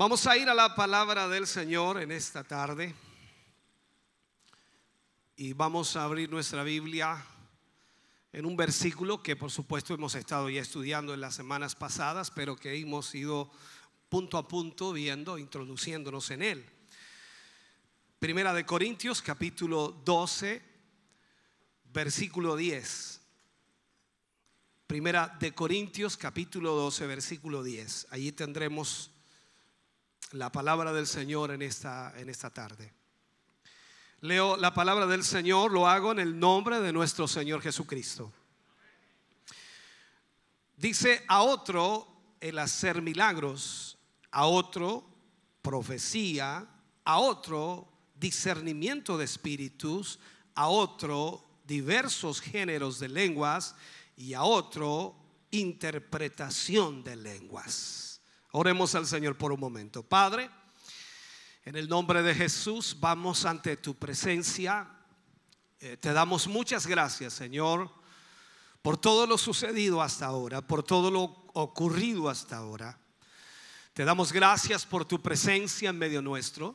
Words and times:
Vamos 0.00 0.26
a 0.26 0.34
ir 0.34 0.48
a 0.48 0.54
la 0.54 0.74
palabra 0.74 1.28
del 1.28 1.46
Señor 1.46 2.00
en 2.00 2.10
esta 2.10 2.42
tarde 2.42 2.94
y 5.36 5.52
vamos 5.52 5.94
a 5.94 6.04
abrir 6.04 6.30
nuestra 6.30 6.64
Biblia 6.64 7.22
en 8.32 8.46
un 8.46 8.56
versículo 8.56 9.22
que 9.22 9.36
por 9.36 9.50
supuesto 9.50 9.92
hemos 9.92 10.14
estado 10.14 10.48
ya 10.48 10.62
estudiando 10.62 11.12
en 11.12 11.20
las 11.20 11.34
semanas 11.34 11.74
pasadas, 11.74 12.30
pero 12.30 12.56
que 12.56 12.74
hemos 12.78 13.14
ido 13.14 13.50
punto 14.08 14.38
a 14.38 14.48
punto 14.48 14.94
viendo, 14.94 15.36
introduciéndonos 15.36 16.30
en 16.30 16.44
él. 16.44 16.66
Primera 18.18 18.54
de 18.54 18.64
Corintios 18.64 19.20
capítulo 19.20 20.00
12, 20.06 20.62
versículo 21.92 22.56
10. 22.56 23.20
Primera 24.86 25.36
de 25.38 25.52
Corintios 25.52 26.16
capítulo 26.16 26.74
12, 26.74 27.06
versículo 27.06 27.62
10. 27.62 28.06
Allí 28.08 28.32
tendremos 28.32 29.10
la 30.32 30.52
palabra 30.52 30.92
del 30.92 31.06
Señor 31.06 31.50
en 31.50 31.62
esta, 31.62 32.12
en 32.16 32.28
esta 32.28 32.50
tarde. 32.50 32.92
Leo 34.20 34.56
la 34.56 34.74
palabra 34.74 35.06
del 35.06 35.24
Señor, 35.24 35.72
lo 35.72 35.88
hago 35.88 36.12
en 36.12 36.18
el 36.18 36.38
nombre 36.38 36.80
de 36.80 36.92
nuestro 36.92 37.26
Señor 37.26 37.62
Jesucristo. 37.62 38.32
Dice 40.76 41.24
a 41.26 41.42
otro 41.42 42.06
el 42.40 42.58
hacer 42.58 43.02
milagros, 43.02 43.98
a 44.30 44.46
otro 44.46 45.04
profecía, 45.62 46.66
a 47.04 47.18
otro 47.18 47.88
discernimiento 48.14 49.18
de 49.18 49.24
espíritus, 49.24 50.18
a 50.54 50.68
otro 50.68 51.44
diversos 51.64 52.40
géneros 52.40 52.98
de 52.98 53.08
lenguas 53.08 53.74
y 54.16 54.34
a 54.34 54.42
otro 54.42 55.16
interpretación 55.50 57.02
de 57.02 57.16
lenguas. 57.16 58.09
Oremos 58.52 58.94
al 58.96 59.06
Señor 59.06 59.36
por 59.36 59.52
un 59.52 59.60
momento. 59.60 60.02
Padre, 60.02 60.50
en 61.64 61.76
el 61.76 61.88
nombre 61.88 62.22
de 62.22 62.34
Jesús 62.34 62.96
vamos 62.98 63.44
ante 63.44 63.76
tu 63.76 63.94
presencia. 63.94 64.88
Eh, 65.78 65.96
te 65.96 66.12
damos 66.12 66.48
muchas 66.48 66.86
gracias, 66.86 67.32
Señor, 67.32 67.90
por 68.82 68.96
todo 68.98 69.26
lo 69.26 69.38
sucedido 69.38 70.02
hasta 70.02 70.26
ahora, 70.26 70.62
por 70.62 70.82
todo 70.82 71.12
lo 71.12 71.44
ocurrido 71.54 72.28
hasta 72.28 72.56
ahora. 72.56 72.98
Te 73.92 74.04
damos 74.04 74.32
gracias 74.32 74.84
por 74.84 75.04
tu 75.04 75.20
presencia 75.22 75.90
en 75.90 75.98
medio 75.98 76.20
nuestro 76.20 76.74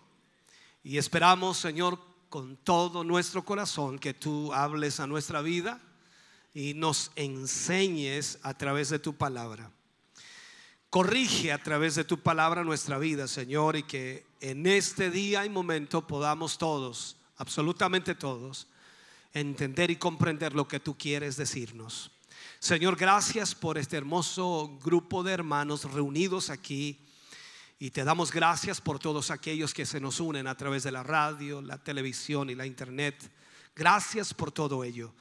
y 0.81 0.97
esperamos, 0.97 1.57
Señor, 1.57 1.99
con 2.29 2.55
todo 2.55 3.03
nuestro 3.03 3.43
corazón 3.43 3.99
que 3.99 4.13
tú 4.13 4.53
hables 4.53 5.01
a 5.01 5.07
nuestra 5.07 5.41
vida 5.41 5.81
y 6.53 6.73
nos 6.73 7.11
enseñes 7.15 8.39
a 8.43 8.53
través 8.53 8.89
de 8.89 8.99
tu 8.99 9.15
palabra. 9.15 9.71
Corrige 10.95 11.51
a 11.51 11.57
través 11.57 11.95
de 11.95 12.05
tu 12.05 12.21
palabra 12.21 12.63
nuestra 12.63 12.97
vida, 12.97 13.27
Señor, 13.27 13.75
y 13.75 13.83
que 13.83 14.25
en 14.39 14.65
este 14.65 15.11
día 15.11 15.45
y 15.45 15.49
momento 15.49 16.07
podamos 16.07 16.57
todos, 16.57 17.17
absolutamente 17.35 18.15
todos, 18.15 18.67
entender 19.33 19.91
y 19.91 19.97
comprender 19.97 20.53
lo 20.53 20.69
que 20.69 20.79
tú 20.79 20.97
quieres 20.97 21.35
decirnos. 21.35 22.11
Señor, 22.59 22.95
gracias 22.95 23.53
por 23.53 23.77
este 23.77 23.97
hermoso 23.97 24.79
grupo 24.85 25.21
de 25.21 25.33
hermanos 25.33 25.83
reunidos 25.91 26.49
aquí. 26.49 26.97
Y 27.77 27.89
te 27.89 28.05
damos 28.05 28.31
gracias 28.31 28.79
por 28.79 28.97
todos 28.97 29.31
aquellos 29.31 29.73
que 29.73 29.85
se 29.85 29.99
nos 29.99 30.21
unen 30.21 30.47
a 30.47 30.55
través 30.55 30.83
de 30.83 30.93
la 30.93 31.03
radio, 31.03 31.61
la 31.61 31.83
televisión 31.83 32.49
y 32.49 32.55
la 32.55 32.65
internet. 32.65 33.21
Gracias 33.75 34.33
por 34.33 34.53
todo 34.53 34.81
ello. 34.85 35.13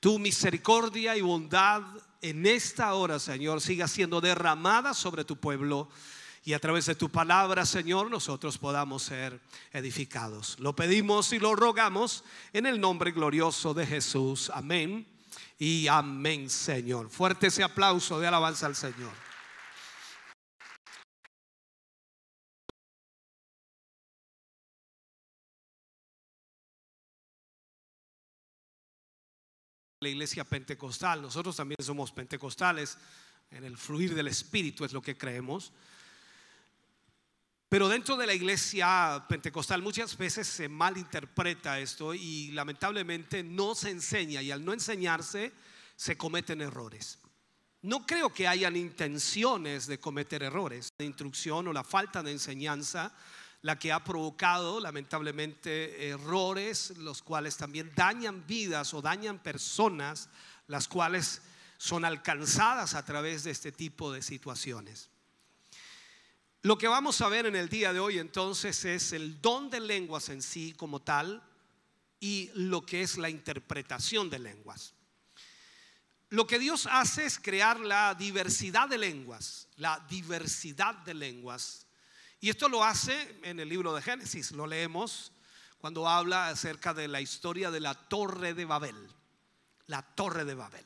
Tu 0.00 0.18
misericordia 0.18 1.16
y 1.16 1.20
bondad 1.20 1.82
en 2.22 2.46
esta 2.46 2.94
hora, 2.94 3.18
Señor, 3.18 3.60
siga 3.60 3.86
siendo 3.86 4.20
derramada 4.20 4.94
sobre 4.94 5.24
tu 5.24 5.36
pueblo 5.36 5.88
y 6.42 6.54
a 6.54 6.58
través 6.58 6.86
de 6.86 6.94
tu 6.94 7.10
palabra, 7.10 7.66
Señor, 7.66 8.10
nosotros 8.10 8.56
podamos 8.56 9.02
ser 9.02 9.40
edificados. 9.72 10.58
Lo 10.58 10.74
pedimos 10.74 11.32
y 11.32 11.38
lo 11.38 11.54
rogamos 11.54 12.24
en 12.52 12.66
el 12.66 12.80
nombre 12.80 13.12
glorioso 13.12 13.74
de 13.74 13.86
Jesús. 13.86 14.50
Amén 14.54 15.06
y 15.58 15.86
amén, 15.86 16.48
Señor. 16.48 17.10
Fuerte 17.10 17.48
ese 17.48 17.62
aplauso 17.62 18.18
de 18.18 18.26
alabanza 18.26 18.66
al 18.66 18.76
Señor. 18.76 19.29
La 30.02 30.08
iglesia 30.08 30.44
pentecostal. 30.44 31.20
Nosotros 31.20 31.56
también 31.56 31.76
somos 31.82 32.10
pentecostales, 32.10 32.96
en 33.50 33.64
el 33.64 33.76
fluir 33.76 34.14
del 34.14 34.28
Espíritu 34.28 34.86
es 34.86 34.94
lo 34.94 35.02
que 35.02 35.18
creemos. 35.18 35.72
Pero 37.68 37.86
dentro 37.86 38.16
de 38.16 38.26
la 38.26 38.32
iglesia 38.32 39.22
pentecostal 39.28 39.82
muchas 39.82 40.16
veces 40.16 40.46
se 40.46 40.70
malinterpreta 40.70 41.78
esto 41.78 42.14
y 42.14 42.50
lamentablemente 42.52 43.42
no 43.42 43.74
se 43.74 43.90
enseña 43.90 44.40
y 44.40 44.50
al 44.50 44.64
no 44.64 44.72
enseñarse 44.72 45.52
se 45.96 46.16
cometen 46.16 46.62
errores. 46.62 47.18
No 47.82 48.06
creo 48.06 48.32
que 48.32 48.48
hayan 48.48 48.76
intenciones 48.76 49.86
de 49.86 50.00
cometer 50.00 50.42
errores. 50.42 50.88
La 50.96 51.04
instrucción 51.04 51.68
o 51.68 51.74
la 51.74 51.84
falta 51.84 52.22
de 52.22 52.32
enseñanza 52.32 53.12
la 53.62 53.78
que 53.78 53.92
ha 53.92 54.02
provocado 54.02 54.80
lamentablemente 54.80 56.08
errores, 56.08 56.96
los 56.98 57.22
cuales 57.22 57.56
también 57.56 57.92
dañan 57.94 58.46
vidas 58.46 58.94
o 58.94 59.02
dañan 59.02 59.38
personas, 59.38 60.28
las 60.66 60.88
cuales 60.88 61.42
son 61.76 62.04
alcanzadas 62.04 62.94
a 62.94 63.04
través 63.04 63.44
de 63.44 63.50
este 63.50 63.72
tipo 63.72 64.12
de 64.12 64.22
situaciones. 64.22 65.10
Lo 66.62 66.76
que 66.76 66.88
vamos 66.88 67.20
a 67.20 67.28
ver 67.28 67.46
en 67.46 67.56
el 67.56 67.68
día 67.68 67.92
de 67.92 68.00
hoy 68.00 68.18
entonces 68.18 68.84
es 68.84 69.12
el 69.12 69.40
don 69.40 69.70
de 69.70 69.80
lenguas 69.80 70.28
en 70.28 70.42
sí 70.42 70.74
como 70.74 71.00
tal 71.00 71.42
y 72.18 72.50
lo 72.54 72.84
que 72.84 73.02
es 73.02 73.16
la 73.16 73.30
interpretación 73.30 74.28
de 74.28 74.38
lenguas. 74.38 74.94
Lo 76.28 76.46
que 76.46 76.58
Dios 76.58 76.86
hace 76.90 77.24
es 77.24 77.38
crear 77.38 77.80
la 77.80 78.14
diversidad 78.14 78.88
de 78.88 78.98
lenguas, 78.98 79.68
la 79.76 80.04
diversidad 80.08 80.94
de 80.96 81.14
lenguas 81.14 81.86
y 82.40 82.48
esto 82.48 82.68
lo 82.70 82.82
hace 82.82 83.38
en 83.42 83.60
el 83.60 83.68
libro 83.68 83.94
de 83.94 84.00
Génesis, 84.00 84.52
lo 84.52 84.66
leemos 84.66 85.32
cuando 85.78 86.08
habla 86.08 86.48
acerca 86.48 86.94
de 86.94 87.06
la 87.06 87.20
historia 87.20 87.70
de 87.70 87.80
la 87.80 87.94
torre 87.94 88.54
de 88.54 88.64
Babel, 88.64 88.96
la 89.86 90.02
torre 90.02 90.46
de 90.46 90.54
Babel. 90.54 90.84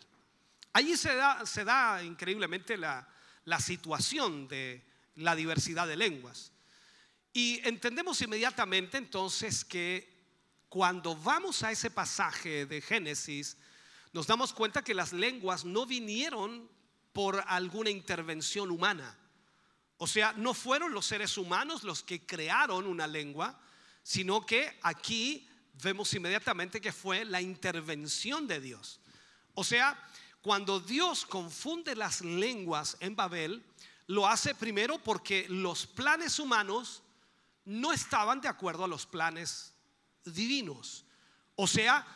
Allí 0.73 0.97
se 0.97 1.15
da, 1.15 2.03
increíblemente 2.03 2.77
la, 2.77 3.07
la 3.45 3.61
situación 3.61 4.49
de 4.49 4.85
la 5.15 5.37
diversidad 5.37 5.87
de 5.87 5.97
lenguas. 5.97 6.53
Y 7.33 7.61
entendemos 7.67 8.21
inmediatamente 8.21 8.99
entonces 8.99 9.65
que 9.65 10.13
cuando 10.69 11.15
vamos 11.15 11.63
a 11.63 11.71
ese 11.71 11.91
pasaje 11.91 12.67
de 12.67 12.81
Génesis, 12.81 13.57
nos 14.13 14.27
damos 14.27 14.53
cuenta 14.53 14.83
que 14.83 14.95
las 14.95 15.13
lenguas 15.13 15.65
no 15.65 15.87
vinieron 15.87 16.69
por 17.13 17.45
alguna 17.47 17.91
intervención 17.91 18.73
humana 18.73 19.17
o 19.99 20.07
sea, 20.07 20.33
no 20.33 20.55
fueron 20.55 20.93
los 20.93 21.07
seres 21.07 21.39
humanos 21.39 21.85
los 21.85 22.03
que 22.03 22.27
crearon 22.27 22.87
una 22.87 23.07
lengua, 23.07 23.59
sino 24.03 24.45
que 24.45 24.79
aquí 24.83 25.49
vemos 25.83 26.13
inmediatamente 26.15 26.81
que 26.81 26.93
fue 26.93 27.25
la 27.25 27.41
intervención 27.41 28.47
de 28.47 28.61
Dios. 28.61 29.01
O 29.55 29.65
sea, 29.65 29.99
cuando 30.43 30.81
Dios 30.81 31.25
confunde 31.25 31.97
las 31.97 32.21
lenguas 32.21 32.97
en 33.01 33.17
Babel, 33.17 33.65
lo 34.07 34.27
hace 34.27 34.55
primero 34.55 34.99
porque 34.99 35.47
los 35.49 35.87
planes 35.87 36.39
humanos 36.39 37.03
no 37.65 37.93
estaban 37.93 38.41
de 38.41 38.49
acuerdo 38.49 38.85
a 38.85 38.89
los 38.89 39.07
planes 39.07 39.73
divinos. 40.25 41.05
O 41.57 41.67
sea, 41.67 42.07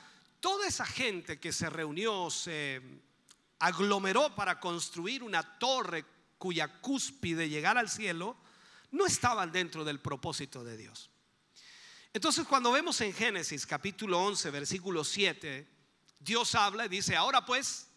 toda 0.40 0.66
esa 0.66 0.84
gente 0.84 1.40
que 1.40 1.52
se 1.52 1.70
reunió, 1.70 2.28
se 2.30 2.82
aglomeró 3.58 4.34
para 4.34 4.60
construir 4.60 5.22
una 5.22 5.58
torre 5.58 6.04
cuya 6.38 6.80
cúspide 6.80 7.48
llegar 7.48 7.76
al 7.76 7.90
cielo, 7.90 8.36
no 8.90 9.06
estaban 9.06 9.52
dentro 9.52 9.84
del 9.84 10.00
propósito 10.00 10.64
de 10.64 10.76
Dios. 10.76 11.10
Entonces 12.12 12.46
cuando 12.46 12.72
vemos 12.72 13.00
en 13.00 13.12
Génesis 13.12 13.66
capítulo 13.66 14.24
11, 14.24 14.50
versículo 14.50 15.04
7, 15.04 15.68
Dios 16.20 16.54
habla 16.54 16.86
y 16.86 16.88
dice, 16.88 17.16
ahora 17.16 17.44
pues, 17.44 17.88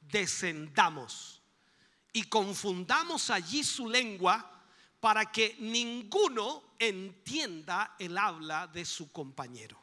descendamos 0.00 1.42
y 2.12 2.24
confundamos 2.24 3.30
allí 3.30 3.64
su 3.64 3.88
lengua 3.88 4.62
para 5.00 5.30
que 5.30 5.56
ninguno 5.60 6.74
entienda 6.78 7.94
el 7.98 8.16
habla 8.16 8.66
de 8.66 8.84
su 8.84 9.12
compañero. 9.12 9.80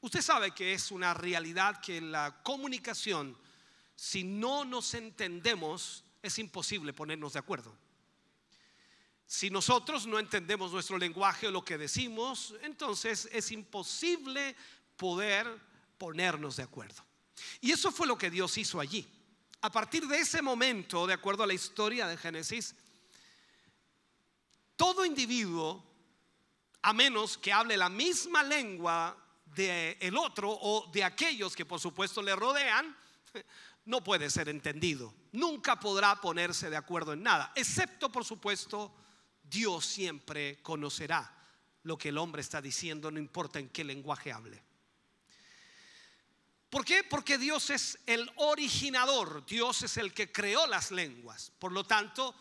Usted 0.00 0.20
sabe 0.20 0.52
que 0.52 0.72
es 0.72 0.90
una 0.90 1.14
realidad 1.14 1.80
que 1.80 2.00
la 2.00 2.42
comunicación, 2.42 3.36
si 3.94 4.24
no 4.24 4.64
nos 4.64 4.94
entendemos, 4.94 6.04
es 6.22 6.38
imposible 6.38 6.92
ponernos 6.92 7.32
de 7.32 7.40
acuerdo. 7.40 7.76
Si 9.26 9.50
nosotros 9.50 10.06
no 10.06 10.18
entendemos 10.18 10.72
nuestro 10.72 10.98
lenguaje 10.98 11.48
o 11.48 11.50
lo 11.50 11.64
que 11.64 11.78
decimos, 11.78 12.54
entonces 12.62 13.28
es 13.32 13.50
imposible 13.50 14.54
poder 14.96 15.46
ponernos 15.98 16.56
de 16.56 16.62
acuerdo. 16.62 17.02
Y 17.60 17.72
eso 17.72 17.90
fue 17.90 18.06
lo 18.06 18.18
que 18.18 18.30
Dios 18.30 18.56
hizo 18.58 18.78
allí. 18.78 19.08
A 19.62 19.70
partir 19.70 20.06
de 20.06 20.18
ese 20.18 20.42
momento, 20.42 21.06
de 21.06 21.14
acuerdo 21.14 21.44
a 21.44 21.46
la 21.46 21.54
historia 21.54 22.06
de 22.06 22.16
Génesis, 22.16 22.74
todo 24.76 25.04
individuo, 25.04 25.82
a 26.82 26.92
menos 26.92 27.38
que 27.38 27.52
hable 27.52 27.76
la 27.76 27.88
misma 27.88 28.42
lengua 28.42 29.16
del 29.46 29.96
el 30.00 30.16
otro 30.16 30.50
o 30.50 30.90
de 30.92 31.04
aquellos 31.04 31.54
que 31.54 31.64
por 31.64 31.78
supuesto 31.78 32.20
le 32.22 32.34
rodean, 32.34 32.96
no 33.84 34.02
puede 34.04 34.30
ser 34.30 34.48
entendido. 34.48 35.14
Nunca 35.32 35.78
podrá 35.80 36.20
ponerse 36.20 36.70
de 36.70 36.76
acuerdo 36.76 37.12
en 37.12 37.22
nada, 37.22 37.52
excepto 37.54 38.10
por 38.10 38.24
supuesto 38.24 38.94
Dios 39.42 39.84
siempre 39.84 40.62
conocerá 40.62 41.38
lo 41.82 41.98
que 41.98 42.10
el 42.10 42.18
hombre 42.18 42.42
está 42.42 42.62
diciendo, 42.62 43.10
no 43.10 43.18
importa 43.18 43.58
en 43.58 43.68
qué 43.68 43.84
lenguaje 43.84 44.32
hable. 44.32 44.62
¿Por 46.70 46.86
qué? 46.86 47.04
Porque 47.04 47.36
Dios 47.36 47.68
es 47.68 47.98
el 48.06 48.30
originador, 48.36 49.44
Dios 49.44 49.82
es 49.82 49.98
el 49.98 50.14
que 50.14 50.32
creó 50.32 50.66
las 50.66 50.90
lenguas. 50.90 51.52
Por 51.58 51.70
lo 51.70 51.84
tanto, 51.84 52.34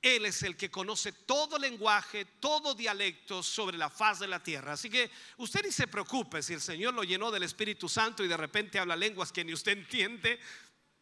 Él 0.00 0.26
es 0.26 0.44
el 0.44 0.56
que 0.56 0.70
conoce 0.70 1.10
todo 1.10 1.58
lenguaje, 1.58 2.24
todo 2.38 2.76
dialecto 2.76 3.42
sobre 3.42 3.76
la 3.76 3.90
faz 3.90 4.20
de 4.20 4.28
la 4.28 4.40
tierra. 4.40 4.74
Así 4.74 4.88
que 4.88 5.10
usted 5.38 5.62
ni 5.64 5.72
se 5.72 5.88
preocupe 5.88 6.40
si 6.40 6.52
el 6.52 6.60
Señor 6.60 6.94
lo 6.94 7.02
llenó 7.02 7.32
del 7.32 7.42
Espíritu 7.42 7.88
Santo 7.88 8.22
y 8.22 8.28
de 8.28 8.36
repente 8.36 8.78
habla 8.78 8.94
lenguas 8.94 9.32
que 9.32 9.44
ni 9.44 9.52
usted 9.52 9.72
entiende, 9.72 10.38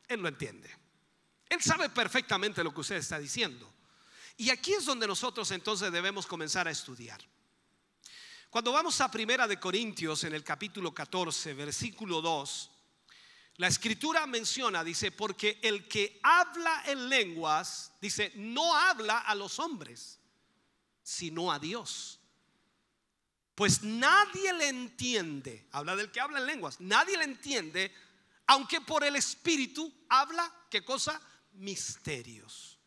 Él 0.09 0.21
lo 0.21 0.29
entiende. 0.29 0.71
Él 1.49 1.61
sabe 1.63 1.91
perfectamente 1.91 2.65
lo 2.65 2.73
que 2.73 2.81
usted 2.81 2.97
está 2.97 3.19
diciendo. 3.19 3.73
Y 4.37 4.51
aquí 4.51 4.73
es 4.73 4.85
donde 4.85 5.07
nosotros 5.07 5.51
entonces 5.51 5.93
debemos 5.93 6.27
comenzar 6.27 6.67
a 6.67 6.71
estudiar. 6.71 7.21
Cuando 8.51 8.73
vamos 8.73 9.01
a 9.01 9.11
Primera 9.11 9.47
de 9.47 9.59
Corintios 9.59 10.25
en 10.25 10.35
el 10.35 10.45
capítulo 10.45 10.93
14, 10.93 11.55
versículo 11.55 12.21
2, 12.21 12.71
la 13.57 13.67
escritura 13.67 14.27
menciona, 14.27 14.83
dice, 14.83 15.13
porque 15.13 15.59
el 15.63 15.87
que 15.89 16.19
habla 16.23 16.83
en 16.87 17.09
lenguas, 17.09 17.93
dice, 18.01 18.33
no 18.35 18.75
habla 18.75 19.19
a 19.19 19.35
los 19.35 19.59
hombres, 19.59 20.19
sino 21.03 21.53
a 21.53 21.59
Dios. 21.59 22.19
Pues 23.55 23.83
nadie 23.83 24.53
le 24.55 24.69
entiende, 24.69 25.67
habla 25.73 25.95
del 25.95 26.11
que 26.11 26.21
habla 26.21 26.39
en 26.39 26.47
lenguas, 26.47 26.81
nadie 26.81 27.19
le 27.19 27.25
entiende, 27.25 27.95
aunque 28.47 28.81
por 28.81 29.05
el 29.05 29.17
Espíritu 29.17 29.93
habla, 30.09 30.53
¿qué 30.71 30.85
cosa? 30.85 31.21
Misterios. 31.53 32.79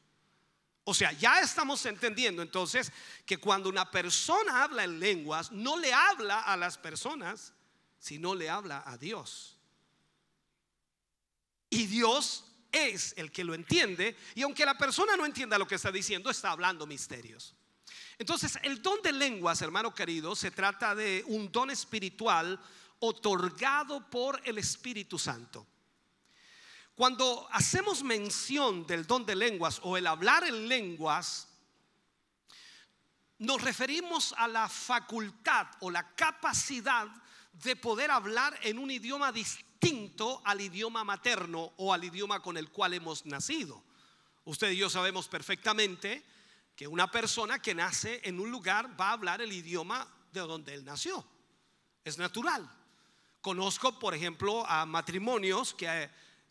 O 0.84 0.94
sea, 0.94 1.12
ya 1.14 1.40
estamos 1.40 1.84
entendiendo 1.88 2.42
entonces 2.42 2.92
que 3.26 3.38
cuando 3.38 3.70
una 3.70 3.90
persona 3.90 4.64
habla 4.64 4.84
en 4.84 5.00
lenguas, 5.00 5.52
no 5.52 5.78
le 5.78 5.92
habla 5.92 6.42
a 6.42 6.56
las 6.56 6.78
personas, 6.78 7.54
sino 7.98 8.36
le 8.36 8.50
habla 8.50 8.84
a 8.86 8.96
Dios. 8.98 9.58
Y 11.72 11.88
Dios 11.88 12.46
es 12.72 13.14
el 13.18 13.32
que 13.32 13.44
lo 13.44 13.56
entiende, 13.56 14.16
y 14.36 14.44
aunque 14.44 14.66
la 14.66 14.78
persona 14.78 15.18
no 15.18 15.26
entienda 15.26 15.58
lo 15.58 15.68
que 15.68 15.76
está 15.76 15.92
diciendo, 15.92 16.30
está 16.30 16.52
hablando 16.52 16.86
misterios. 16.86 17.56
Entonces, 18.18 18.58
el 18.62 18.82
don 18.82 19.02
de 19.02 19.12
lenguas, 19.12 19.62
hermano 19.62 19.94
querido, 19.94 20.36
se 20.36 20.52
trata 20.52 20.94
de 20.94 21.24
un 21.28 21.52
don 21.52 21.70
espiritual 21.70 22.60
otorgado 23.08 24.10
por 24.10 24.42
el 24.46 24.58
Espíritu 24.58 25.18
Santo. 25.20 25.66
Cuando 26.96 27.48
hacemos 27.52 28.04
mención 28.04 28.88
del 28.88 29.06
don 29.06 29.26
de 29.26 29.36
lenguas 29.36 29.80
o 29.84 29.98
el 29.98 30.08
hablar 30.08 30.46
en 30.46 30.68
lenguas, 30.70 31.50
nos 33.40 33.62
referimos 33.62 34.34
a 34.38 34.48
la 34.48 34.70
facultad 34.70 35.68
o 35.82 35.92
la 35.92 36.16
capacidad 36.16 37.08
de 37.52 37.76
poder 37.76 38.12
hablar 38.12 38.58
en 38.64 38.80
un 38.80 38.92
idioma 38.92 39.32
distinto 39.32 40.42
al 40.46 40.62
idioma 40.62 41.04
materno 41.04 41.74
o 41.78 41.94
al 41.94 42.04
idioma 42.04 42.42
con 42.42 42.58
el 42.58 42.70
cual 42.70 42.94
hemos 42.94 43.26
nacido. 43.26 43.84
Usted 44.46 44.72
y 44.72 44.78
yo 44.78 44.90
sabemos 44.90 45.28
perfectamente 45.28 46.24
que 46.76 46.88
una 46.88 47.10
persona 47.12 47.60
que 47.60 47.76
nace 47.76 48.22
en 48.24 48.40
un 48.40 48.52
lugar 48.52 49.00
va 49.00 49.10
a 49.10 49.14
hablar 49.14 49.42
el 49.42 49.52
idioma 49.52 50.08
de 50.32 50.42
donde 50.42 50.74
él 50.74 50.86
nació. 50.86 51.26
Es 52.04 52.18
natural. 52.18 52.70
Conozco, 53.46 54.00
por 54.00 54.16
ejemplo, 54.16 54.66
a 54.68 54.88
matrimonios 54.88 55.76
que 55.76 56.10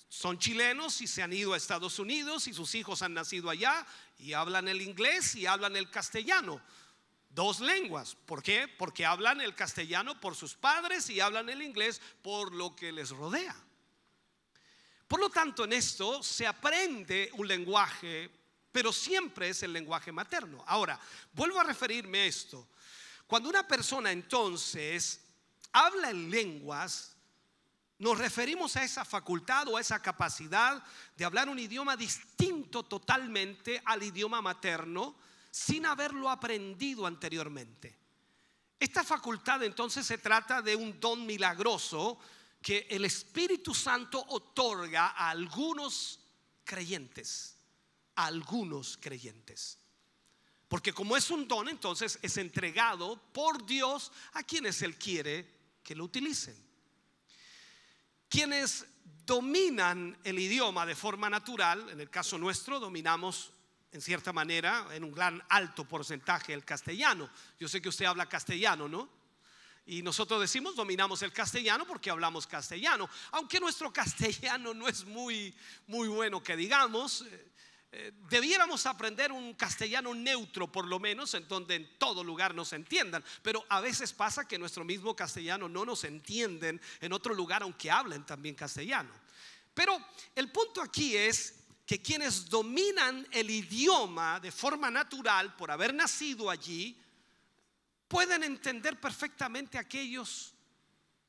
son 0.08 0.38
chilenos 0.38 1.00
y 1.00 1.08
se 1.08 1.25
han 1.25 1.32
ido 1.32 1.52
a 1.52 1.56
Estados 1.56 1.99
Unidos 1.99 2.46
y 2.46 2.55
sus 2.55 2.73
hijos 2.76 3.02
han 3.02 3.14
nacido 3.14 3.50
allá 3.50 3.85
y 4.17 4.32
hablan 4.32 4.69
el 4.69 4.81
inglés 4.81 5.35
y 5.35 5.44
hablan 5.44 5.75
el 5.75 5.91
castellano. 5.91 6.62
Dos 7.31 7.58
lenguas. 7.58 8.14
¿Por 8.14 8.44
qué? 8.44 8.69
Porque 8.69 9.05
hablan 9.05 9.41
el 9.41 9.56
castellano 9.56 10.20
por 10.20 10.37
sus 10.37 10.55
padres 10.55 11.11
y 11.11 11.19
hablan 11.19 11.49
el 11.49 11.62
inglés 11.62 12.00
por 12.23 12.55
lo 12.55 12.76
que 12.76 12.93
les 12.93 13.11
rodea. 13.11 13.56
Por 15.08 15.19
lo 15.19 15.31
tanto, 15.31 15.64
en 15.64 15.73
esto 15.73 16.23
se 16.23 16.46
aprende 16.46 17.29
un 17.32 17.49
lenguaje, 17.49 18.31
pero 18.70 18.93
siempre 18.93 19.49
es 19.49 19.64
el 19.64 19.73
lenguaje 19.73 20.12
materno. 20.12 20.62
Ahora, 20.69 21.00
vuelvo 21.32 21.58
a 21.58 21.64
referirme 21.64 22.20
a 22.20 22.26
esto. 22.26 22.69
Cuando 23.26 23.49
una 23.49 23.67
persona 23.67 24.12
entonces 24.12 25.24
habla 25.75 26.11
en 26.11 26.31
lenguas, 26.31 27.17
nos 27.99 28.19
referimos 28.19 28.76
a 28.76 28.85
esa 28.85 29.05
facultad 29.05 29.69
o 29.69 29.76
a 29.76 29.81
esa 29.81 30.00
capacidad 30.00 30.82
de 31.17 31.25
hablar 31.25 31.49
un 31.49 31.59
idioma 31.59 31.97
distinto 31.97 32.85
totalmente 32.85 33.82
al 33.85 34.03
idioma 34.03 34.41
materno 34.41 35.17
sin 35.50 35.85
haberlo 35.87 36.31
aprendido 36.31 37.06
anteriormente. 37.06 37.97
Esta 38.79 39.05
facultad 39.05 39.62
entonces 39.62 40.06
se 40.06 40.19
trata 40.19 40.62
de 40.62 40.76
un 40.76 40.99
don 40.99 41.26
milagroso 41.26 42.19
que 42.61 42.87
el 42.91 43.05
Espíritu 43.05 43.75
Santo 43.75 44.25
otorga 44.29 45.09
a 45.09 45.31
algunos 45.31 46.20
creyentes, 46.65 47.56
a 48.17 48.27
algunos 48.27 48.97
creyentes. 48.97 49.79
Porque 50.69 50.93
como 50.93 51.17
es 51.17 51.31
un 51.31 51.47
don, 51.47 51.69
entonces 51.69 52.19
es 52.23 52.37
entregado 52.37 53.20
por 53.32 53.65
Dios 53.65 54.11
a 54.32 54.43
quienes 54.43 54.82
Él 54.82 54.99
quiere 54.99 55.54
que 55.84 55.94
lo 55.94 56.05
utilicen. 56.05 56.56
Quienes 58.29 58.86
dominan 59.24 60.19
el 60.24 60.38
idioma 60.38 60.84
de 60.84 60.96
forma 60.96 61.31
natural, 61.31 61.88
en 61.91 62.00
el 62.00 62.10
caso 62.10 62.38
nuestro 62.38 62.81
dominamos 62.81 63.53
en 63.93 64.00
cierta 64.00 64.32
manera, 64.32 64.88
en 64.91 65.05
un 65.05 65.12
gran 65.12 65.41
alto 65.48 65.86
porcentaje 65.86 66.53
el 66.53 66.64
castellano. 66.64 67.31
Yo 67.60 67.69
sé 67.69 67.81
que 67.81 67.88
usted 67.88 68.06
habla 68.06 68.29
castellano, 68.29 68.88
¿no? 68.88 69.08
Y 69.86 70.03
nosotros 70.03 70.41
decimos 70.41 70.74
dominamos 70.74 71.22
el 71.22 71.32
castellano 71.32 71.86
porque 71.86 72.10
hablamos 72.10 72.46
castellano, 72.46 73.08
aunque 73.31 73.60
nuestro 73.60 73.93
castellano 73.93 74.74
no 74.74 74.88
es 74.88 75.05
muy 75.05 75.55
muy 75.86 76.08
bueno 76.08 76.43
que 76.43 76.56
digamos, 76.56 77.22
eh, 77.22 77.53
eh, 77.96 78.13
debiéramos 78.29 78.86
aprender 78.86 79.31
un 79.31 79.55
castellano 79.55 80.13
neutro 80.13 80.67
por 80.67 80.84
lo 80.84 80.98
menos, 80.98 81.32
en 81.34 81.46
donde 81.46 81.77
en 81.77 81.96
todo 81.96 82.24
lugar 82.24 82.53
nos 82.53 82.72
entiendan. 82.72 83.22
Pero 83.41 83.65
a 83.69 83.81
veces 83.81 84.13
pasa 84.13 84.48
que 84.48 84.58
nuestro 84.58 84.84
mismo 84.84 85.15
castellano 85.15 85.69
no 85.69 85.84
nos 85.84 86.03
entienden 86.03 86.81
en 87.01 87.13
otro 87.13 87.34
lugar, 87.34 87.63
aunque 87.63 87.93
hablen 87.93 88.27
también 88.27 88.56
castellano. 88.56 89.13
Pero 89.72 89.96
el 90.34 90.51
punto 90.51 90.82
aquí 90.82 91.17
es 91.17 91.60
que 91.86 92.03
quienes 92.03 92.48
dominan 92.48 93.29
el 93.31 93.48
idioma 93.48 94.41
de 94.41 94.51
forma 94.51 94.91
natural 94.91 95.55
por 95.55 95.70
haber 95.70 95.94
nacido 95.94 96.51
allí, 96.51 97.01
pueden 98.08 98.43
entender 98.43 98.98
perfectamente 99.01 99.79
aquellos 99.79 100.53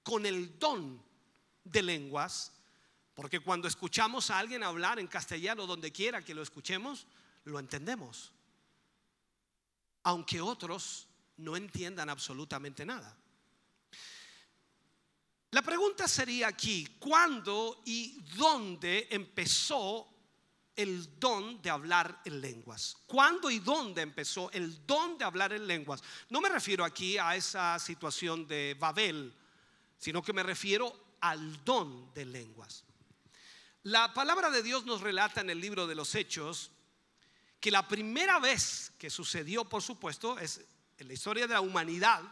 con 0.01 0.25
el 0.25 0.57
don 0.57 0.99
de 1.63 1.83
lenguas 1.83 2.54
porque 3.15 3.39
cuando 3.39 3.67
escuchamos 3.67 4.29
a 4.29 4.37
alguien 4.37 4.61
hablar 4.61 4.99
en 4.99 5.07
castellano 5.07 5.65
donde 5.65 5.91
quiera 5.91 6.23
que 6.23 6.35
lo 6.35 6.43
escuchemos, 6.43 7.07
lo 7.45 7.59
entendemos. 7.59 8.33
Aunque 10.03 10.41
otros 10.41 11.07
no 11.37 11.55
entiendan 11.55 12.09
absolutamente 12.09 12.85
nada. 12.85 13.17
La 15.51 15.61
pregunta 15.61 16.07
sería 16.07 16.49
aquí, 16.49 16.97
¿cuándo 16.99 17.81
y 17.85 18.21
dónde 18.35 19.07
empezó 19.09 20.09
el 20.75 21.17
don 21.17 21.61
de 21.61 21.69
hablar 21.69 22.21
en 22.25 22.41
lenguas? 22.41 22.97
¿Cuándo 23.07 23.49
y 23.49 23.59
dónde 23.59 24.01
empezó 24.01 24.51
el 24.51 24.85
don 24.85 25.17
de 25.17 25.23
hablar 25.23 25.53
en 25.53 25.65
lenguas? 25.65 26.03
No 26.29 26.41
me 26.41 26.49
refiero 26.49 26.83
aquí 26.83 27.17
a 27.17 27.37
esa 27.37 27.79
situación 27.79 28.45
de 28.45 28.75
Babel, 28.77 29.33
sino 29.97 30.21
que 30.21 30.33
me 30.33 30.43
refiero 30.43 31.15
al 31.21 31.63
don 31.63 32.13
de 32.13 32.25
lenguas. 32.25 32.84
La 33.85 34.11
palabra 34.15 34.49
de 34.49 34.63
Dios 34.63 34.83
nos 34.85 35.01
relata 35.01 35.41
en 35.41 35.51
el 35.51 35.61
libro 35.61 35.85
de 35.85 35.93
los 35.93 36.15
Hechos 36.15 36.71
que 37.59 37.69
la 37.69 37.87
primera 37.87 38.39
vez 38.39 38.91
que 38.97 39.11
sucedió, 39.11 39.63
por 39.63 39.83
supuesto, 39.83 40.39
es 40.39 40.61
en 40.97 41.07
la 41.07 41.13
historia 41.13 41.45
de 41.45 41.53
la 41.53 41.61
humanidad, 41.61 42.23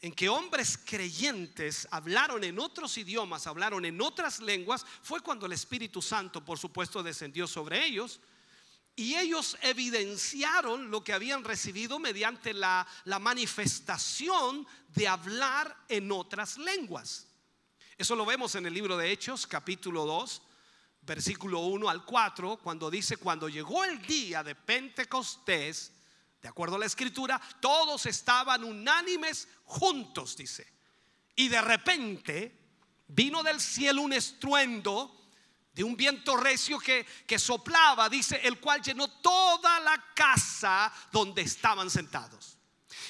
en 0.00 0.10
que 0.14 0.30
hombres 0.30 0.78
creyentes 0.86 1.86
hablaron 1.90 2.44
en 2.44 2.58
otros 2.58 2.96
idiomas, 2.96 3.46
hablaron 3.46 3.84
en 3.84 4.00
otras 4.00 4.40
lenguas, 4.40 4.86
fue 5.02 5.20
cuando 5.20 5.44
el 5.44 5.52
Espíritu 5.52 6.00
Santo, 6.00 6.42
por 6.42 6.58
supuesto, 6.58 7.02
descendió 7.02 7.46
sobre 7.46 7.84
ellos. 7.84 8.18
Y 8.96 9.16
ellos 9.16 9.58
evidenciaron 9.60 10.90
lo 10.90 11.04
que 11.04 11.12
habían 11.12 11.44
recibido 11.44 11.98
mediante 11.98 12.54
la, 12.54 12.86
la 13.04 13.18
manifestación 13.18 14.66
de 14.94 15.08
hablar 15.08 15.76
en 15.90 16.10
otras 16.10 16.56
lenguas. 16.56 17.26
Eso 17.98 18.16
lo 18.16 18.24
vemos 18.24 18.54
en 18.54 18.66
el 18.66 18.74
libro 18.74 18.96
de 18.96 19.10
Hechos, 19.10 19.46
capítulo 19.46 20.06
2, 20.06 20.42
versículo 21.02 21.60
1 21.60 21.88
al 21.88 22.04
4, 22.04 22.58
cuando 22.58 22.90
dice, 22.90 23.16
cuando 23.16 23.48
llegó 23.48 23.84
el 23.84 24.00
día 24.06 24.42
de 24.42 24.54
Pentecostés, 24.54 25.92
de 26.40 26.48
acuerdo 26.48 26.76
a 26.76 26.78
la 26.78 26.86
escritura, 26.86 27.40
todos 27.60 28.06
estaban 28.06 28.64
unánimes 28.64 29.46
juntos, 29.64 30.36
dice. 30.36 30.66
Y 31.36 31.48
de 31.48 31.60
repente 31.60 32.58
vino 33.08 33.42
del 33.42 33.60
cielo 33.60 34.02
un 34.02 34.12
estruendo 34.12 35.18
de 35.72 35.84
un 35.84 35.96
viento 35.96 36.36
recio 36.36 36.78
que, 36.78 37.06
que 37.26 37.38
soplaba, 37.38 38.08
dice, 38.08 38.40
el 38.42 38.58
cual 38.58 38.82
llenó 38.82 39.08
toda 39.08 39.80
la 39.80 40.12
casa 40.14 40.92
donde 41.10 41.42
estaban 41.42 41.90
sentados. 41.90 42.58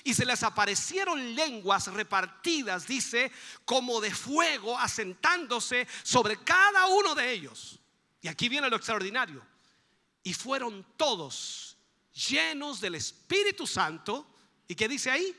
Y 0.04 0.14
se 0.14 0.24
les 0.24 0.42
aparecieron 0.42 1.34
lenguas 1.34 1.86
repartidas, 1.86 2.86
dice, 2.86 3.30
como 3.64 4.00
de 4.00 4.12
fuego, 4.12 4.78
asentándose 4.78 5.86
sobre 6.02 6.42
cada 6.42 6.86
uno 6.88 7.14
de 7.14 7.32
ellos. 7.32 7.78
Y 8.20 8.28
aquí 8.28 8.48
viene 8.48 8.68
lo 8.68 8.76
extraordinario. 8.76 9.44
Y 10.22 10.34
fueron 10.34 10.84
todos 10.96 11.76
llenos 12.12 12.80
del 12.80 12.96
Espíritu 12.96 13.66
Santo. 13.66 14.26
¿Y 14.66 14.74
qué 14.74 14.88
dice 14.88 15.10
ahí? 15.10 15.36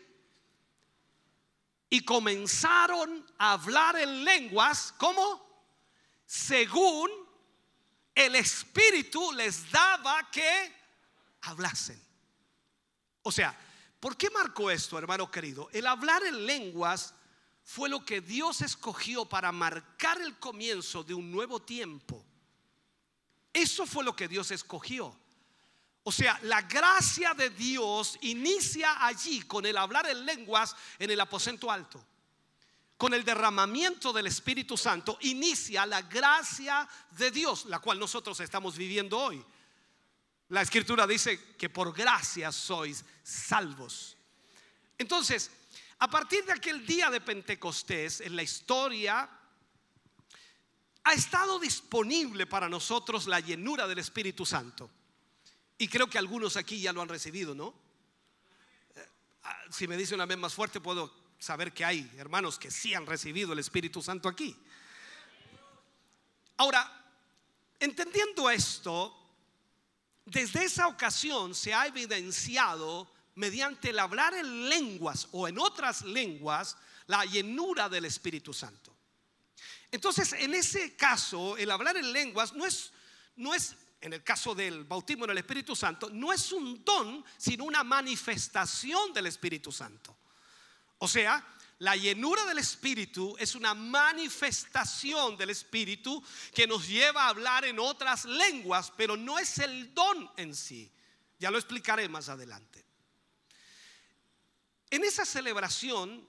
Y 1.89 2.01
comenzaron 2.01 3.25
a 3.37 3.53
hablar 3.53 3.97
en 3.97 4.23
lenguas, 4.23 4.93
¿cómo? 4.97 5.45
Según 6.25 7.09
el 8.15 8.35
Espíritu 8.35 9.31
les 9.33 9.69
daba 9.71 10.29
que 10.31 10.73
hablasen. 11.41 12.01
O 13.21 13.31
sea, 13.31 13.57
¿por 14.03 14.17
qué 14.17 14.29
marcó 14.31 14.69
esto, 14.69 14.97
hermano 14.97 15.31
querido? 15.31 15.69
El 15.71 15.87
hablar 15.87 16.25
en 16.25 16.45
lenguas 16.45 17.13
fue 17.63 17.87
lo 17.87 18.03
que 18.03 18.19
Dios 18.19 18.59
escogió 18.59 19.23
para 19.23 19.53
marcar 19.53 20.19
el 20.21 20.37
comienzo 20.39 21.05
de 21.05 21.13
un 21.13 21.31
nuevo 21.31 21.61
tiempo. 21.61 22.21
Eso 23.53 23.85
fue 23.85 24.03
lo 24.03 24.13
que 24.13 24.27
Dios 24.27 24.51
escogió. 24.51 25.17
O 26.03 26.11
sea, 26.11 26.37
la 26.43 26.63
gracia 26.63 27.33
de 27.33 27.49
Dios 27.51 28.17
inicia 28.23 29.05
allí 29.05 29.41
con 29.43 29.65
el 29.65 29.77
hablar 29.77 30.09
en 30.09 30.25
lenguas 30.25 30.75
en 30.99 31.09
el 31.09 31.21
aposento 31.21 31.71
alto. 31.71 32.05
Con 32.97 33.13
el 33.13 33.23
derramamiento 33.23 34.11
del 34.11 34.27
Espíritu 34.27 34.75
Santo 34.75 35.17
inicia 35.21 35.85
la 35.85 36.01
gracia 36.01 36.85
de 37.11 37.31
Dios, 37.31 37.67
la 37.67 37.79
cual 37.79 37.99
nosotros 37.99 38.37
estamos 38.41 38.75
viviendo 38.75 39.17
hoy. 39.17 39.41
La 40.53 40.61
escritura 40.61 41.07
dice 41.07 41.55
que 41.57 41.67
por 41.67 41.91
gracia 41.91 42.51
sois 42.51 43.03
salvos. 43.23 44.15
Entonces, 44.99 45.49
a 45.97 46.07
partir 46.07 46.45
de 46.45 46.51
aquel 46.51 46.85
día 46.85 47.09
de 47.09 47.21
Pentecostés, 47.21 48.21
en 48.21 48.35
la 48.35 48.43
historia, 48.43 49.27
ha 51.05 51.13
estado 51.13 51.57
disponible 51.57 52.45
para 52.45 52.69
nosotros 52.69 53.25
la 53.25 53.39
llenura 53.39 53.87
del 53.87 53.97
Espíritu 53.97 54.45
Santo. 54.45 54.91
Y 55.79 55.87
creo 55.87 56.07
que 56.07 56.19
algunos 56.19 56.55
aquí 56.55 56.79
ya 56.79 56.93
lo 56.93 57.01
han 57.01 57.09
recibido, 57.09 57.55
¿no? 57.55 57.73
Eh, 58.95 59.07
ah, 59.45 59.57
si 59.71 59.87
me 59.87 59.97
dice 59.97 60.13
una 60.13 60.27
vez 60.27 60.37
más 60.37 60.53
fuerte, 60.53 60.79
puedo 60.79 61.33
saber 61.39 61.73
que 61.73 61.83
hay 61.83 62.11
hermanos 62.15 62.59
que 62.59 62.69
sí 62.69 62.93
han 62.93 63.07
recibido 63.07 63.53
el 63.53 63.59
Espíritu 63.59 64.03
Santo 64.03 64.29
aquí. 64.29 64.55
Ahora, 66.57 67.09
entendiendo 67.79 68.51
esto, 68.51 69.22
desde 70.25 70.63
esa 70.63 70.87
ocasión 70.87 71.53
se 71.53 71.73
ha 71.73 71.87
evidenciado 71.87 73.09
mediante 73.35 73.89
el 73.89 73.99
hablar 73.99 74.33
en 74.33 74.69
lenguas 74.69 75.27
o 75.31 75.47
en 75.47 75.59
otras 75.59 76.03
lenguas 76.03 76.77
la 77.07 77.25
llenura 77.25 77.89
del 77.89 78.05
Espíritu 78.05 78.53
Santo. 78.53 78.95
Entonces, 79.91 80.33
en 80.33 80.53
ese 80.53 80.95
caso, 80.95 81.57
el 81.57 81.69
hablar 81.69 81.97
en 81.97 82.11
lenguas 82.11 82.53
no 82.53 82.65
es, 82.65 82.91
no 83.35 83.53
es 83.53 83.75
en 84.01 84.13
el 84.13 84.23
caso 84.23 84.53
del 84.53 84.83
bautismo 84.83 85.25
en 85.25 85.31
el 85.31 85.37
Espíritu 85.37 85.75
Santo, 85.75 86.09
no 86.09 86.33
es 86.33 86.51
un 86.51 86.83
don, 86.83 87.23
sino 87.37 87.63
una 87.63 87.83
manifestación 87.83 89.13
del 89.13 89.27
Espíritu 89.27 89.71
Santo. 89.71 90.17
O 90.97 91.07
sea, 91.07 91.45
la 91.83 91.97
llenura 91.97 92.45
del 92.45 92.59
Espíritu 92.59 93.35
es 93.37 93.55
una 93.55 93.73
manifestación 93.73 95.35
del 95.35 95.49
Espíritu 95.49 96.23
que 96.53 96.65
nos 96.65 96.87
lleva 96.87 97.25
a 97.25 97.27
hablar 97.27 97.65
en 97.65 97.77
otras 97.77 98.23
lenguas, 98.23 98.89
pero 98.95 99.17
no 99.17 99.37
es 99.37 99.57
el 99.57 99.93
don 99.93 100.31
en 100.37 100.55
sí. 100.55 100.89
Ya 101.39 101.51
lo 101.51 101.57
explicaré 101.57 102.07
más 102.07 102.29
adelante. 102.29 102.85
En 104.91 105.03
esa 105.03 105.25
celebración, 105.25 106.25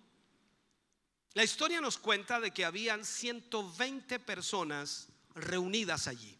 la 1.34 1.44
historia 1.44 1.80
nos 1.80 1.98
cuenta 1.98 2.40
de 2.40 2.50
que 2.50 2.64
habían 2.64 3.04
120 3.04 4.18
personas 4.18 5.06
reunidas 5.36 6.08
allí. 6.08 6.36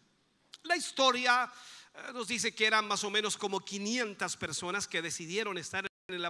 La 0.63 0.75
historia 0.75 1.49
eh, 1.93 2.11
nos 2.13 2.27
dice 2.27 2.53
que 2.53 2.67
eran 2.67 2.85
más 2.85 3.05
o 3.05 3.09
menos 3.09 3.37
como 3.37 3.63
500 3.63 4.35
personas 4.35 4.89
que 4.89 5.01
decidieron 5.01 5.57
estar 5.57 5.85
en 6.09 6.15
el 6.15 6.25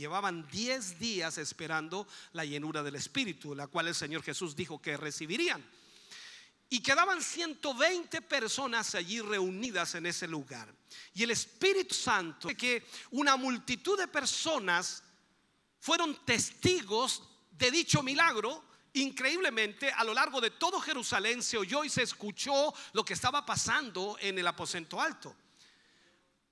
llevaban 0.00 0.48
10 0.48 0.98
días 0.98 1.38
esperando 1.38 2.08
la 2.32 2.44
llenura 2.44 2.82
del 2.82 2.96
Espíritu, 2.96 3.54
la 3.54 3.66
cual 3.66 3.88
el 3.88 3.94
Señor 3.94 4.22
Jesús 4.22 4.56
dijo 4.56 4.80
que 4.80 4.96
recibirían. 4.96 5.64
Y 6.70 6.80
quedaban 6.80 7.22
120 7.22 8.22
personas 8.22 8.94
allí 8.94 9.20
reunidas 9.20 9.94
en 9.96 10.06
ese 10.06 10.26
lugar. 10.26 10.72
Y 11.14 11.22
el 11.22 11.32
Espíritu 11.32 11.94
Santo, 11.94 12.48
que 12.56 12.86
una 13.10 13.36
multitud 13.36 13.98
de 13.98 14.08
personas 14.08 15.02
fueron 15.80 16.24
testigos 16.24 17.22
de 17.50 17.70
dicho 17.70 18.02
milagro, 18.02 18.64
increíblemente 18.94 19.90
a 19.90 20.04
lo 20.04 20.14
largo 20.14 20.40
de 20.40 20.50
todo 20.50 20.80
Jerusalén 20.80 21.42
se 21.42 21.58
oyó 21.58 21.84
y 21.84 21.90
se 21.90 22.02
escuchó 22.02 22.72
lo 22.92 23.04
que 23.04 23.14
estaba 23.14 23.44
pasando 23.44 24.16
en 24.20 24.38
el 24.38 24.46
aposento 24.46 25.00
alto. 25.00 25.36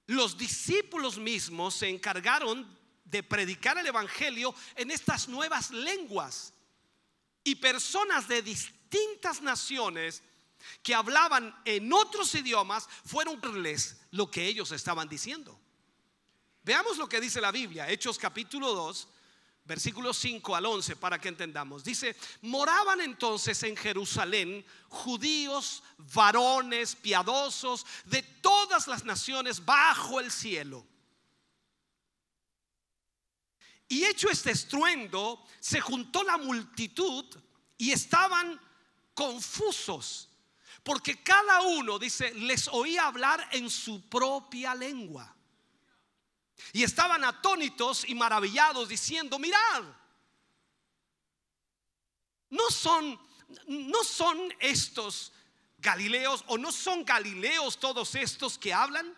Los 0.07 0.37
discípulos 0.37 1.19
mismos 1.19 1.75
se 1.75 1.89
encargaron 1.89 2.78
de 3.11 3.23
predicar 3.23 3.79
el 3.79 3.87
Evangelio 3.87 4.55
en 4.77 4.91
estas 4.91 5.29
nuevas 5.29 5.71
lenguas. 5.71 6.53
Y 7.45 7.55
personas 7.55 8.29
de 8.29 8.43
distintas 8.43 9.41
naciones 9.41 10.23
que 10.83 10.95
hablaban 10.95 11.55
en 11.65 11.93
otros 11.93 12.35
idiomas 12.35 12.89
fueron 13.05 13.41
lo 14.11 14.31
que 14.31 14.47
ellos 14.47 14.73
estaban 14.73 15.09
diciendo. 15.09 15.59
Veamos 16.63 16.99
lo 16.99 17.09
que 17.09 17.21
dice 17.21 17.41
la 17.41 17.51
Biblia, 17.51 17.89
Hechos 17.89 18.19
capítulo 18.19 18.75
2, 18.75 19.09
versículos 19.65 20.19
5 20.19 20.57
al 20.57 20.67
11, 20.67 20.97
para 20.97 21.19
que 21.19 21.29
entendamos. 21.29 21.85
Dice, 21.85 22.17
moraban 22.43 23.01
entonces 23.01 23.63
en 23.63 23.77
Jerusalén 23.77 24.65
judíos, 24.89 25.83
varones, 26.15 26.97
piadosos, 26.97 27.87
de 28.05 28.23
todas 28.23 28.87
las 28.87 29.05
naciones 29.05 29.65
bajo 29.65 30.21
el 30.21 30.31
cielo. 30.31 30.85
Y 33.89 34.05
hecho 34.05 34.29
este 34.29 34.51
estruendo, 34.51 35.45
se 35.61 35.81
juntó 35.81 36.23
la 36.23 36.37
multitud 36.37 37.25
y 37.79 37.91
estaban 37.91 38.61
confusos, 39.15 40.29
porque 40.83 41.23
cada 41.23 41.63
uno, 41.63 41.99
dice, 41.99 42.33
les 42.35 42.69
oía 42.69 43.07
hablar 43.07 43.49
en 43.53 43.71
su 43.71 44.09
propia 44.09 44.75
lengua. 44.75 45.35
Y 46.73 46.83
estaban 46.83 47.25
atónitos 47.25 48.09
y 48.09 48.15
maravillados 48.15 48.89
diciendo, 48.89 49.39
mirad, 49.39 49.85
no 52.51 52.71
son, 52.71 53.19
no 53.67 54.05
son 54.05 54.55
estos 54.59 55.33
galileos 55.79 56.45
o 56.49 56.59
no 56.59 56.73
son 56.73 57.05
galileos 57.05 57.79
todos 57.79 58.15
estos 58.15 58.59
que 58.59 58.73
hablan. 58.73 59.17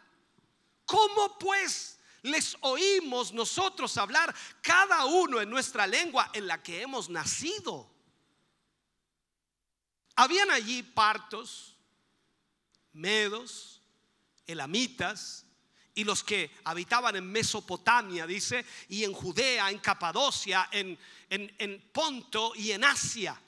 ¿Cómo 0.84 1.38
pues 1.38 2.00
les 2.22 2.56
oímos 2.60 3.32
nosotros 3.32 3.96
hablar 3.96 4.34
cada 4.60 5.04
uno 5.06 5.40
en 5.40 5.48
nuestra 5.50 5.86
lengua 5.86 6.30
en 6.32 6.46
la 6.46 6.62
que 6.62 6.82
hemos 6.82 7.08
nacido. 7.08 7.90
Habían 10.16 10.50
allí 10.50 10.82
partos, 10.82 11.76
medos, 12.92 13.80
elamitas, 14.46 15.46
y 15.94 16.04
los 16.04 16.22
que 16.22 16.50
habitaban 16.64 17.16
en 17.16 17.30
Mesopotamia, 17.30 18.26
dice, 18.26 18.64
y 18.88 19.04
en 19.04 19.12
Judea, 19.12 19.70
en 19.70 19.78
Capadocia, 19.78 20.68
en, 20.72 20.98
en, 21.28 21.90
Ponto 21.92 22.52
y 22.54 22.72
en 22.72 22.84
Asia. 22.84 23.40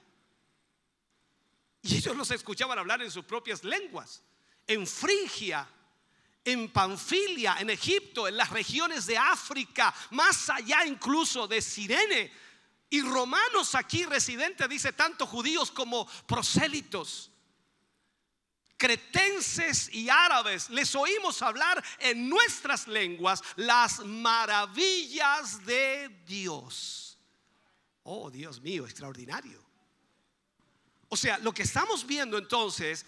Y 1.82 1.96
ellos 1.96 2.16
los 2.16 2.30
escuchaban 2.30 2.78
hablar 2.78 3.00
en 3.02 3.10
sus 3.10 3.24
propias 3.24 3.64
lenguas, 3.64 4.22
en 4.66 4.86
Frigia, 4.86 5.68
en 6.44 6.70
Panfilia, 6.72 7.56
en 7.60 7.70
Egipto, 7.70 8.26
en 8.26 8.36
las 8.36 8.50
regiones 8.50 9.06
de 9.06 9.16
África, 9.16 9.94
más 10.10 10.50
allá 10.50 10.84
incluso 10.86 11.46
de 11.46 11.62
Sirene. 11.62 12.32
Y 12.90 13.00
romanos 13.02 13.74
aquí 13.74 14.04
residentes, 14.04 14.68
dice 14.68 14.92
tanto 14.92 15.26
judíos 15.26 15.70
como 15.70 16.06
prosélitos 16.26 17.32
cretenses 18.82 19.94
y 19.94 20.10
árabes, 20.10 20.68
les 20.70 20.92
oímos 20.96 21.40
hablar 21.40 21.80
en 22.00 22.28
nuestras 22.28 22.88
lenguas 22.88 23.40
las 23.54 24.00
maravillas 24.00 25.64
de 25.64 26.08
Dios. 26.26 27.16
Oh, 28.02 28.28
Dios 28.28 28.60
mío, 28.60 28.84
extraordinario. 28.84 29.64
O 31.08 31.16
sea, 31.16 31.38
lo 31.38 31.54
que 31.54 31.62
estamos 31.62 32.04
viendo 32.04 32.36
entonces, 32.36 33.06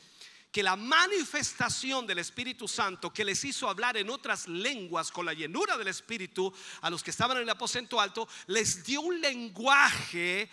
que 0.55 0.63
la 0.63 0.77
manifestación 0.77 2.07
del 2.07 2.21
Espíritu 2.21 2.69
Santo 2.69 3.13
que 3.13 3.25
les 3.25 3.43
hizo 3.45 3.69
hablar 3.69 3.97
en 3.97 4.09
otras 4.09 4.47
lenguas 4.47 5.11
con 5.11 5.27
la 5.27 5.33
llenura 5.33 5.77
del 5.77 5.89
Espíritu 5.89 6.55
a 6.83 6.91
los 6.91 7.03
que 7.03 7.11
estaban 7.11 7.39
en 7.39 7.43
el 7.43 7.51
aposento 7.51 8.01
alto, 8.01 8.29
les 8.47 8.85
dio 8.85 9.01
un 9.01 9.21
lenguaje 9.21 10.49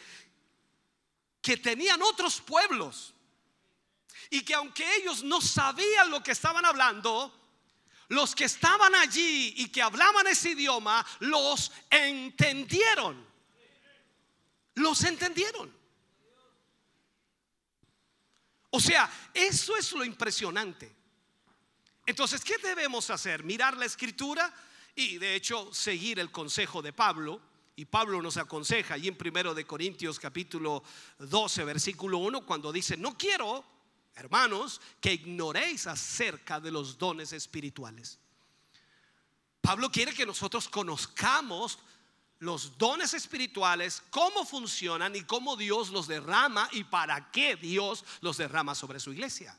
que 1.39 1.58
tenían 1.58 2.01
otros 2.01 2.41
pueblos 2.41 3.13
y 4.31 4.41
que 4.41 4.55
aunque 4.55 4.91
ellos 4.96 5.22
no 5.22 5.39
sabían 5.39 6.10
lo 6.10 6.24
que 6.24 6.31
estaban 6.31 6.65
hablando, 6.65 7.31
los 8.08 8.34
que 8.34 8.46
estaban 8.46 8.96
allí 8.96 9.53
y 9.58 9.67
que 9.67 9.84
hablaban 9.84 10.25
ese 10.25 10.50
idioma 10.50 11.05
los 11.20 11.72
entendieron. 11.91 13.24
Los 14.74 15.03
entendieron. 15.03 15.80
O 18.71 18.79
sea, 18.79 19.09
eso 19.33 19.77
es 19.77 19.91
lo 19.93 20.03
impresionante. 20.03 20.93
Entonces, 22.05 22.43
¿qué 22.43 22.57
debemos 22.57 23.09
hacer? 23.09 23.43
Mirar 23.43 23.77
la 23.77 23.85
escritura 23.85 24.51
y 24.95 25.17
de 25.17 25.35
hecho 25.35 25.73
seguir 25.73 26.19
el 26.19 26.31
consejo 26.31 26.81
de 26.81 26.91
Pablo. 26.91 27.39
Y 27.75 27.85
Pablo 27.85 28.21
nos 28.21 28.37
aconseja 28.37 28.95
allí 28.95 29.07
en 29.07 29.15
primero 29.15 29.53
de 29.53 29.65
Corintios 29.65 30.19
capítulo 30.19 30.83
12 31.19 31.63
versículo 31.63 32.17
1 32.17 32.45
cuando 32.45 32.71
dice, 32.71 32.97
"No 32.97 33.17
quiero 33.17 33.63
hermanos, 34.15 34.81
que 34.99 35.13
ignoréis 35.13 35.87
acerca 35.87 36.59
de 36.59 36.71
los 36.71 36.97
dones 36.97 37.33
espirituales. 37.33 38.19
Pablo 39.61 39.91
quiere 39.91 40.13
que 40.13 40.25
nosotros 40.25 40.67
conozcamos 40.67 41.79
los 42.41 42.77
dones 42.77 43.13
espirituales, 43.13 44.01
cómo 44.10 44.45
funcionan 44.45 45.15
y 45.15 45.21
cómo 45.21 45.55
Dios 45.55 45.89
los 45.89 46.07
derrama 46.07 46.67
y 46.71 46.83
para 46.83 47.31
qué 47.31 47.55
Dios 47.55 48.03
los 48.21 48.38
derrama 48.38 48.75
sobre 48.75 49.00
su 49.00 49.13
iglesia. 49.13 49.57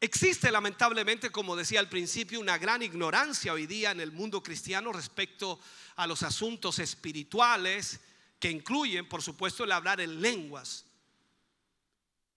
Existe 0.00 0.50
lamentablemente, 0.50 1.30
como 1.30 1.56
decía 1.56 1.80
al 1.80 1.88
principio, 1.88 2.40
una 2.40 2.58
gran 2.58 2.82
ignorancia 2.82 3.52
hoy 3.52 3.66
día 3.66 3.92
en 3.92 4.00
el 4.00 4.12
mundo 4.12 4.42
cristiano 4.42 4.92
respecto 4.92 5.60
a 5.96 6.06
los 6.06 6.22
asuntos 6.22 6.80
espirituales 6.80 8.00
que 8.40 8.50
incluyen, 8.50 9.08
por 9.08 9.22
supuesto, 9.22 9.64
el 9.64 9.72
hablar 9.72 10.00
en 10.00 10.20
lenguas 10.20 10.84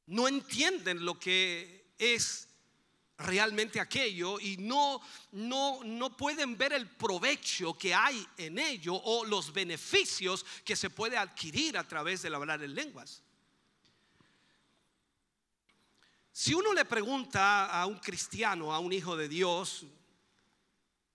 no 0.05 0.27
entienden 0.27 1.03
lo 1.05 1.17
que 1.19 1.93
es 1.97 2.47
realmente 3.21 3.79
aquello 3.79 4.39
y 4.39 4.57
no, 4.57 5.01
no, 5.31 5.83
no 5.83 6.15
pueden 6.15 6.57
ver 6.57 6.73
el 6.73 6.89
provecho 6.89 7.77
que 7.77 7.93
hay 7.93 8.25
en 8.37 8.59
ello 8.59 8.95
o 8.95 9.25
los 9.25 9.53
beneficios 9.53 10.45
que 10.63 10.75
se 10.75 10.89
puede 10.89 11.17
adquirir 11.17 11.77
a 11.77 11.87
través 11.87 12.21
del 12.21 12.35
hablar 12.35 12.61
en 12.63 12.75
lenguas. 12.75 13.23
Si 16.31 16.53
uno 16.53 16.73
le 16.73 16.85
pregunta 16.85 17.67
a 17.67 17.85
un 17.85 17.99
cristiano, 17.99 18.73
a 18.73 18.79
un 18.79 18.93
hijo 18.93 19.15
de 19.17 19.27
Dios, 19.27 19.85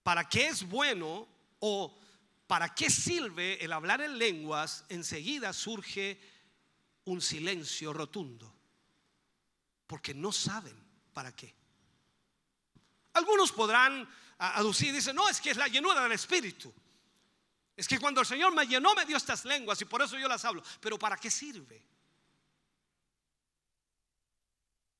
¿para 0.03 0.29
qué 0.29 0.47
es 0.47 0.67
bueno 0.67 1.27
o 1.59 1.97
para 2.45 2.73
qué 2.73 2.89
sirve 2.89 3.63
el 3.63 3.73
hablar 3.73 4.01
en 4.01 4.17
lenguas? 4.17 4.85
Enseguida 4.89 5.51
surge 5.53 6.19
un 7.05 7.21
silencio 7.21 7.93
rotundo 7.93 8.53
porque 9.87 10.13
no 10.13 10.31
saben 10.31 10.75
para 11.13 11.35
qué. 11.35 11.56
Algunos 13.17 13.51
podrán 13.51 14.07
aducir, 14.37 14.93
dicen, 14.93 15.15
no, 15.15 15.27
es 15.27 15.41
que 15.41 15.49
es 15.49 15.57
la 15.57 15.67
llenura 15.67 16.03
del 16.03 16.11
Espíritu. 16.11 16.71
Es 17.75 17.87
que 17.87 17.99
cuando 17.99 18.21
el 18.21 18.27
Señor 18.27 18.53
me 18.53 18.67
llenó 18.67 18.93
me 18.93 19.05
dio 19.05 19.17
estas 19.17 19.43
lenguas 19.43 19.81
y 19.81 19.85
por 19.85 20.03
eso 20.03 20.19
yo 20.19 20.27
las 20.27 20.45
hablo. 20.45 20.63
Pero 20.79 20.99
¿para 20.99 21.17
qué 21.17 21.31
sirve? 21.31 21.83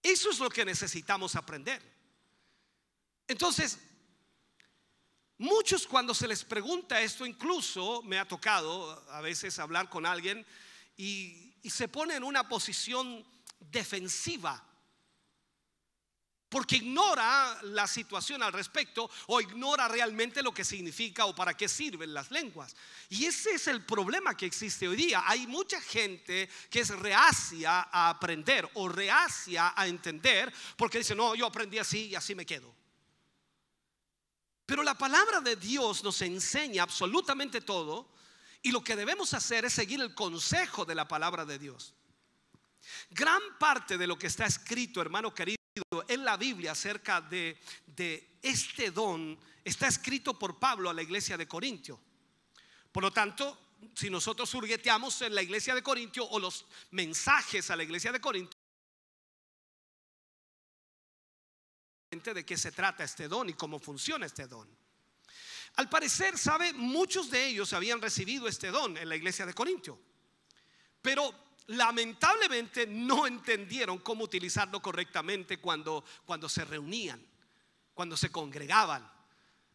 Eso 0.02 0.32
es 0.32 0.40
lo 0.40 0.50
que 0.50 0.66
necesitamos 0.66 1.36
aprender. 1.36 1.80
Entonces, 3.28 3.78
muchos 5.38 5.86
cuando 5.86 6.16
se 6.16 6.28
les 6.28 6.44
pregunta 6.44 7.00
esto, 7.00 7.24
incluso 7.24 8.02
me 8.02 8.18
ha 8.18 8.28
tocado 8.28 9.06
a 9.12 9.22
veces 9.22 9.60
hablar 9.60 9.90
con 9.90 10.08
alguien 10.08 10.44
y, 10.96 11.54
y 11.62 11.70
se 11.70 11.88
pone 11.88 12.16
en 12.16 12.24
una 12.24 12.50
posición 12.50 13.24
defensiva 13.60 14.67
porque 16.50 16.78
ignora 16.78 17.60
la 17.64 17.88
situación 17.88 18.42
al 18.42 18.54
respecto 18.54 19.10
o 19.28 19.42
ignora 19.42 19.88
realmente 19.88 20.42
lo 20.42 20.54
que 20.54 20.64
significa 20.64 21.26
o 21.26 21.36
para 21.36 21.56
qué 21.56 21.68
sirven 21.68 22.14
las 22.14 22.32
lenguas. 22.32 22.76
Y 23.10 23.26
ese 23.26 23.52
es 23.52 23.68
el 23.68 23.84
problema 23.84 24.36
que 24.36 24.46
existe 24.46 24.88
hoy 24.88 24.96
día. 24.96 25.24
Hay 25.26 25.46
mucha 25.46 25.82
gente 25.82 26.50
que 26.70 26.80
es 26.80 26.90
reacia 26.90 27.88
a 27.92 28.10
aprender 28.10 28.70
o 28.76 28.88
reacia 28.88 29.74
a 29.76 29.88
entender 29.88 30.54
porque 30.78 31.00
dice, 31.00 31.16
no, 31.16 31.36
yo 31.36 31.46
aprendí 31.46 31.80
así 31.80 32.08
y 32.08 32.16
así 32.16 32.34
me 32.34 32.46
quedo. 32.46 32.74
Pero 34.66 34.84
la 34.84 34.98
palabra 34.98 35.42
de 35.42 35.56
Dios 35.56 36.04
nos 36.04 36.22
enseña 36.22 36.84
absolutamente 36.84 37.62
todo 37.62 38.10
y 38.62 38.72
lo 38.72 38.84
que 38.84 38.96
debemos 38.96 39.34
hacer 39.34 39.66
es 39.66 39.74
seguir 39.74 40.02
el 40.02 40.16
consejo 40.16 40.86
de 40.86 40.96
la 40.96 41.08
palabra 41.08 41.46
de 41.46 41.60
Dios. 41.60 41.94
Gran 43.10 43.42
parte 43.60 43.98
de 43.98 44.08
lo 44.08 44.18
que 44.18 44.28
está 44.28 44.46
escrito, 44.46 45.02
hermano 45.02 45.34
querido, 45.34 45.57
en 46.08 46.26
la 46.26 46.38
Biblia 46.38 46.72
acerca 46.72 47.22
de, 47.22 47.60
este 48.42 48.92
don 48.92 49.38
está 49.64 49.88
escrito 49.88 50.38
por 50.38 50.60
Pablo 50.60 50.90
a 50.90 50.94
la 50.94 51.02
iglesia 51.02 51.38
de 51.38 51.48
Corintio. 51.48 52.00
Por 52.92 53.04
lo 53.04 53.12
tanto, 53.12 53.76
si 53.94 54.10
nosotros 54.10 54.50
surgueteamos 54.50 55.22
en 55.22 55.36
la 55.36 55.42
iglesia 55.42 55.76
de 55.76 55.84
Corintio 55.84 56.26
o 56.26 56.40
los 56.40 56.66
mensajes 56.92 57.70
a 57.70 57.76
la 57.76 57.84
iglesia 57.84 58.12
de 58.12 58.22
Corintio, 58.22 58.58
de 62.10 62.46
qué 62.46 62.58
se 62.58 62.72
trata 62.72 63.04
este 63.04 63.28
don 63.28 63.50
y 63.50 63.54
cómo 63.54 63.80
funciona 63.80 64.26
este 64.26 64.48
don. 64.48 64.68
Al 65.76 65.90
parecer, 65.90 66.38
sabe, 66.38 66.74
muchos 66.74 67.30
de 67.30 67.48
ellos 67.48 67.74
habían 67.74 68.02
recibido 68.02 68.48
este 68.48 68.72
don 68.72 68.98
en 68.98 69.10
la 69.10 69.16
iglesia 69.16 69.46
de 69.46 69.54
Corintio, 69.54 70.00
pero 71.02 71.47
lamentablemente 71.68 72.88
no 72.88 73.28
entendieron 73.28 74.00
cómo 74.00 74.24
utilizarlo 74.24 74.82
correctamente 74.82 75.60
cuando, 75.60 76.04
cuando 76.26 76.48
se 76.48 76.64
reunían, 76.66 77.24
cuando 77.94 78.16
se 78.16 78.32
congregaban, 78.32 79.10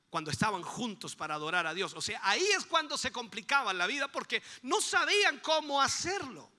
cuando 0.09 0.31
estaban 0.31 0.62
juntos 0.62 1.14
para 1.14 1.35
adorar 1.35 1.66
a 1.66 1.74
Dios. 1.74 1.94
O 1.94 2.02
sea, 2.02 2.20
ahí 2.22 2.44
es 2.57 2.64
cuando 2.64 2.96
se 2.96 3.12
complicaba 3.12 3.72
la 3.72 3.87
vida 3.87 4.09
porque 4.09 4.42
no 4.62 4.81
sabían 4.81 5.38
cómo 5.40 5.81
hacerlo. 5.81 6.50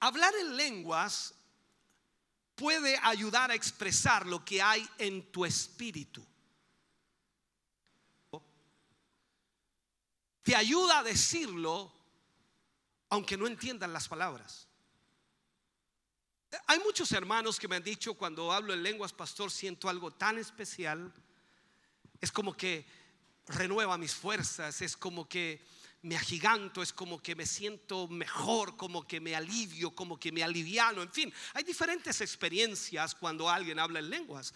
Hablar 0.00 0.32
en 0.36 0.56
lenguas 0.56 1.34
puede 2.54 2.98
ayudar 3.02 3.50
a 3.50 3.54
expresar 3.54 4.26
lo 4.26 4.44
que 4.44 4.62
hay 4.62 4.88
en 4.98 5.32
tu 5.32 5.44
espíritu. 5.44 6.24
Te 10.42 10.54
ayuda 10.54 11.00
a 11.00 11.02
decirlo 11.02 11.97
aunque 13.10 13.36
no 13.36 13.46
entiendan 13.46 13.92
las 13.92 14.08
palabras. 14.08 14.68
Hay 16.66 16.78
muchos 16.80 17.12
hermanos 17.12 17.58
que 17.58 17.68
me 17.68 17.76
han 17.76 17.82
dicho 17.82 18.14
cuando 18.14 18.52
hablo 18.52 18.72
en 18.72 18.82
lenguas, 18.82 19.12
pastor, 19.12 19.50
siento 19.50 19.88
algo 19.88 20.10
tan 20.10 20.38
especial. 20.38 21.12
Es 22.20 22.32
como 22.32 22.56
que 22.56 22.86
renueva 23.46 23.98
mis 23.98 24.14
fuerzas, 24.14 24.80
es 24.80 24.96
como 24.96 25.28
que 25.28 25.64
me 26.02 26.16
agiganto, 26.16 26.82
es 26.82 26.92
como 26.92 27.22
que 27.22 27.34
me 27.34 27.44
siento 27.44 28.08
mejor, 28.08 28.76
como 28.76 29.06
que 29.06 29.20
me 29.20 29.34
alivio, 29.34 29.90
como 29.94 30.18
que 30.18 30.32
me 30.32 30.44
aliviano, 30.44 31.02
en 31.02 31.12
fin, 31.12 31.32
hay 31.54 31.64
diferentes 31.64 32.20
experiencias 32.20 33.14
cuando 33.14 33.48
alguien 33.48 33.78
habla 33.78 33.98
en 33.98 34.10
lenguas. 34.10 34.54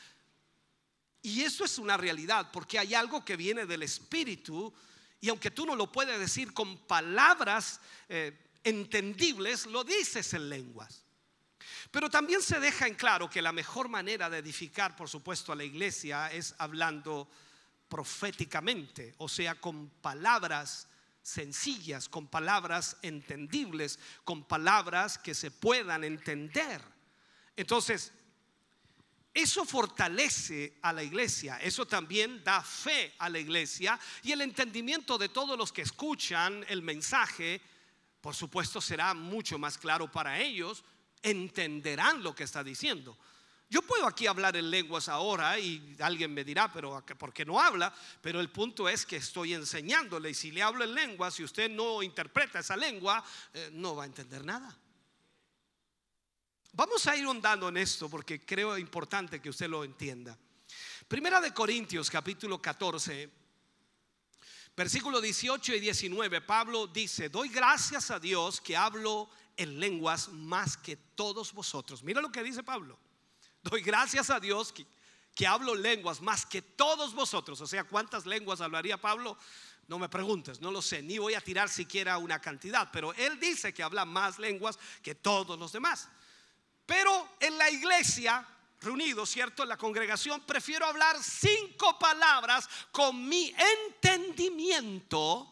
Y 1.21 1.43
eso 1.43 1.65
es 1.65 1.79
una 1.79 1.97
realidad, 1.97 2.51
porque 2.53 2.79
hay 2.79 2.95
algo 2.95 3.25
que 3.25 3.37
viene 3.37 3.67
del 3.67 3.83
Espíritu 3.83 4.73
y 5.23 5.29
aunque 5.29 5.53
tú 5.53 5.65
no 5.65 5.77
lo 5.77 5.91
puedes 5.91 6.19
decir 6.19 6.53
con 6.53 6.77
palabras, 6.79 7.81
eh, 8.09 8.37
entendibles, 8.65 9.67
lo 9.67 9.85
dices 9.85 10.35
en 10.35 10.49
lenguas. 10.49 11.05
Pero 11.93 12.11
también 12.11 12.43
se 12.43 12.59
deja 12.59 12.89
en 12.89 12.97
claro 12.97 13.31
que 13.31 13.41
la 13.41 13.53
mejor 13.53 13.89
manera 13.89 14.29
de 14.29 14.39
edificar, 14.39 14.97
por 14.97 15.09
supuesto, 15.09 15.53
a 15.53 15.57
la 15.57 15.63
iglesia 15.63 16.33
es 16.33 16.57
hablando 16.59 17.31
proféticamente, 17.89 19.15
o 19.19 19.29
sea, 19.29 19.55
con 19.55 19.91
palabras 19.91 20.89
sencillas, 21.23 22.09
con 22.09 22.27
palabras 22.27 22.97
entendibles, 23.03 24.01
con 24.25 24.43
palabras 24.43 25.19
que 25.19 25.35
se 25.35 25.53
puedan 25.53 26.03
entender. 26.03 26.83
Entonces, 27.55 28.13
eso 29.35 29.65
fortalece 29.65 30.75
a 30.83 30.93
la 30.93 31.03
iglesia, 31.03 31.59
eso 31.59 31.87
también 31.87 32.45
da 32.45 32.63
fe 32.63 33.15
a 33.19 33.31
la 33.31 33.39
iglesia 33.39 33.99
y 34.23 34.33
el 34.33 34.43
entendimiento 34.43 35.17
de 35.17 35.31
todos 35.31 35.57
los 35.57 35.73
que 35.73 35.83
escuchan 35.83 36.65
el 36.69 36.83
mensaje, 36.83 37.61
por 38.21 38.35
supuesto, 38.35 38.81
será 38.81 39.15
mucho 39.15 39.59
más 39.59 39.79
claro 39.79 40.11
para 40.11 40.39
ellos, 40.39 40.85
entenderán 41.23 42.23
lo 42.23 42.35
que 42.35 42.45
está 42.45 42.63
diciendo. 42.63 43.17
Yo 43.71 43.81
puedo 43.81 44.07
aquí 44.07 44.27
hablar 44.27 44.55
en 44.55 44.71
lenguas 44.71 45.09
ahora 45.09 45.59
y 45.59 45.97
alguien 46.01 46.35
me 46.35 46.45
dirá, 46.45 46.71
pero 46.71 47.03
¿por 47.17 47.33
qué 47.33 47.47
no 47.47 47.59
habla? 47.59 47.91
Pero 48.21 48.39
el 48.39 48.51
punto 48.51 48.87
es 48.87 49.07
que 49.07 49.17
estoy 49.17 49.55
enseñándole 49.55 50.29
y 50.29 50.35
si 50.35 50.51
le 50.51 50.61
hablo 50.61 50.85
en 50.85 50.95
lenguas, 50.95 51.33
si 51.33 51.43
usted 51.43 51.71
no 51.71 52.03
interpreta 52.03 52.59
esa 52.59 52.77
lengua, 52.77 53.25
eh, 53.55 53.71
no 53.73 53.97
va 53.97 54.03
a 54.03 54.07
entender 54.07 54.45
nada. 54.45 54.77
Vamos 56.75 57.07
a 57.07 57.15
ir 57.15 57.27
ondando 57.27 57.69
en 57.69 57.77
esto 57.77 58.09
porque 58.09 58.41
creo 58.47 58.79
importante 58.79 59.43
que 59.43 59.51
usted 59.51 59.69
lo 59.69 59.85
entienda. 59.85 60.39
Primera 61.07 61.39
de 61.39 61.53
Corintios 61.53 62.09
capítulo 62.09 62.63
14, 62.63 63.31
versículo 64.75 65.21
18 65.21 65.75
y 65.75 65.81
19, 65.81 66.41
Pablo 66.41 66.87
dice, 66.87 67.29
doy 67.29 67.51
gracias 67.51 68.11
a 68.11 68.19
Dios 68.19 68.59
que 68.59 68.75
hablo 68.75 69.29
en 69.55 69.79
lenguas 69.79 70.31
más 70.31 70.79
que 70.79 70.97
todos 70.97 71.53
vosotros. 71.53 72.03
Mira 72.03 72.23
lo 72.23 72.33
que 72.33 72.43
dice 72.43 72.63
Pablo. 72.63 72.99
Doy 73.63 73.83
gracias 73.83 74.31
a 74.31 74.41
Dios 74.41 74.73
que, 74.73 74.87
que 75.35 75.47
hablo 75.47 75.75
lenguas 75.75 76.23
más 76.23 76.47
que 76.47 76.63
todos 76.63 77.15
vosotros. 77.15 77.61
O 77.61 77.67
sea, 77.67 77.85
¿cuántas 77.85 78.25
lenguas 78.25 78.63
hablaría 78.63 78.97
Pablo? 78.97 79.37
No 79.89 79.99
me 79.99 80.09
preguntes, 80.09 80.61
no 80.61 80.71
lo 80.71 80.81
sé, 80.81 81.03
ni 81.03 81.19
voy 81.19 81.35
a 81.35 81.41
tirar 81.43 81.69
siquiera 81.69 82.17
una 82.17 82.41
cantidad, 82.41 82.89
pero 82.91 83.13
él 83.13 83.39
dice 83.39 83.75
que 83.75 83.83
habla 83.83 84.07
más 84.07 84.39
lenguas 84.39 84.79
que 85.03 85.15
todos 85.15 85.59
los 85.59 85.71
demás. 85.71 86.09
Pero 86.93 87.37
en 87.41 87.57
la 87.57 87.71
iglesia, 87.71 88.47
reunido, 88.83 89.25
¿cierto? 89.25 89.63
En 89.63 89.71
la 89.71 89.79
congregación, 89.79 90.43
prefiero 90.43 90.85
hablar 90.85 91.17
cinco 91.23 91.99
palabras 91.99 92.69
con 92.91 93.27
mi 93.31 93.51
entendimiento 93.87 95.51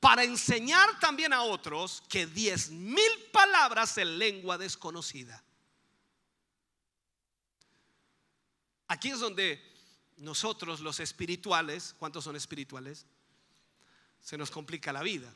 para 0.00 0.22
enseñar 0.22 1.00
también 1.00 1.32
a 1.32 1.44
otros 1.44 2.02
que 2.10 2.26
diez 2.26 2.68
mil 2.68 3.10
palabras 3.32 3.96
en 3.96 4.18
lengua 4.18 4.58
desconocida. 4.58 5.42
Aquí 8.88 9.12
es 9.12 9.18
donde 9.18 9.66
nosotros 10.18 10.80
los 10.80 11.00
espirituales, 11.00 11.94
¿cuántos 11.98 12.24
son 12.24 12.36
espirituales? 12.36 13.06
Se 14.20 14.36
nos 14.36 14.50
complica 14.50 14.92
la 14.92 15.02
vida. 15.02 15.34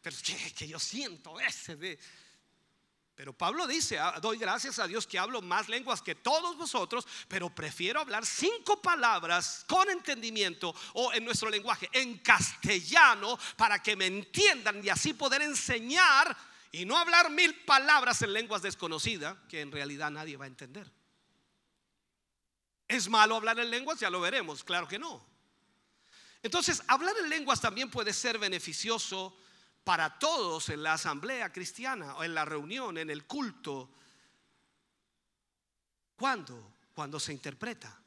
Pero 0.00 0.16
que, 0.24 0.54
que 0.54 0.68
yo 0.68 0.78
siento 0.78 1.40
ese 1.40 1.74
de 1.74 1.98
pero 3.18 3.32
Pablo 3.32 3.66
dice, 3.66 3.98
ah, 3.98 4.20
doy 4.22 4.38
gracias 4.38 4.78
a 4.78 4.86
Dios 4.86 5.04
que 5.04 5.18
hablo 5.18 5.42
más 5.42 5.68
lenguas 5.68 6.00
que 6.00 6.14
todos 6.14 6.56
vosotros, 6.56 7.04
pero 7.26 7.52
prefiero 7.52 7.98
hablar 7.98 8.24
cinco 8.24 8.80
palabras 8.80 9.64
con 9.66 9.90
entendimiento 9.90 10.72
o 10.92 11.12
en 11.12 11.24
nuestro 11.24 11.50
lenguaje, 11.50 11.90
en 11.92 12.18
castellano, 12.18 13.36
para 13.56 13.82
que 13.82 13.96
me 13.96 14.06
entiendan 14.06 14.84
y 14.84 14.88
así 14.88 15.14
poder 15.14 15.42
enseñar 15.42 16.36
y 16.70 16.84
no 16.84 16.96
hablar 16.96 17.28
mil 17.28 17.56
palabras 17.64 18.22
en 18.22 18.32
lenguas 18.32 18.62
desconocidas 18.62 19.36
que 19.48 19.62
en 19.62 19.72
realidad 19.72 20.12
nadie 20.12 20.36
va 20.36 20.44
a 20.44 20.46
entender. 20.46 20.88
¿Es 22.86 23.08
malo 23.08 23.34
hablar 23.34 23.58
en 23.58 23.68
lenguas? 23.68 23.98
Ya 23.98 24.10
lo 24.10 24.20
veremos, 24.20 24.62
claro 24.62 24.86
que 24.86 25.00
no. 25.00 25.26
Entonces, 26.40 26.84
hablar 26.86 27.16
en 27.20 27.30
lenguas 27.30 27.60
también 27.60 27.90
puede 27.90 28.12
ser 28.12 28.38
beneficioso 28.38 29.36
para 29.88 30.18
todos 30.18 30.68
en 30.68 30.82
la 30.82 30.92
asamblea 30.92 31.50
cristiana 31.50 32.14
o 32.16 32.22
en 32.22 32.34
la 32.34 32.44
reunión, 32.44 32.98
en 32.98 33.08
el 33.08 33.24
culto. 33.24 33.88
¿Cuándo? 36.14 36.74
Cuando 36.92 37.18
se 37.18 37.32
interpreta. 37.32 37.98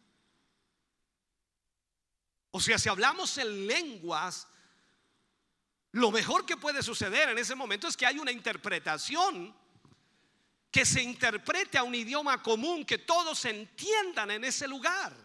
O 2.52 2.62
sea, 2.62 2.78
si 2.78 2.88
hablamos 2.88 3.36
en 3.40 3.66
lenguas, 3.66 4.48
lo 5.94 6.12
mejor 6.12 6.46
que 6.46 6.56
puede 6.56 6.84
suceder 6.84 7.30
en 7.30 7.40
ese 7.40 7.56
momento 7.56 7.88
es 7.88 7.98
que 7.98 8.06
hay 8.06 8.20
una 8.20 8.32
interpretación 8.32 9.52
que 10.70 10.86
se 10.86 11.02
interprete 11.02 11.80
a 11.80 11.84
un 11.84 11.96
idioma 11.96 12.44
común, 12.44 12.86
que 12.86 13.00
todos 13.00 13.44
entiendan 13.46 14.30
en 14.30 14.44
ese 14.44 14.68
lugar. 14.68 15.16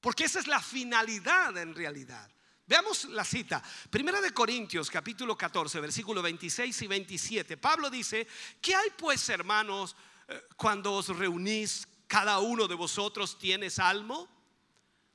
Porque 0.00 0.26
esa 0.26 0.38
es 0.38 0.46
la 0.46 0.60
finalidad 0.60 1.58
en 1.58 1.74
realidad. 1.74 2.30
Veamos 2.66 3.04
la 3.06 3.24
cita. 3.24 3.62
Primera 3.90 4.22
de 4.22 4.32
Corintios 4.32 4.90
capítulo 4.90 5.36
14, 5.36 5.80
versículo 5.80 6.22
26 6.22 6.82
y 6.82 6.86
27. 6.86 7.56
Pablo 7.58 7.90
dice, 7.90 8.26
¿qué 8.62 8.74
hay 8.74 8.88
pues 8.96 9.28
hermanos 9.28 9.94
eh, 10.28 10.42
cuando 10.56 10.94
os 10.94 11.08
reunís? 11.08 11.86
Cada 12.06 12.38
uno 12.38 12.66
de 12.66 12.74
vosotros 12.74 13.38
tiene 13.38 13.68
salmo, 13.68 14.28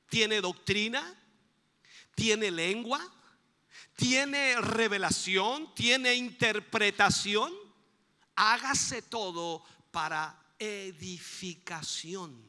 tiene 0.08 0.40
doctrina, 0.40 1.02
tiene 2.14 2.52
lengua, 2.52 3.00
tiene 3.96 4.60
revelación, 4.60 5.74
tiene 5.74 6.14
interpretación. 6.14 7.52
Hágase 8.36 9.02
todo 9.02 9.64
para 9.90 10.38
edificación. 10.56 12.48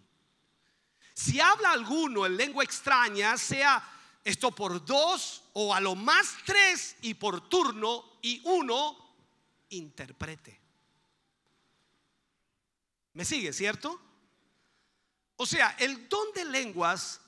Si 1.15 1.39
habla 1.39 1.71
alguno 1.71 2.25
en 2.25 2.37
lengua 2.37 2.63
extraña, 2.63 3.37
sea 3.37 3.83
esto 4.23 4.51
por 4.51 4.85
dos 4.85 5.43
o 5.53 5.73
a 5.73 5.79
lo 5.79 5.95
más 5.95 6.35
tres 6.45 6.95
y 7.01 7.13
por 7.13 7.49
turno 7.49 8.19
y 8.21 8.41
uno 8.45 8.97
interprete. 9.69 10.59
¿Me 13.13 13.25
sigue, 13.25 13.51
cierto? 13.51 13.99
O 15.35 15.45
sea, 15.45 15.75
el 15.79 16.07
don 16.07 16.31
de 16.33 16.45
lenguas 16.45 17.19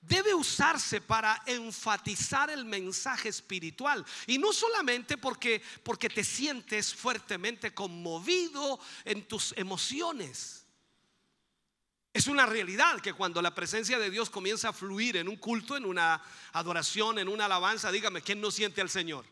debe 0.00 0.34
usarse 0.34 1.00
para 1.00 1.42
enfatizar 1.46 2.50
el 2.50 2.64
mensaje 2.64 3.28
espiritual 3.28 4.04
y 4.26 4.38
no 4.38 4.52
solamente 4.52 5.18
porque 5.18 5.60
porque 5.82 6.08
te 6.08 6.22
sientes 6.22 6.94
fuertemente 6.94 7.74
conmovido 7.74 8.78
en 9.04 9.26
tus 9.26 9.52
emociones. 9.56 10.67
Es 12.18 12.26
una 12.26 12.46
realidad 12.46 13.00
que 13.00 13.12
cuando 13.12 13.40
la 13.40 13.54
presencia 13.54 13.96
de 13.96 14.10
Dios 14.10 14.28
comienza 14.28 14.70
a 14.70 14.72
fluir 14.72 15.18
en 15.18 15.28
un 15.28 15.36
culto, 15.36 15.76
en 15.76 15.84
una 15.84 16.20
adoración, 16.52 17.20
en 17.20 17.28
una 17.28 17.44
alabanza, 17.44 17.92
dígame, 17.92 18.22
¿quién 18.22 18.40
no 18.40 18.50
siente 18.50 18.80
al 18.80 18.90
Señor? 18.90 19.24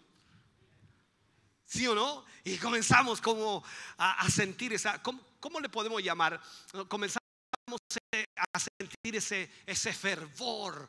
¿Sí 1.64 1.84
o 1.88 1.96
no? 1.96 2.24
Y 2.44 2.58
comenzamos 2.58 3.20
como 3.20 3.64
a, 3.98 4.30
sentir 4.30 4.72
esa, 4.72 5.02
¿cómo, 5.02 5.58
le 5.60 5.68
podemos 5.68 6.00
llamar? 6.00 6.40
Comenzamos 6.86 7.20
a 8.54 8.60
sentir 8.60 9.16
ese, 9.16 9.50
ese 9.66 9.92
fervor, 9.92 10.88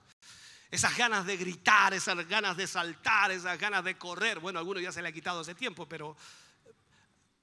esas 0.70 0.96
ganas 0.96 1.26
de 1.26 1.36
gritar, 1.36 1.96
esas 1.96 2.28
ganas 2.28 2.56
de 2.58 2.68
saltar, 2.68 3.32
esas 3.32 3.58
ganas 3.58 3.84
de 3.84 3.98
correr. 3.98 4.38
Bueno, 4.38 4.60
a 4.60 4.62
algunos 4.62 4.84
ya 4.84 4.92
se 4.92 5.02
le 5.02 5.10
ha 5.10 5.12
quitado 5.12 5.42
ese 5.42 5.56
tiempo, 5.56 5.90
pero 5.90 6.16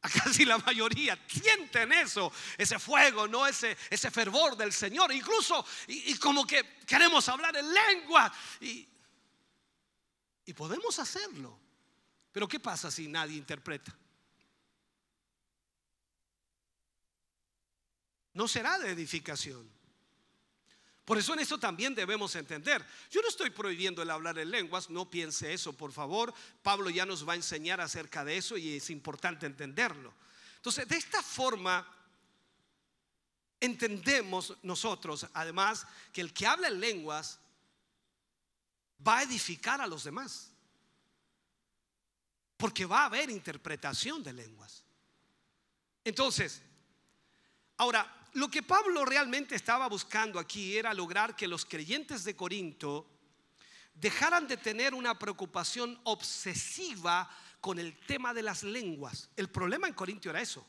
casi 0.09 0.45
la 0.45 0.59
mayoría 0.59 1.19
sienten 1.27 1.93
eso, 1.93 2.33
ese 2.59 2.79
fuego, 2.79 3.27
no 3.27 3.47
ese, 3.47 3.77
ese 3.91 4.11
fervor 4.11 4.57
del 4.57 4.73
Señor. 4.73 5.13
Incluso, 5.13 5.65
y, 5.89 6.17
como 6.19 6.47
que 6.47 6.79
queremos 6.87 7.29
hablar 7.29 7.57
en 7.57 7.73
lengua. 7.73 8.33
Y, 8.61 8.87
y 10.47 10.53
podemos 10.53 10.99
hacerlo. 10.99 11.59
Pero 12.33 12.47
¿qué 12.49 12.61
pasa 12.61 12.91
si 12.91 13.09
nadie 13.09 13.37
interpreta? 13.37 13.97
No 18.35 18.49
será 18.49 18.79
de 18.79 18.91
edificación. 18.91 19.74
Por 21.05 21.19
eso 21.19 21.35
en 21.35 21.41
eso 21.41 21.59
también 21.59 21.95
debemos 21.95 22.35
entender. 22.35 22.85
Yo 23.11 23.21
no 23.21 23.29
estoy 23.29 23.51
prohibiendo 23.51 24.03
el 24.03 24.11
hablar 24.11 24.39
en 24.39 24.51
lenguas, 24.51 24.89
no 24.89 25.11
piense 25.11 25.53
eso, 25.53 25.75
por 25.75 25.93
favor. 25.93 26.33
Pablo 26.63 26.89
ya 26.89 27.05
nos 27.05 27.29
va 27.29 27.35
a 27.35 27.37
enseñar 27.37 27.81
acerca 27.81 28.25
de 28.25 28.39
eso 28.39 28.57
y 28.57 28.77
es 28.77 28.89
importante 28.89 29.45
entenderlo. 29.45 30.15
Entonces, 30.57 30.89
de 30.89 30.97
esta 30.97 31.23
forma 31.23 31.87
entendemos 33.61 34.57
nosotros, 34.63 35.27
además, 35.35 35.87
que 36.13 36.23
el 36.23 36.33
que 36.33 36.47
habla 36.47 36.69
en 36.69 36.81
lenguas 36.81 37.39
va 39.07 39.19
a 39.19 39.23
edificar 39.23 39.83
a 39.83 39.87
los 39.87 40.05
demás. 40.05 40.51
Porque 42.57 42.87
va 42.87 43.03
a 43.03 43.07
haber 43.07 43.29
interpretación 43.29 44.23
de 44.23 44.33
lenguas. 44.33 44.85
Entonces, 46.03 46.63
ahora, 47.77 48.24
lo 48.35 48.51
que 48.51 48.63
Pablo 48.63 49.05
realmente 49.05 49.55
estaba 49.55 49.89
buscando 49.89 50.39
aquí 50.39 50.77
era 50.77 50.93
lograr 50.93 51.37
que 51.37 51.47
los 51.47 51.65
creyentes 51.65 52.25
de 52.25 52.35
Corinto 52.35 53.07
dejaran 53.95 54.49
de 54.49 54.57
tener 54.57 54.93
una 54.93 55.19
preocupación 55.19 55.99
obsesiva 56.05 57.31
con 57.61 57.79
el 57.79 57.97
tema 57.97 58.35
de 58.35 58.43
las 58.43 58.65
lenguas. 58.65 59.31
El 59.37 59.49
problema 59.49 59.87
en 59.87 59.95
Corintio 59.95 60.33
era 60.33 60.43
eso, 60.43 60.67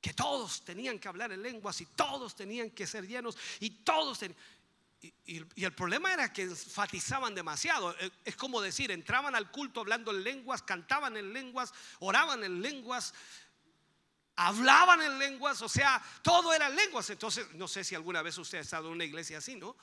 que 0.00 0.14
todos 0.14 0.64
tenían 0.64 0.98
que 0.98 1.08
hablar 1.08 1.32
en 1.32 1.42
lenguas 1.42 1.80
y 1.80 1.86
todos 1.86 2.36
tenían 2.36 2.70
que 2.70 2.86
ser 2.86 3.06
llenos 3.06 3.36
y 3.58 3.70
todos 3.70 4.18
tenían... 4.18 4.38
Y, 5.24 5.64
el 5.64 5.72
problema 5.72 6.12
era 6.12 6.30
que 6.30 6.42
enfatizaban 6.42 7.34
demasiado. 7.34 7.96
Eh, 7.98 8.10
es 8.24 8.36
como 8.36 8.60
decir, 8.60 8.90
entraban 8.90 9.34
al 9.34 9.50
culto 9.50 9.80
hablando 9.80 10.10
en 10.10 10.22
lenguas, 10.22 10.62
cantaban 10.62 11.16
en 11.16 11.32
lenguas, 11.32 11.72
oraban 12.00 12.44
en 12.44 12.60
lenguas, 12.60 13.14
hablaban 14.40 15.02
en 15.02 15.18
lenguas, 15.18 15.60
o 15.60 15.68
sea, 15.68 16.02
todo 16.22 16.54
era 16.54 16.68
en 16.68 16.76
lenguas. 16.76 17.10
Entonces, 17.10 17.46
no 17.54 17.68
sé 17.68 17.84
si 17.84 17.94
alguna 17.94 18.22
vez 18.22 18.38
usted 18.38 18.58
ha 18.58 18.62
estado 18.62 18.88
en 18.88 18.94
una 18.94 19.04
iglesia 19.04 19.38
así, 19.38 19.54
¿no? 19.54 19.76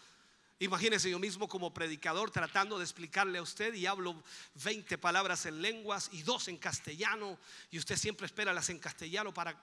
Imagínese 0.59 1.11
yo 1.11 1.19
mismo 1.19 1.47
como 1.47 1.71
predicador 1.71 2.31
tratando 2.31 2.79
de 2.79 2.83
explicarle 2.83 3.37
a 3.37 3.43
usted 3.43 3.75
y 3.75 3.85
hablo 3.85 4.23
20 4.55 4.97
palabras 4.97 5.45
en 5.45 5.61
lenguas 5.61 6.09
y 6.11 6.23
dos 6.23 6.47
en 6.47 6.57
castellano 6.57 7.37
y 7.69 7.77
usted 7.77 7.95
siempre 7.95 8.25
espera 8.25 8.51
las 8.51 8.67
en 8.69 8.79
castellano 8.79 9.31
para 9.31 9.55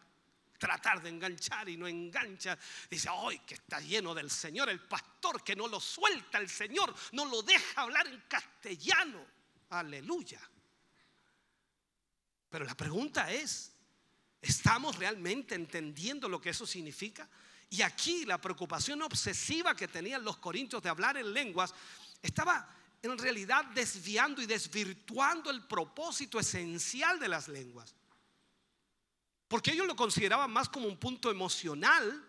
tratar 0.57 1.02
de 1.02 1.09
enganchar 1.09 1.68
y 1.68 1.76
no 1.76 1.88
engancha. 1.88 2.57
Dice, 2.88 3.09
hoy 3.09 3.40
que 3.40 3.54
está 3.54 3.80
lleno 3.80 4.14
del 4.14 4.30
Señor, 4.30 4.68
el 4.68 4.80
pastor 4.80 5.42
que 5.42 5.57
no 5.57 5.66
lo 5.66 5.80
suelta, 5.80 6.38
el 6.38 6.48
Señor 6.48 6.94
no 7.11 7.24
lo 7.24 7.42
deja 7.42 7.83
hablar 7.83 8.07
en 8.07 8.22
castellano. 8.28 9.26
Aleluya. 9.70 10.40
Pero 12.48 12.64
la 12.64 12.76
pregunta 12.76 13.33
es, 13.33 13.73
¿estamos 14.44 14.96
realmente 14.96 15.54
entendiendo 15.54 16.28
lo 16.28 16.40
que 16.40 16.50
eso 16.50 16.66
significa? 16.66 17.28
Y 17.70 17.83
aquí 17.83 18.24
la 18.24 18.40
preocupación 18.40 19.02
obsesiva 19.02 19.74
que 19.74 19.88
tenían 19.88 20.22
los 20.22 20.37
corintios 20.37 20.83
de 20.83 20.90
hablar 20.90 21.16
en 21.16 21.33
lenguas 21.33 21.74
estaba 22.22 22.68
en 23.02 23.18
realidad 23.18 23.64
desviando 23.74 24.40
y 24.42 24.46
desvirtuando 24.46 25.50
el 25.50 25.66
propósito 25.66 26.38
esencial 26.38 27.18
de 27.18 27.28
las 27.28 27.48
lenguas. 27.48 27.94
Porque 29.48 29.72
ellos 29.72 29.87
lo 29.87 29.96
consideraban 29.96 30.50
más 30.50 30.68
como 30.68 30.87
un 30.87 30.98
punto 30.98 31.30
emocional 31.30 32.28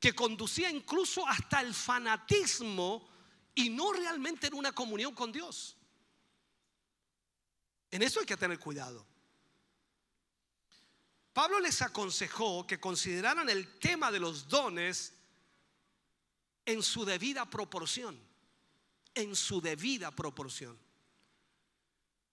que 0.00 0.14
conducía 0.14 0.70
incluso 0.70 1.26
hasta 1.26 1.60
el 1.60 1.74
fanatismo 1.74 3.08
y 3.54 3.70
no 3.70 3.92
realmente 3.92 4.48
en 4.48 4.54
una 4.54 4.72
comunión 4.72 5.14
con 5.14 5.32
Dios. 5.32 5.76
En 7.90 8.02
eso 8.02 8.20
hay 8.20 8.26
que 8.26 8.36
tener 8.36 8.58
cuidado. 8.58 9.06
Pablo 11.34 11.58
les 11.58 11.82
aconsejó 11.82 12.64
que 12.64 12.78
consideraran 12.78 13.50
el 13.50 13.76
tema 13.80 14.12
de 14.12 14.20
los 14.20 14.48
dones 14.48 15.12
en 16.64 16.80
su 16.80 17.04
debida 17.04 17.44
proporción, 17.50 18.16
en 19.12 19.34
su 19.34 19.60
debida 19.60 20.12
proporción. 20.12 20.78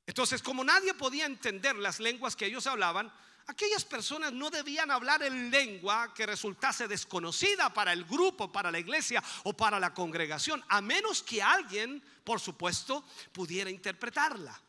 Entonces, 0.06 0.44
como 0.44 0.64
nadie 0.64 0.94
podía 0.94 1.26
entender 1.26 1.76
las 1.78 2.00
lenguas 2.00 2.36
que 2.36 2.46
ellos 2.46 2.68
hablaban, 2.68 3.12
aquellas 3.48 3.84
personas 3.84 4.34
no 4.34 4.52
debían 4.52 4.92
hablar 4.92 5.24
en 5.24 5.50
lengua 5.50 6.14
que 6.14 6.28
resultase 6.28 6.88
desconocida 6.88 7.74
para 7.74 7.94
el 7.94 8.06
grupo, 8.06 8.52
para 8.52 8.72
la 8.72 8.78
iglesia 8.78 9.24
o 9.46 9.54
para 9.54 9.80
la 9.80 9.96
congregación, 9.96 10.64
a 10.68 10.80
menos 10.80 11.24
que 11.24 11.42
alguien, 11.42 12.04
por 12.24 12.40
supuesto, 12.40 13.04
pudiera 13.32 13.72
interpretarla. 13.72 14.62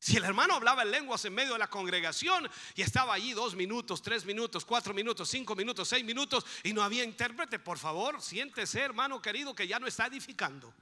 Si 0.00 0.16
el 0.16 0.24
hermano 0.24 0.54
hablaba 0.54 0.82
en 0.82 0.92
lenguas 0.92 1.24
en 1.24 1.34
medio 1.34 1.54
de 1.54 1.58
la 1.58 1.66
congregación 1.66 2.48
y 2.76 2.82
estaba 2.82 3.14
allí 3.14 3.32
dos 3.32 3.56
minutos, 3.56 4.00
tres 4.00 4.24
minutos, 4.24 4.64
cuatro 4.64 4.94
minutos, 4.94 5.28
cinco 5.28 5.56
minutos, 5.56 5.88
seis 5.88 6.04
minutos 6.04 6.46
y 6.62 6.72
no 6.72 6.82
había 6.82 7.02
intérprete, 7.02 7.58
por 7.58 7.78
favor, 7.78 8.22
siéntese, 8.22 8.80
hermano 8.80 9.20
querido, 9.20 9.52
que 9.56 9.66
ya 9.66 9.80
no 9.80 9.88
está 9.88 10.06
edificando. 10.06 10.72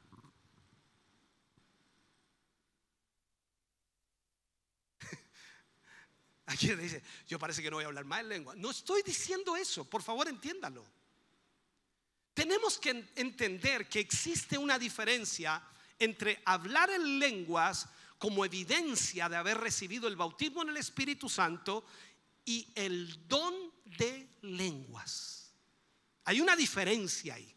Aquí 6.46 6.74
dice, 6.74 7.02
yo 7.26 7.38
parece 7.38 7.62
que 7.62 7.70
no 7.70 7.76
voy 7.76 7.84
a 7.84 7.88
hablar 7.88 8.04
más 8.04 8.20
en 8.20 8.28
lengua. 8.28 8.54
No 8.54 8.70
estoy 8.70 9.02
diciendo 9.02 9.56
eso, 9.56 9.88
por 9.88 10.02
favor 10.02 10.28
entiéndalo. 10.28 10.84
Tenemos 12.34 12.76
que 12.76 13.08
entender 13.14 13.88
que 13.88 14.00
existe 14.00 14.58
una 14.58 14.78
diferencia 14.78 15.62
entre 15.98 16.42
hablar 16.44 16.90
en 16.90 17.18
lenguas 17.18 17.88
como 18.18 18.44
evidencia 18.44 19.28
de 19.28 19.36
haber 19.36 19.58
recibido 19.58 20.08
el 20.08 20.16
bautismo 20.16 20.62
en 20.62 20.70
el 20.70 20.76
Espíritu 20.76 21.28
Santo 21.28 21.84
y 22.44 22.68
el 22.74 23.26
don 23.28 23.54
de 23.84 24.28
lenguas. 24.42 25.52
Hay 26.24 26.40
una 26.40 26.56
diferencia 26.56 27.34
ahí. 27.34 27.52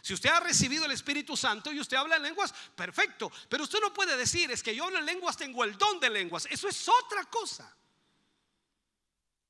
Si 0.00 0.14
usted 0.14 0.30
ha 0.30 0.40
recibido 0.40 0.86
el 0.86 0.92
Espíritu 0.92 1.36
Santo 1.36 1.72
y 1.72 1.80
usted 1.80 1.96
habla 1.96 2.16
en 2.16 2.22
lenguas, 2.22 2.54
perfecto. 2.74 3.30
Pero 3.48 3.64
usted 3.64 3.80
no 3.80 3.92
puede 3.92 4.16
decir, 4.16 4.50
es 4.50 4.62
que 4.62 4.74
yo 4.74 4.84
hablo 4.84 4.98
en 4.98 5.04
lenguas, 5.04 5.36
tengo 5.36 5.64
el 5.64 5.76
don 5.76 6.00
de 6.00 6.08
lenguas. 6.08 6.46
Eso 6.50 6.68
es 6.68 6.88
otra 6.88 7.24
cosa. 7.24 7.74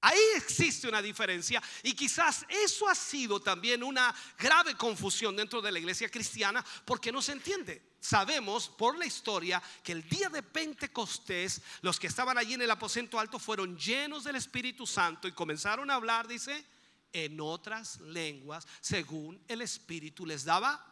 Ahí 0.01 0.21
existe 0.37 0.89
una 0.89 1.03
diferencia 1.03 1.63
y 1.83 1.93
quizás 1.93 2.47
eso 2.49 2.89
ha 2.89 2.95
sido 2.95 3.41
también 3.41 3.83
una 3.83 4.15
grave 4.39 4.77
confusión 4.77 5.37
dentro 5.37 5.61
de 5.61 5.73
la 5.73 5.79
iglesia 5.81 6.09
cristiana 6.09 6.65
porque 6.85 7.11
no 7.11 7.21
se 7.21 7.33
entiende. 7.33 7.88
Sabemos 8.01 8.69
por 8.69 8.97
la 8.97 9.07
historia 9.07 9.63
que 9.83 9.93
el 9.93 10.09
día 10.09 10.29
de 10.29 10.43
Pentecostés 10.43 11.61
los 11.81 11.99
que 11.99 12.07
estaban 12.07 12.39
allí 12.39 12.55
en 12.55 12.63
el 12.63 12.71
aposento 12.71 13.19
alto 13.19 13.39
fueron 13.39 13.77
llenos 13.77 14.25
del 14.25 14.37
Espíritu 14.37 14.87
Santo 14.87 15.27
y 15.27 15.33
comenzaron 15.33 15.91
a 15.91 15.95
hablar, 15.95 16.29
dice, 16.29 16.65
en 17.13 17.41
otras 17.41 18.01
lenguas 18.01 18.67
según 18.81 19.43
el 19.49 19.63
Espíritu 19.63 20.27
les 20.27 20.45
daba 20.45 20.85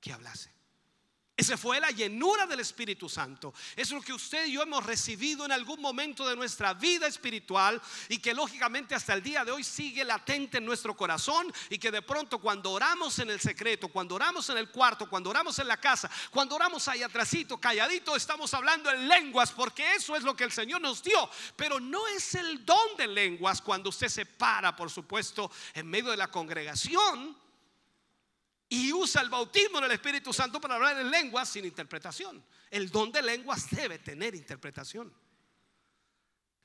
que 0.00 0.12
hablase. 0.12 0.61
Esa 1.34 1.56
fue 1.56 1.80
la 1.80 1.90
llenura 1.90 2.46
del 2.46 2.60
Espíritu 2.60 3.08
Santo. 3.08 3.54
Es 3.74 3.90
lo 3.90 4.02
que 4.02 4.12
usted 4.12 4.46
y 4.46 4.52
yo 4.52 4.62
hemos 4.62 4.84
recibido 4.84 5.46
en 5.46 5.52
algún 5.52 5.80
momento 5.80 6.28
de 6.28 6.36
nuestra 6.36 6.74
vida 6.74 7.06
espiritual 7.06 7.80
y 8.10 8.18
que 8.18 8.34
lógicamente 8.34 8.94
hasta 8.94 9.14
el 9.14 9.22
día 9.22 9.42
de 9.42 9.50
hoy 9.50 9.64
sigue 9.64 10.04
latente 10.04 10.58
en 10.58 10.66
nuestro 10.66 10.94
corazón 10.94 11.50
y 11.70 11.78
que 11.78 11.90
de 11.90 12.02
pronto 12.02 12.38
cuando 12.38 12.72
oramos 12.72 13.18
en 13.18 13.30
el 13.30 13.40
secreto, 13.40 13.88
cuando 13.88 14.14
oramos 14.14 14.50
en 14.50 14.58
el 14.58 14.70
cuarto, 14.70 15.08
cuando 15.08 15.30
oramos 15.30 15.58
en 15.58 15.68
la 15.68 15.78
casa, 15.78 16.10
cuando 16.30 16.54
oramos 16.54 16.86
ahí 16.88 17.02
atrásito, 17.02 17.58
calladito, 17.58 18.14
estamos 18.14 18.52
hablando 18.52 18.90
en 18.90 19.08
lenguas 19.08 19.52
porque 19.52 19.94
eso 19.94 20.14
es 20.14 20.24
lo 20.24 20.36
que 20.36 20.44
el 20.44 20.52
Señor 20.52 20.82
nos 20.82 21.02
dio. 21.02 21.30
Pero 21.56 21.80
no 21.80 22.06
es 22.08 22.34
el 22.34 22.62
don 22.66 22.96
de 22.98 23.06
lenguas 23.06 23.62
cuando 23.62 23.88
usted 23.88 24.08
se 24.08 24.26
para, 24.26 24.76
por 24.76 24.90
supuesto, 24.90 25.50
en 25.72 25.86
medio 25.86 26.10
de 26.10 26.18
la 26.18 26.30
congregación 26.30 27.41
y 28.72 28.90
usa 28.90 29.20
el 29.20 29.28
bautismo 29.28 29.82
del 29.82 29.90
Espíritu 29.90 30.32
Santo 30.32 30.58
para 30.58 30.76
hablar 30.76 30.98
en 30.98 31.10
lenguas 31.10 31.46
sin 31.50 31.66
interpretación. 31.66 32.42
El 32.70 32.88
don 32.88 33.12
de 33.12 33.20
lenguas 33.20 33.68
debe 33.70 33.98
tener 33.98 34.34
interpretación. 34.34 35.12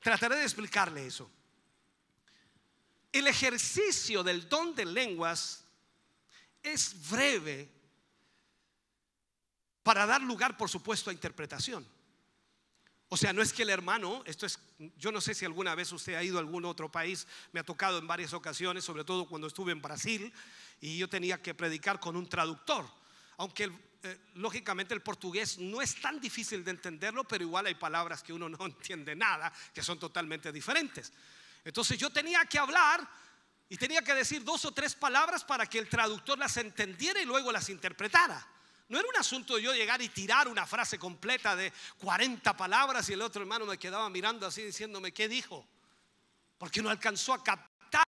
Trataré 0.00 0.36
de 0.36 0.44
explicarle 0.44 1.06
eso. 1.06 1.30
El 3.12 3.26
ejercicio 3.26 4.22
del 4.22 4.48
don 4.48 4.74
de 4.74 4.86
lenguas 4.86 5.66
es 6.62 7.10
breve 7.10 7.68
para 9.82 10.06
dar 10.06 10.22
lugar, 10.22 10.56
por 10.56 10.70
supuesto, 10.70 11.10
a 11.10 11.12
interpretación. 11.12 11.86
O 13.10 13.18
sea, 13.18 13.34
no 13.34 13.42
es 13.42 13.52
que 13.52 13.64
el 13.64 13.70
hermano, 13.70 14.22
esto 14.24 14.46
es, 14.46 14.58
yo 14.96 15.12
no 15.12 15.20
sé 15.20 15.34
si 15.34 15.44
alguna 15.44 15.74
vez 15.74 15.92
usted 15.92 16.14
ha 16.14 16.22
ido 16.22 16.38
a 16.38 16.40
algún 16.40 16.64
otro 16.64 16.90
país, 16.90 17.26
me 17.52 17.60
ha 17.60 17.64
tocado 17.64 17.98
en 17.98 18.06
varias 18.06 18.32
ocasiones, 18.32 18.84
sobre 18.84 19.04
todo 19.04 19.26
cuando 19.26 19.46
estuve 19.46 19.72
en 19.72 19.82
Brasil, 19.82 20.32
y 20.80 20.98
yo 20.98 21.08
tenía 21.08 21.42
que 21.42 21.54
predicar 21.54 21.98
con 22.00 22.16
un 22.16 22.28
traductor. 22.28 22.88
Aunque 23.38 23.70
eh, 24.02 24.18
lógicamente 24.34 24.94
el 24.94 25.02
portugués 25.02 25.58
no 25.58 25.82
es 25.82 26.00
tan 26.00 26.20
difícil 26.20 26.64
de 26.64 26.70
entenderlo, 26.70 27.24
pero 27.24 27.44
igual 27.44 27.66
hay 27.66 27.74
palabras 27.74 28.22
que 28.22 28.32
uno 28.32 28.48
no 28.48 28.58
entiende 28.64 29.16
nada, 29.16 29.52
que 29.72 29.82
son 29.82 29.98
totalmente 29.98 30.52
diferentes. 30.52 31.12
Entonces 31.64 31.98
yo 31.98 32.10
tenía 32.10 32.44
que 32.46 32.58
hablar 32.58 33.06
y 33.68 33.76
tenía 33.76 34.02
que 34.02 34.14
decir 34.14 34.44
dos 34.44 34.64
o 34.64 34.72
tres 34.72 34.94
palabras 34.94 35.44
para 35.44 35.66
que 35.66 35.78
el 35.78 35.88
traductor 35.88 36.38
las 36.38 36.56
entendiera 36.56 37.20
y 37.20 37.26
luego 37.26 37.52
las 37.52 37.68
interpretara. 37.68 38.46
No 38.88 38.98
era 38.98 39.08
un 39.08 39.16
asunto 39.16 39.56
de 39.56 39.62
yo 39.62 39.74
llegar 39.74 40.00
y 40.00 40.08
tirar 40.08 40.48
una 40.48 40.66
frase 40.66 40.98
completa 40.98 41.54
de 41.54 41.70
40 41.98 42.56
palabras 42.56 43.08
y 43.10 43.12
el 43.12 43.20
otro 43.20 43.42
hermano 43.42 43.66
me 43.66 43.76
quedaba 43.76 44.08
mirando 44.08 44.46
así 44.46 44.62
diciéndome, 44.62 45.12
¿qué 45.12 45.28
dijo? 45.28 45.66
Porque 46.56 46.80
no 46.80 46.88
alcanzó 46.88 47.34
a 47.34 47.44
captar 47.44 48.04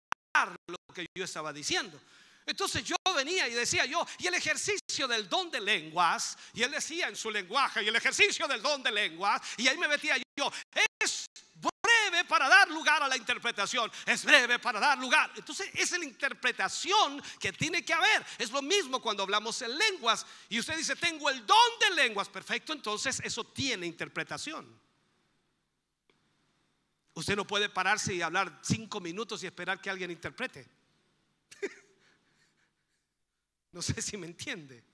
lo 0.67 0.77
que 0.93 1.07
yo 1.15 1.25
estaba 1.25 1.53
diciendo. 1.53 2.01
Entonces 2.47 2.85
yo 2.85 2.97
venía 3.15 3.49
y 3.49 3.55
decía 3.55 3.87
yo, 3.87 4.07
y 4.19 4.27
el 4.27 4.35
ejercicio 4.35 5.09
del 5.09 5.29
don 5.29 5.51
de 5.51 5.61
lenguas, 5.61 6.37
y 6.53 6.63
él 6.63 6.71
decía 6.71 7.09
en 7.09 7.17
su 7.17 7.31
lenguaje, 7.31 7.83
y 7.83 7.89
el 7.89 7.97
ejercicio 7.97 8.47
del 8.47 8.61
don 8.61 8.83
de 8.83 8.93
lenguas, 8.93 9.41
y 9.57 9.67
ahí 9.67 9.79
me 9.79 9.89
metía 9.89 10.17
yo, 10.37 10.53
es 11.01 11.27
breve 11.55 12.25
para 12.25 12.49
dar 12.49 12.69
lugar 12.71 13.03
a 13.03 13.09
la 13.09 13.17
interpretación, 13.17 13.91
es 14.05 14.25
breve 14.25 14.59
para 14.59 14.79
dar 14.79 14.99
lugar. 14.99 15.33
Entonces 15.37 15.71
es 15.73 15.91
la 15.93 16.05
interpretación 16.05 17.23
que 17.41 17.53
tiene 17.53 17.85
que 17.85 17.95
haber. 17.95 18.25
Es 18.39 18.51
lo 18.51 18.61
mismo 18.61 19.01
cuando 19.01 19.23
hablamos 19.23 19.63
en 19.63 19.77
lenguas, 19.77 20.27
y 20.51 20.59
usted 20.59 20.77
dice, 20.77 20.97
tengo 20.97 21.31
el 21.31 21.47
don 21.47 21.79
de 21.81 21.95
lenguas, 21.95 22.29
perfecto, 22.29 22.73
entonces 22.75 23.21
eso 23.25 23.45
tiene 23.45 23.87
interpretación. 23.87 24.85
Usted 27.15 27.37
no 27.37 27.47
puede 27.47 27.69
pararse 27.69 28.13
y 28.13 28.21
hablar 28.21 28.61
cinco 28.63 29.01
minutos 29.01 29.43
y 29.43 29.47
esperar 29.47 29.81
que 29.81 29.89
alguien 29.89 30.11
interprete. 30.11 30.84
No 33.75 33.83
sé 33.83 34.01
si 34.01 34.17
me 34.17 34.29
entiende. 34.29 34.85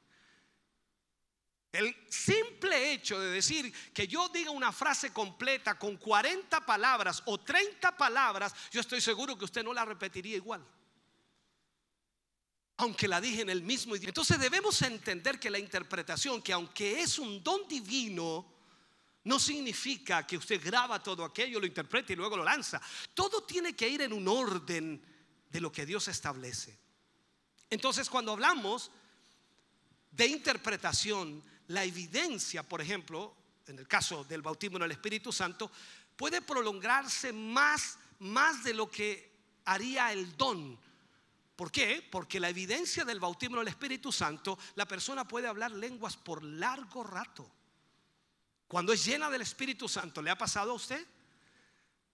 El 1.70 1.94
simple 2.08 2.92
hecho 2.92 3.20
de 3.20 3.30
decir 3.30 3.72
que 3.92 4.08
yo 4.08 4.28
diga 4.30 4.50
una 4.50 4.72
frase 4.72 5.12
completa 5.12 5.78
con 5.78 5.98
40 5.98 6.64
palabras 6.64 7.22
o 7.26 7.38
30 7.38 7.96
palabras, 7.96 8.54
yo 8.72 8.80
estoy 8.80 9.02
seguro 9.02 9.36
que 9.36 9.44
usted 9.44 9.62
no 9.62 9.74
la 9.74 9.84
repetiría 9.84 10.36
igual. 10.36 10.66
Aunque 12.78 13.06
la 13.06 13.20
dije 13.20 13.42
en 13.42 13.50
el 13.50 13.62
mismo 13.62 13.94
idioma. 13.94 14.08
Entonces 14.08 14.40
debemos 14.40 14.80
entender 14.80 15.38
que 15.38 15.50
la 15.50 15.58
interpretación, 15.58 16.40
que 16.40 16.54
aunque 16.54 17.02
es 17.02 17.18
un 17.18 17.44
don 17.44 17.68
divino, 17.68 18.50
no 19.24 19.38
significa 19.38 20.26
que 20.26 20.38
usted 20.38 20.64
graba 20.64 21.02
todo 21.02 21.22
aquello, 21.22 21.60
lo 21.60 21.66
interpreta 21.66 22.14
y 22.14 22.16
luego 22.16 22.38
lo 22.38 22.44
lanza. 22.44 22.80
Todo 23.12 23.44
tiene 23.44 23.76
que 23.76 23.86
ir 23.86 24.00
en 24.00 24.14
un 24.14 24.26
orden 24.26 25.04
de 25.50 25.60
lo 25.60 25.70
que 25.70 25.84
Dios 25.84 26.08
establece. 26.08 26.89
Entonces 27.70 28.10
cuando 28.10 28.32
hablamos 28.32 28.90
de 30.10 30.26
interpretación, 30.26 31.42
la 31.68 31.84
evidencia, 31.84 32.62
por 32.64 32.80
ejemplo, 32.80 33.34
en 33.68 33.78
el 33.78 33.86
caso 33.86 34.24
del 34.24 34.42
bautismo 34.42 34.76
en 34.78 34.82
el 34.82 34.90
Espíritu 34.90 35.32
Santo, 35.32 35.70
puede 36.16 36.42
prolongarse 36.42 37.32
más, 37.32 37.96
más 38.18 38.64
de 38.64 38.74
lo 38.74 38.90
que 38.90 39.30
haría 39.64 40.12
el 40.12 40.36
don. 40.36 40.78
¿Por 41.54 41.70
qué? 41.70 42.06
Porque 42.10 42.40
la 42.40 42.48
evidencia 42.48 43.04
del 43.04 43.20
bautismo 43.20 43.56
en 43.56 43.62
el 43.62 43.68
Espíritu 43.68 44.10
Santo, 44.10 44.58
la 44.74 44.86
persona 44.86 45.26
puede 45.28 45.46
hablar 45.46 45.70
lenguas 45.70 46.16
por 46.16 46.42
largo 46.42 47.04
rato. 47.04 47.48
Cuando 48.66 48.92
es 48.92 49.04
llena 49.04 49.30
del 49.30 49.42
Espíritu 49.42 49.88
Santo, 49.88 50.22
¿le 50.22 50.30
ha 50.30 50.38
pasado 50.38 50.72
a 50.72 50.74
usted? 50.74 51.06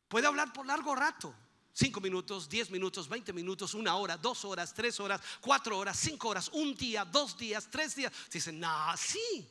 Puede 0.08 0.26
hablar 0.26 0.52
por 0.52 0.66
largo 0.66 0.94
rato. 0.94 1.34
Cinco 1.78 2.00
minutos, 2.00 2.48
diez 2.48 2.70
minutos, 2.70 3.06
veinte 3.06 3.34
minutos, 3.34 3.74
una 3.74 3.96
hora, 3.96 4.16
dos 4.16 4.46
horas, 4.46 4.72
tres 4.72 4.98
horas, 4.98 5.20
cuatro 5.42 5.76
horas, 5.76 5.98
cinco 5.98 6.30
horas, 6.30 6.48
un 6.54 6.74
día, 6.74 7.04
dos 7.04 7.36
días, 7.36 7.68
tres 7.70 7.94
días. 7.94 8.10
Dicen, 8.32 8.58
no, 8.58 8.96
sí, 8.96 9.46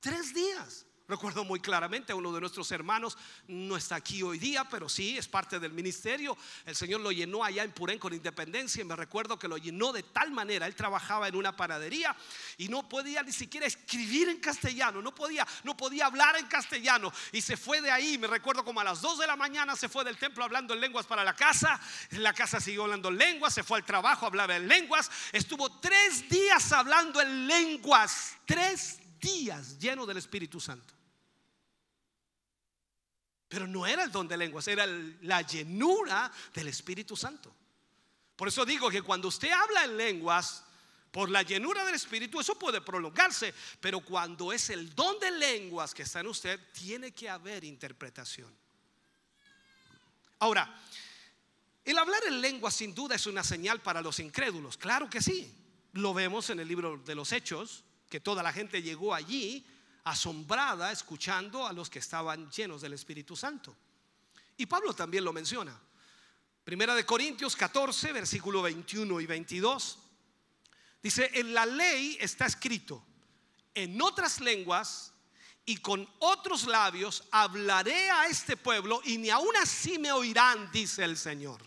tres 0.00 0.34
días. 0.34 0.84
Recuerdo 1.06 1.44
muy 1.44 1.60
claramente 1.60 2.12
a 2.12 2.16
uno 2.16 2.32
de 2.32 2.40
nuestros 2.40 2.72
hermanos, 2.72 3.18
no 3.46 3.76
está 3.76 3.96
aquí 3.96 4.22
hoy 4.22 4.38
día, 4.38 4.64
pero 4.70 4.88
sí 4.88 5.18
es 5.18 5.28
parte 5.28 5.60
del 5.60 5.72
ministerio. 5.72 6.34
El 6.64 6.74
Señor 6.74 7.02
lo 7.02 7.12
llenó 7.12 7.44
allá 7.44 7.62
en 7.62 7.72
Purén 7.72 7.98
con 7.98 8.14
independencia 8.14 8.80
y 8.80 8.86
me 8.86 8.96
recuerdo 8.96 9.38
que 9.38 9.46
lo 9.46 9.58
llenó 9.58 9.92
de 9.92 10.02
tal 10.02 10.30
manera. 10.30 10.66
Él 10.66 10.74
trabajaba 10.74 11.28
en 11.28 11.36
una 11.36 11.54
panadería 11.54 12.16
y 12.56 12.68
no 12.68 12.88
podía 12.88 13.22
ni 13.22 13.32
siquiera 13.32 13.66
escribir 13.66 14.30
en 14.30 14.40
castellano, 14.40 15.02
no 15.02 15.14
podía, 15.14 15.46
no 15.62 15.76
podía 15.76 16.06
hablar 16.06 16.36
en 16.36 16.46
castellano. 16.46 17.12
Y 17.32 17.42
se 17.42 17.58
fue 17.58 17.82
de 17.82 17.90
ahí, 17.90 18.16
me 18.16 18.26
recuerdo 18.26 18.64
como 18.64 18.80
a 18.80 18.84
las 18.84 19.02
2 19.02 19.18
de 19.18 19.26
la 19.26 19.36
mañana 19.36 19.76
se 19.76 19.90
fue 19.90 20.04
del 20.04 20.16
templo 20.16 20.42
hablando 20.42 20.72
en 20.72 20.80
lenguas 20.80 21.04
para 21.04 21.22
la 21.22 21.36
casa. 21.36 21.78
En 22.12 22.22
la 22.22 22.32
casa 22.32 22.60
siguió 22.60 22.84
hablando 22.84 23.10
en 23.10 23.18
lenguas, 23.18 23.52
se 23.52 23.62
fue 23.62 23.76
al 23.76 23.84
trabajo, 23.84 24.24
hablaba 24.24 24.56
en 24.56 24.68
lenguas. 24.68 25.10
Estuvo 25.32 25.70
tres 25.80 26.30
días 26.30 26.72
hablando 26.72 27.20
en 27.20 27.46
lenguas, 27.46 28.38
tres 28.46 29.03
días 29.24 29.78
lleno 29.78 30.04
del 30.04 30.18
Espíritu 30.18 30.60
Santo. 30.60 30.92
Pero 33.48 33.66
no 33.66 33.86
era 33.86 34.04
el 34.04 34.12
don 34.12 34.28
de 34.28 34.36
lenguas, 34.36 34.68
era 34.68 34.86
la 35.22 35.42
llenura 35.42 36.30
del 36.52 36.68
Espíritu 36.68 37.16
Santo. 37.16 37.54
Por 38.36 38.48
eso 38.48 38.64
digo 38.64 38.90
que 38.90 39.02
cuando 39.02 39.28
usted 39.28 39.50
habla 39.50 39.84
en 39.84 39.96
lenguas, 39.96 40.64
por 41.14 41.30
la 41.30 41.42
llenura 41.42 41.84
del 41.84 41.94
Espíritu, 41.94 42.40
eso 42.40 42.58
puede 42.58 42.80
prolongarse. 42.80 43.54
Pero 43.80 44.00
cuando 44.00 44.52
es 44.52 44.70
el 44.70 44.92
don 44.96 45.20
de 45.20 45.30
lenguas 45.30 45.94
que 45.94 46.02
está 46.02 46.18
en 46.18 46.26
usted, 46.26 46.58
tiene 46.72 47.12
que 47.12 47.30
haber 47.30 47.62
interpretación. 47.62 48.52
Ahora, 50.40 50.76
el 51.84 51.96
hablar 51.98 52.20
en 52.26 52.40
lenguas 52.40 52.74
sin 52.74 52.96
duda 52.96 53.14
es 53.14 53.28
una 53.28 53.44
señal 53.44 53.80
para 53.80 54.02
los 54.02 54.18
incrédulos. 54.18 54.76
Claro 54.76 55.08
que 55.08 55.22
sí. 55.22 55.54
Lo 55.92 56.12
vemos 56.12 56.50
en 56.50 56.58
el 56.58 56.66
libro 56.66 56.96
de 56.96 57.14
los 57.14 57.30
Hechos, 57.30 57.84
que 58.08 58.20
toda 58.20 58.42
la 58.42 58.52
gente 58.52 58.82
llegó 58.82 59.14
allí 59.14 59.66
asombrada 60.04 60.92
escuchando 60.92 61.66
a 61.66 61.72
los 61.72 61.88
que 61.88 61.98
estaban 61.98 62.50
llenos 62.50 62.82
del 62.82 62.92
Espíritu 62.92 63.36
Santo. 63.36 63.74
Y 64.56 64.66
Pablo 64.66 64.94
también 64.94 65.24
lo 65.24 65.32
menciona. 65.32 65.78
Primera 66.62 66.94
de 66.94 67.04
Corintios 67.04 67.56
14, 67.56 68.12
versículo 68.12 68.62
21 68.62 69.20
y 69.20 69.26
22. 69.26 69.98
Dice, 71.02 71.30
en 71.34 71.52
la 71.52 71.66
ley 71.66 72.16
está 72.20 72.46
escrito, 72.46 73.04
en 73.74 74.00
otras 74.00 74.40
lenguas 74.40 75.12
y 75.66 75.78
con 75.78 76.08
otros 76.20 76.66
labios 76.66 77.24
hablaré 77.30 78.10
a 78.10 78.26
este 78.26 78.56
pueblo 78.56 79.00
y 79.04 79.18
ni 79.18 79.30
aún 79.30 79.54
así 79.56 79.98
me 79.98 80.12
oirán, 80.12 80.70
dice 80.72 81.04
el 81.04 81.16
Señor. 81.16 81.62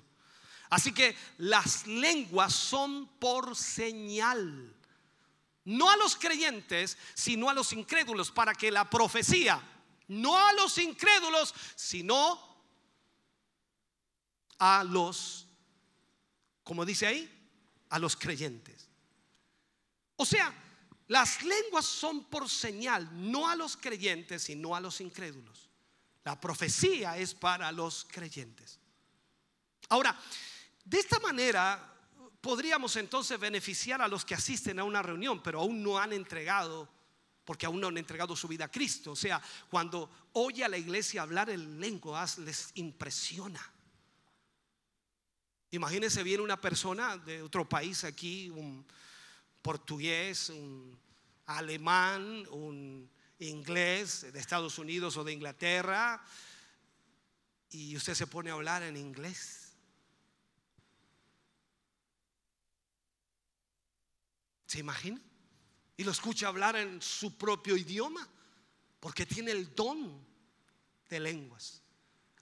Así 0.69 0.91
que 0.91 1.15
las 1.37 1.87
lenguas 1.87 2.53
son 2.53 3.07
por 3.19 3.55
señal 3.55 4.73
no 5.67 5.89
a 5.89 5.97
los 5.97 6.15
creyentes, 6.15 6.97
sino 7.13 7.49
a 7.49 7.53
los 7.53 7.73
incrédulos, 7.73 8.31
para 8.31 8.55
que 8.55 8.71
la 8.71 8.89
profecía, 8.89 9.61
no 10.07 10.37
a 10.37 10.53
los 10.53 10.77
incrédulos, 10.77 11.53
sino 11.75 12.57
a 14.59 14.85
los, 14.85 15.45
como 16.63 16.85
dice 16.85 17.07
ahí, 17.07 17.49
a 17.89 17.99
los 17.99 18.15
creyentes. 18.15 18.87
O 20.15 20.25
sea, 20.25 20.53
las 21.09 21.43
lenguas 21.43 21.85
son 21.85 22.23
por 22.25 22.49
señal, 22.49 23.09
no 23.29 23.49
a 23.49 23.55
los 23.57 23.75
creyentes, 23.75 24.43
sino 24.43 24.73
a 24.73 24.79
los 24.79 25.01
incrédulos. 25.01 25.69
La 26.23 26.39
profecía 26.39 27.17
es 27.17 27.33
para 27.33 27.73
los 27.73 28.07
creyentes. 28.09 28.79
Ahora, 29.89 30.17
de 30.85 30.97
esta 30.97 31.19
manera 31.19 31.96
podríamos 32.41 32.95
entonces 32.95 33.39
beneficiar 33.39 34.01
a 34.01 34.07
los 34.07 34.25
que 34.25 34.35
asisten 34.35 34.79
a 34.79 34.83
una 34.83 35.01
reunión, 35.01 35.41
pero 35.41 35.61
aún 35.61 35.83
no 35.83 35.97
han 35.97 36.13
entregado, 36.13 36.87
porque 37.43 37.65
aún 37.65 37.79
no 37.79 37.87
han 37.87 37.97
entregado 37.97 38.35
su 38.35 38.47
vida 38.47 38.65
a 38.65 38.71
Cristo. 38.71 39.11
O 39.11 39.15
sea, 39.15 39.41
cuando 39.69 40.09
oye 40.33 40.63
a 40.63 40.69
la 40.69 40.77
iglesia 40.77 41.21
hablar 41.21 41.49
en 41.49 41.79
lenguas, 41.79 42.37
les 42.37 42.71
impresiona. 42.75 43.61
Imagínense 45.71 46.23
bien 46.23 46.41
una 46.41 46.59
persona 46.59 47.17
de 47.17 47.41
otro 47.41 47.67
país 47.67 48.03
aquí, 48.03 48.49
un 48.49 48.85
portugués, 49.61 50.49
un 50.49 50.97
alemán, 51.45 52.45
un 52.51 53.09
inglés 53.39 54.31
de 54.31 54.39
Estados 54.39 54.79
Unidos 54.79 55.17
o 55.17 55.23
de 55.23 55.33
Inglaterra, 55.33 56.23
y 57.69 57.95
usted 57.97 58.13
se 58.13 58.27
pone 58.27 58.49
a 58.49 58.53
hablar 58.53 58.83
en 58.83 58.95
inglés. 58.95 59.66
¿Se 64.67 64.79
imagina? 64.79 65.19
Y 65.95 66.03
lo 66.03 66.11
escucha 66.11 66.47
hablar 66.47 66.75
en 66.75 67.01
su 67.01 67.35
propio 67.37 67.75
idioma, 67.75 68.27
porque 68.99 69.25
tiene 69.25 69.51
el 69.51 69.73
don 69.73 70.23
de 71.09 71.19
lenguas. 71.19 71.81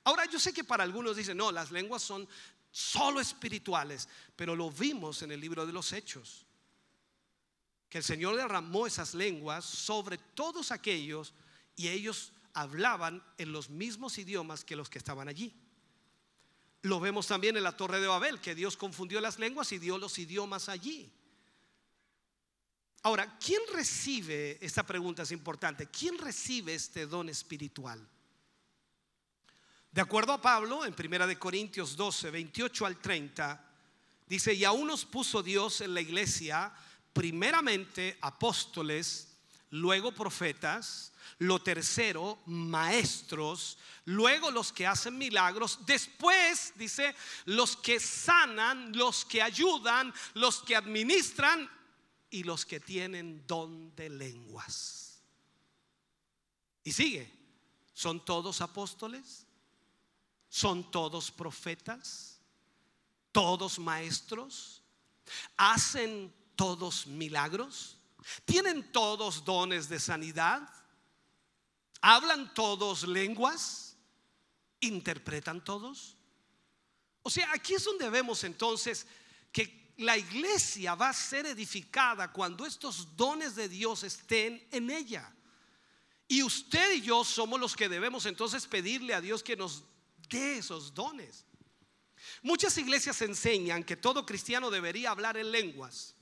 Ahora 0.04 0.26
yo 0.26 0.40
sé 0.40 0.52
que 0.52 0.64
para 0.64 0.84
algunos 0.84 1.16
dicen, 1.16 1.38
no, 1.38 1.52
las 1.52 1.72
lenguas 1.72 2.02
son 2.02 2.28
solo 2.72 3.22
espirituales, 3.22 4.10
pero 4.36 4.56
lo 4.56 4.70
vimos 4.70 5.22
en 5.22 5.32
el 5.32 5.40
libro 5.40 5.66
de 5.66 5.72
los 5.72 5.94
Hechos, 5.94 6.46
que 7.88 8.00
el 8.00 8.04
Señor 8.04 8.36
derramó 8.36 8.86
esas 8.86 9.14
lenguas 9.14 9.64
sobre 9.64 10.18
todos 10.18 10.72
aquellos 10.72 11.34
y 11.76 11.88
ellos 11.88 12.34
hablaban 12.54 13.24
en 13.38 13.52
los 13.52 13.70
mismos 13.70 14.18
idiomas 14.18 14.66
que 14.66 14.76
los 14.76 14.90
que 14.90 14.98
estaban 14.98 15.28
allí. 15.28 15.54
Lo 16.82 17.00
vemos 17.00 17.28
también 17.28 17.58
en 17.58 17.64
la 17.64 17.78
Torre 17.78 18.00
de 18.00 18.08
Babel, 18.08 18.42
que 18.42 18.56
Dios 18.56 18.78
confundió 18.78 19.22
las 19.22 19.40
lenguas 19.40 19.72
y 19.72 19.80
dio 19.80 19.98
los 19.98 20.20
idiomas 20.20 20.70
allí. 20.70 21.12
Ahora, 23.06 23.38
¿quién 23.38 23.62
recibe, 23.72 24.58
esta 24.60 24.82
pregunta 24.82 25.22
es 25.22 25.32
importante, 25.32 25.86
¿quién 25.92 26.18
recibe 26.18 26.74
este 26.74 27.06
don 27.06 27.30
espiritual? 27.30 28.04
De 29.92 30.02
acuerdo 30.02 30.34
a 30.34 30.42
Pablo, 30.42 30.84
en 30.84 30.96
1 30.98 31.38
Corintios 31.40 31.96
12, 31.96 32.32
28 32.32 32.84
al 32.84 33.00
30, 33.00 33.64
dice, 34.26 34.56
y 34.56 34.66
aún 34.66 34.88
nos 34.88 35.06
puso 35.06 35.44
Dios 35.44 35.82
en 35.82 35.94
la 35.94 36.02
iglesia, 36.02 36.74
primeramente 37.14 38.18
apóstoles, 38.22 39.28
luego 39.70 40.12
profetas, 40.12 41.14
lo 41.38 41.62
tercero, 41.62 42.40
maestros, 42.48 43.78
luego 44.06 44.50
los 44.50 44.74
que 44.74 44.88
hacen 44.88 45.16
milagros, 45.16 45.78
después, 45.86 46.74
dice, 46.76 47.16
los 47.46 47.78
que 47.78 48.00
sanan, 48.00 48.98
los 48.98 49.26
que 49.26 49.44
ayudan, 49.44 50.12
los 50.34 50.64
que 50.64 50.76
administran 50.76 51.70
y 52.36 52.44
los 52.44 52.66
que 52.66 52.82
tienen 52.82 53.48
don 53.48 53.96
de 53.96 54.10
lenguas. 54.10 55.22
Y 56.84 56.92
sigue, 56.92 57.32
¿son 57.94 58.26
todos 58.26 58.60
apóstoles? 58.60 59.46
¿Son 60.50 60.92
todos 60.92 61.32
profetas? 61.32 62.42
¿Todos 63.32 63.80
maestros? 63.80 64.82
¿Hacen 65.56 66.34
todos 66.58 67.08
milagros? 67.08 67.98
¿Tienen 68.44 68.92
todos 68.92 69.46
dones 69.46 69.88
de 69.88 70.02
sanidad? 70.02 70.68
¿Hablan 72.02 72.54
todos 72.54 73.08
lenguas? 73.08 73.96
¿Interpretan 74.82 75.64
todos? 75.64 76.18
O 77.22 77.30
sea, 77.30 77.50
aquí 77.54 77.76
es 77.76 77.86
donde 77.86 78.10
vemos 78.10 78.44
entonces 78.44 79.08
que 79.54 79.85
la 79.98 80.18
iglesia 80.18 80.96
va 80.96 81.10
a 81.10 81.14
ser 81.14 81.46
edificada 81.46 82.32
cuando 82.32 82.66
estos 82.66 83.16
dones 83.16 83.56
de 83.56 83.70
Dios 83.70 84.04
estén 84.04 84.68
en 84.72 84.90
ella. 84.90 85.34
Y 86.28 86.44
usted 86.44 86.94
y 86.94 87.02
yo 87.02 87.24
somos 87.24 87.60
los 87.60 87.76
que 87.76 87.88
debemos 87.88 88.26
entonces 88.26 88.68
pedirle 88.68 89.14
a 89.14 89.22
Dios 89.22 89.44
que 89.44 89.56
nos 89.56 89.84
dé 90.30 90.58
esos 90.58 90.94
dones. 90.94 91.46
Muchas 92.42 92.78
iglesias 92.78 93.22
enseñan 93.22 93.84
que 93.84 93.96
todo 93.96 94.26
cristiano 94.26 94.70
debería 94.70 95.12
hablar 95.12 95.38
en 95.38 95.52
lenguas. 95.52 96.16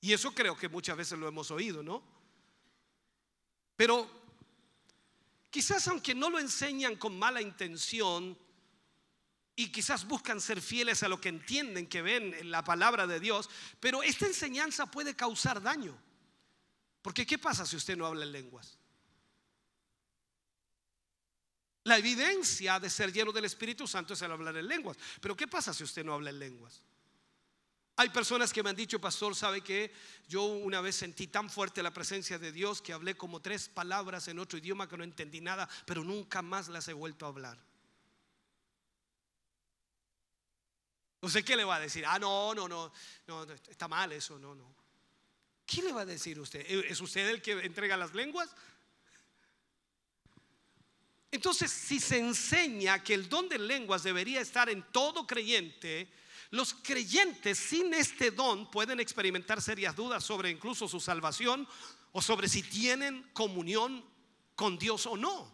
Y 0.00 0.12
eso 0.12 0.32
creo 0.32 0.56
que 0.56 0.68
muchas 0.68 0.96
veces 0.96 1.18
lo 1.18 1.26
hemos 1.26 1.50
oído, 1.50 1.82
¿no? 1.82 2.02
Pero 3.76 4.08
quizás 5.50 5.88
aunque 5.88 6.14
no 6.14 6.30
lo 6.30 6.38
enseñan 6.38 6.96
con 6.96 7.18
mala 7.18 7.42
intención 7.42 8.38
y 9.56 9.72
quizás 9.72 10.06
buscan 10.06 10.38
ser 10.38 10.60
fieles 10.60 11.02
a 11.02 11.08
lo 11.08 11.18
que 11.18 11.30
entienden, 11.30 11.86
que 11.86 12.02
ven 12.02 12.34
en 12.34 12.50
la 12.50 12.62
palabra 12.62 13.06
de 13.06 13.18
Dios, 13.18 13.48
pero 13.80 14.02
esta 14.02 14.26
enseñanza 14.26 14.84
puede 14.86 15.16
causar 15.16 15.62
daño. 15.62 15.96
Porque 17.00 17.24
¿qué 17.24 17.38
pasa 17.38 17.64
si 17.64 17.74
usted 17.74 17.96
no 17.96 18.04
habla 18.04 18.24
en 18.24 18.32
lenguas? 18.32 18.78
La 21.84 21.96
evidencia 21.96 22.78
de 22.78 22.90
ser 22.90 23.12
lleno 23.12 23.32
del 23.32 23.46
Espíritu 23.46 23.86
Santo 23.86 24.12
es 24.12 24.20
el 24.20 24.32
hablar 24.32 24.56
en 24.56 24.66
lenguas. 24.66 24.98
Pero 25.20 25.36
¿qué 25.36 25.46
pasa 25.46 25.72
si 25.72 25.84
usted 25.84 26.04
no 26.04 26.12
habla 26.12 26.30
en 26.30 26.38
lenguas? 26.38 26.82
Hay 27.98 28.10
personas 28.10 28.52
que 28.52 28.62
me 28.62 28.68
han 28.68 28.76
dicho, 28.76 29.00
pastor, 29.00 29.34
sabe 29.34 29.62
que 29.62 29.90
yo 30.28 30.42
una 30.42 30.82
vez 30.82 30.96
sentí 30.96 31.28
tan 31.28 31.48
fuerte 31.48 31.82
la 31.82 31.94
presencia 31.94 32.38
de 32.38 32.52
Dios 32.52 32.82
que 32.82 32.92
hablé 32.92 33.16
como 33.16 33.40
tres 33.40 33.70
palabras 33.70 34.28
en 34.28 34.38
otro 34.38 34.58
idioma 34.58 34.86
que 34.86 34.98
no 34.98 35.04
entendí 35.04 35.40
nada, 35.40 35.66
pero 35.86 36.04
nunca 36.04 36.42
más 36.42 36.68
las 36.68 36.88
he 36.88 36.92
vuelto 36.92 37.24
a 37.24 37.28
hablar. 37.28 37.58
¿Usted 41.26 41.44
qué 41.44 41.56
le 41.56 41.64
va 41.64 41.76
a 41.76 41.80
decir? 41.80 42.04
Ah, 42.06 42.20
no, 42.20 42.54
no, 42.54 42.68
no, 42.68 42.92
no, 43.26 43.42
está 43.68 43.88
mal 43.88 44.12
eso, 44.12 44.38
no, 44.38 44.54
no. 44.54 44.72
¿Qué 45.66 45.82
le 45.82 45.92
va 45.92 46.02
a 46.02 46.06
decir 46.06 46.38
usted? 46.38 46.64
¿Es 46.68 47.00
usted 47.00 47.28
el 47.28 47.42
que 47.42 47.50
entrega 47.64 47.96
las 47.96 48.14
lenguas? 48.14 48.48
Entonces, 51.32 51.72
si 51.72 51.98
se 51.98 52.20
enseña 52.20 53.02
que 53.02 53.14
el 53.14 53.28
don 53.28 53.48
de 53.48 53.58
lenguas 53.58 54.04
debería 54.04 54.40
estar 54.40 54.70
en 54.70 54.84
todo 54.92 55.26
creyente, 55.26 56.08
los 56.50 56.74
creyentes 56.74 57.58
sin 57.58 57.92
este 57.92 58.30
don 58.30 58.70
pueden 58.70 59.00
experimentar 59.00 59.60
serias 59.60 59.96
dudas 59.96 60.22
sobre 60.22 60.50
incluso 60.50 60.86
su 60.86 61.00
salvación 61.00 61.66
o 62.12 62.22
sobre 62.22 62.48
si 62.48 62.62
tienen 62.62 63.28
comunión 63.32 64.04
con 64.54 64.78
Dios 64.78 65.06
o 65.06 65.16
no. 65.16 65.52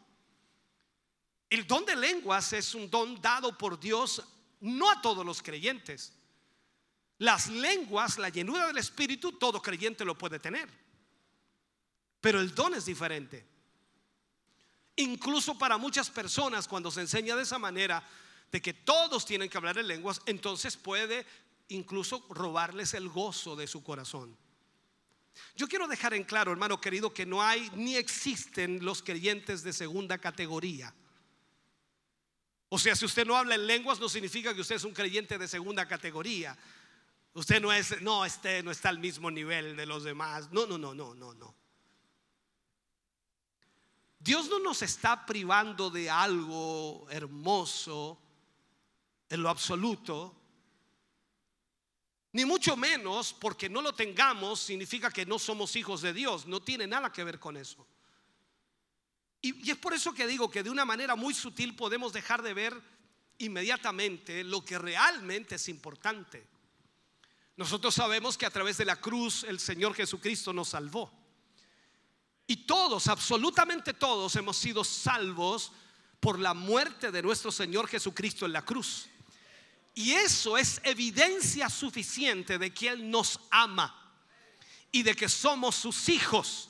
El 1.49 1.67
don 1.67 1.87
de 1.87 1.97
lenguas 1.97 2.53
es 2.53 2.75
un 2.75 2.91
don 2.91 3.19
dado 3.23 3.57
por 3.57 3.81
Dios 3.81 4.23
no 4.63 4.91
a 4.91 5.03
todos 5.03 5.25
los 5.27 5.43
creyentes. 5.43 6.13
Las 7.19 7.49
lenguas, 7.49 8.19
la 8.19 8.31
llenura 8.31 8.67
del 8.67 8.79
Espíritu, 8.79 9.33
todo 9.33 9.61
creyente 9.61 10.05
lo 10.05 10.17
puede 10.17 10.39
tener. 10.39 10.69
Pero 12.21 12.41
el 12.41 12.55
don 12.55 12.75
es 12.75 12.87
diferente. 12.87 13.47
Incluso 14.97 15.59
para 15.59 15.77
muchas 15.77 16.11
personas, 16.11 16.69
cuando 16.69 16.91
se 16.91 17.01
enseña 17.01 17.37
de 17.37 17.43
esa 17.43 17.59
manera, 17.59 18.03
de 18.51 18.61
que 18.61 18.75
todos 18.75 19.25
tienen 19.25 19.49
que 19.49 19.57
hablar 19.57 19.79
en 19.79 19.89
lenguas, 19.89 20.21
entonces 20.27 20.77
puede 20.77 21.27
incluso 21.69 22.25
robarles 22.29 22.95
el 22.95 23.09
gozo 23.09 23.57
de 23.57 23.67
su 23.67 23.83
corazón. 23.83 24.37
Yo 25.57 25.67
quiero 25.67 25.89
dejar 25.89 26.15
en 26.15 26.25
claro, 26.25 26.53
hermano 26.53 26.81
querido, 26.81 27.13
que 27.13 27.27
no 27.27 27.43
hay 27.43 27.71
ni 27.75 27.97
existen 27.97 28.85
los 28.85 29.03
creyentes 29.03 29.63
de 29.63 29.73
segunda 29.73 30.19
categoría. 30.19 30.95
O 32.75 32.79
sea, 32.79 32.97
si 32.97 33.05
usted 33.05 33.27
no 33.27 33.37
habla 33.37 33.55
en 33.55 33.67
lenguas, 33.67 34.01
no 34.01 34.09
significa 34.09 34.55
que 34.55 34.63
usted 34.63 34.77
es 34.77 34.85
un 34.85 34.95
creyente 34.95 35.37
de 35.37 35.47
segunda 35.47 35.87
categoría. 35.87 36.57
Usted 37.35 37.61
no 37.61 37.71
es, 37.71 38.01
no, 38.01 38.25
este 38.25 38.63
no 38.63 38.71
está 38.71 38.89
al 38.89 38.99
mismo 38.99 39.31
nivel 39.31 39.77
de 39.77 39.85
los 39.85 40.05
demás. 40.05 40.51
No, 40.53 40.67
no, 40.67 40.79
no, 40.79 40.95
no, 40.95 41.15
no, 41.15 41.35
no. 41.35 41.55
Dios 44.19 44.49
no 44.49 44.59
nos 44.59 44.81
está 44.81 45.27
privando 45.27 45.91
de 45.91 46.09
algo 46.09 47.07
hermoso 47.11 48.19
en 49.29 49.43
lo 49.43 49.51
absoluto, 49.51 50.35
ni 52.33 52.47
mucho 52.47 52.75
menos 52.75 53.35
porque 53.35 53.69
no 53.69 53.83
lo 53.83 53.93
tengamos 53.95 54.61
significa 54.61 55.11
que 55.11 55.27
no 55.27 55.39
somos 55.39 55.77
hijos 55.77 56.01
de 56.01 56.15
Dios, 56.15 56.47
no 56.47 56.63
tiene 56.63 56.87
nada 56.87 57.13
que 57.13 57.23
ver 57.23 57.39
con 57.39 57.59
eso. 57.59 57.87
Y, 59.43 59.71
es 59.71 59.77
por 59.77 59.93
eso 59.93 60.15
que 60.15 60.27
digo 60.27 60.49
que 60.49 60.63
de 60.63 60.71
una 60.71 60.85
manera 60.85 61.17
muy 61.17 61.35
sutil 61.35 61.75
podemos 61.75 62.13
dejar 62.13 62.43
de 62.43 62.55
ver 62.55 62.81
inmediatamente 63.39 64.45
lo 64.45 64.65
que 64.65 64.79
realmente 64.79 65.57
es 65.57 65.69
importante. 65.69 66.47
Nosotros 67.57 67.95
sabemos 67.95 68.39
que 68.39 68.47
a 68.47 68.51
través 68.51 68.79
de 68.79 68.85
la 68.85 68.97
cruz 68.97 69.45
el 69.45 69.59
Señor 69.59 69.95
Jesucristo 69.95 70.53
nos 70.53 70.69
salvó. 70.69 71.13
Y 72.47 72.57
todos, 72.57 73.09
absolutamente 73.09 73.95
todos, 73.95 74.37
hemos 74.37 74.57
sido 74.57 74.85
salvos 74.85 75.73
por 76.21 76.39
la 76.39 76.55
muerte 76.55 77.11
de 77.11 77.23
nuestro 77.23 77.51
Señor 77.51 77.89
Jesucristo 77.89 78.47
en 78.47 78.53
la 78.53 78.65
cruz. 78.65 79.09
Y 79.95 80.13
eso 80.13 80.57
es 80.57 80.81
evidencia 80.85 81.69
suficiente 81.69 82.59
de 82.59 82.73
que 82.73 82.89
Él 82.89 83.11
nos 83.11 83.41
ama 83.51 83.99
y 84.91 85.03
de 85.03 85.15
que 85.15 85.29
somos 85.29 85.75
sus 85.75 86.09
hijos. 86.09 86.69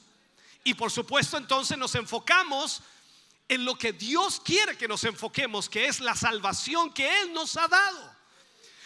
Y 0.64 0.74
por 0.74 0.90
supuesto 0.90 1.36
entonces 1.36 1.76
nos 1.76 1.94
enfocamos 1.94 2.82
en 3.48 3.64
lo 3.64 3.76
que 3.76 3.92
Dios 3.92 4.40
quiere 4.40 4.76
que 4.76 4.88
nos 4.88 5.04
enfoquemos, 5.04 5.68
que 5.68 5.86
es 5.86 6.00
la 6.00 6.14
salvación 6.14 6.92
que 6.92 7.22
Él 7.22 7.32
nos 7.32 7.56
ha 7.56 7.68
dado. 7.68 8.12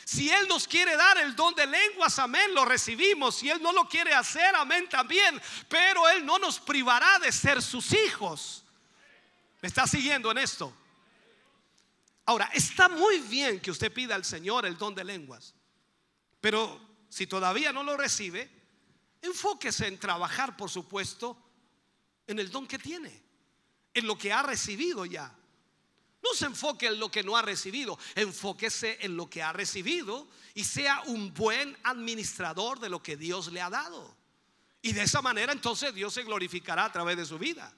Si 0.05 0.31
Él 0.31 0.47
nos 0.49 0.69
quiere 0.69 0.97
dar 0.97 1.19
el 1.19 1.35
don 1.35 1.55
de 1.55 1.67
lenguas, 1.67 2.19
amén, 2.19 2.55
lo 2.55 2.65
recibimos. 2.65 3.37
Si 3.37 3.51
Él 3.51 3.61
no 3.61 3.73
lo 3.73 3.89
quiere 3.89 4.15
hacer, 4.15 4.55
amén 4.55 4.89
también. 4.89 5.41
Pero 5.69 6.09
Él 6.09 6.25
no 6.25 6.39
nos 6.39 6.61
privará 6.61 7.19
de 7.19 7.33
ser 7.33 7.61
sus 7.61 7.93
hijos. 7.93 8.65
¿Me 9.61 9.69
está 9.69 9.87
siguiendo 9.87 10.31
en 10.31 10.39
esto? 10.39 10.73
Ahora, 12.25 12.51
está 12.53 12.89
muy 12.89 13.19
bien 13.21 13.61
que 13.61 13.71
usted 13.71 13.93
pida 13.93 14.15
al 14.15 14.25
Señor 14.25 14.67
el 14.67 14.77
don 14.77 14.95
de 14.95 15.05
lenguas, 15.05 15.55
pero 16.41 16.81
si 17.09 17.27
todavía 17.27 17.73
no 17.73 17.85
lo 17.85 17.97
recibe, 17.97 18.51
enfóquese 19.23 19.87
en 19.87 19.99
trabajar, 19.99 20.57
por 20.57 20.69
supuesto, 20.69 21.46
en 22.27 22.39
el 22.39 22.51
don 22.51 22.67
que 22.67 22.79
tiene, 22.79 23.23
en 23.95 24.07
lo 24.07 24.17
que 24.17 24.33
ha 24.33 24.43
recibido 24.43 25.05
ya. 25.07 25.33
No 26.23 26.35
se 26.35 26.47
enfoque 26.47 26.87
en 26.87 26.99
lo 26.99 27.11
que 27.11 27.23
no 27.23 27.37
ha 27.37 27.43
recibido, 27.43 27.99
enfóquese 28.15 28.99
en 29.01 29.17
lo 29.17 29.31
que 29.31 29.43
ha 29.43 29.53
recibido 29.53 30.27
y 30.55 30.65
sea 30.65 31.03
un 31.07 31.33
buen 31.33 31.77
administrador 31.85 32.81
de 32.81 32.89
lo 32.89 33.03
que 33.03 33.17
Dios 33.17 33.53
le 33.53 33.61
ha 33.61 33.71
dado. 33.71 34.17
Y 34.83 34.93
de 34.93 35.03
esa 35.03 35.23
manera 35.23 35.53
entonces 35.53 35.95
Dios 35.95 36.15
se 36.15 36.25
glorificará 36.25 36.85
a 36.85 36.93
través 36.93 37.17
de 37.17 37.27
su 37.27 37.39
vida. 37.39 37.73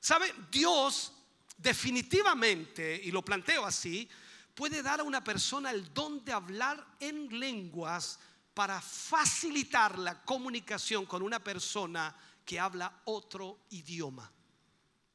¿Sabe? 0.00 0.34
Dios 0.50 1.12
definitivamente, 1.56 3.00
y 3.02 3.10
lo 3.10 3.22
planteo 3.22 3.64
así, 3.64 4.08
puede 4.54 4.82
dar 4.82 5.00
a 5.00 5.04
una 5.04 5.24
persona 5.24 5.70
el 5.70 5.92
don 5.94 6.24
de 6.24 6.32
hablar 6.32 6.84
en 7.00 7.38
lenguas 7.38 8.18
para 8.52 8.80
facilitar 8.80 9.98
la 9.98 10.22
comunicación 10.24 11.06
con 11.06 11.22
una 11.22 11.42
persona 11.42 12.14
que 12.44 12.60
habla 12.60 13.02
otro 13.06 13.66
idioma. 13.70 14.30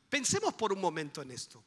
Pensemos 0.09 0.53
por 0.55 0.73
un 0.73 0.81
momento 0.81 1.21
en 1.21 1.31
esto. 1.31 1.63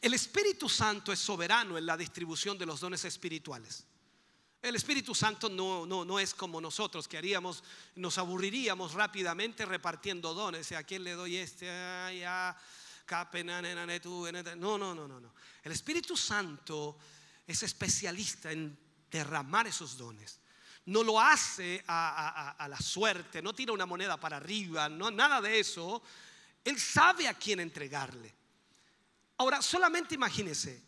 El 0.00 0.14
Espíritu 0.14 0.68
Santo 0.68 1.12
es 1.12 1.18
soberano 1.18 1.78
en 1.78 1.86
la 1.86 1.96
distribución 1.96 2.58
de 2.58 2.66
los 2.66 2.80
dones 2.80 3.04
espirituales. 3.04 3.84
El 4.60 4.76
Espíritu 4.76 5.14
Santo 5.14 5.48
no, 5.48 5.86
no, 5.86 6.04
no 6.04 6.18
es 6.18 6.34
como 6.34 6.60
nosotros 6.60 7.08
que 7.08 7.18
haríamos, 7.18 7.64
nos 7.96 8.16
aburriríamos 8.18 8.94
rápidamente 8.94 9.66
repartiendo 9.66 10.34
dones. 10.34 10.70
¿A 10.72 10.84
quién 10.84 11.04
le 11.04 11.12
doy 11.12 11.36
este? 11.36 11.66
No, 14.56 14.78
no, 14.78 14.94
no, 14.94 15.08
no, 15.08 15.20
no. 15.20 15.34
El 15.62 15.72
Espíritu 15.72 16.16
Santo 16.16 16.96
es 17.46 17.62
especialista 17.62 18.52
en 18.52 18.78
derramar 19.10 19.66
esos 19.66 19.96
dones. 19.96 20.40
No 20.86 21.02
lo 21.02 21.20
hace 21.20 21.82
a, 21.86 22.66
la 22.68 22.78
suerte, 22.78 23.40
no 23.40 23.52
tira 23.52 23.72
una 23.72 23.86
moneda 23.86 24.18
para 24.18 24.38
arriba, 24.38 24.88
no, 24.88 25.10
nada 25.10 25.40
de 25.40 25.60
eso. 25.60 26.02
Él 26.64 26.78
sabe 26.78 27.28
a 27.28 27.34
quién 27.34 27.60
entregarle. 27.60 28.34
Ahora, 29.38 29.62
solamente 29.62 30.14
imagínese, 30.14 30.82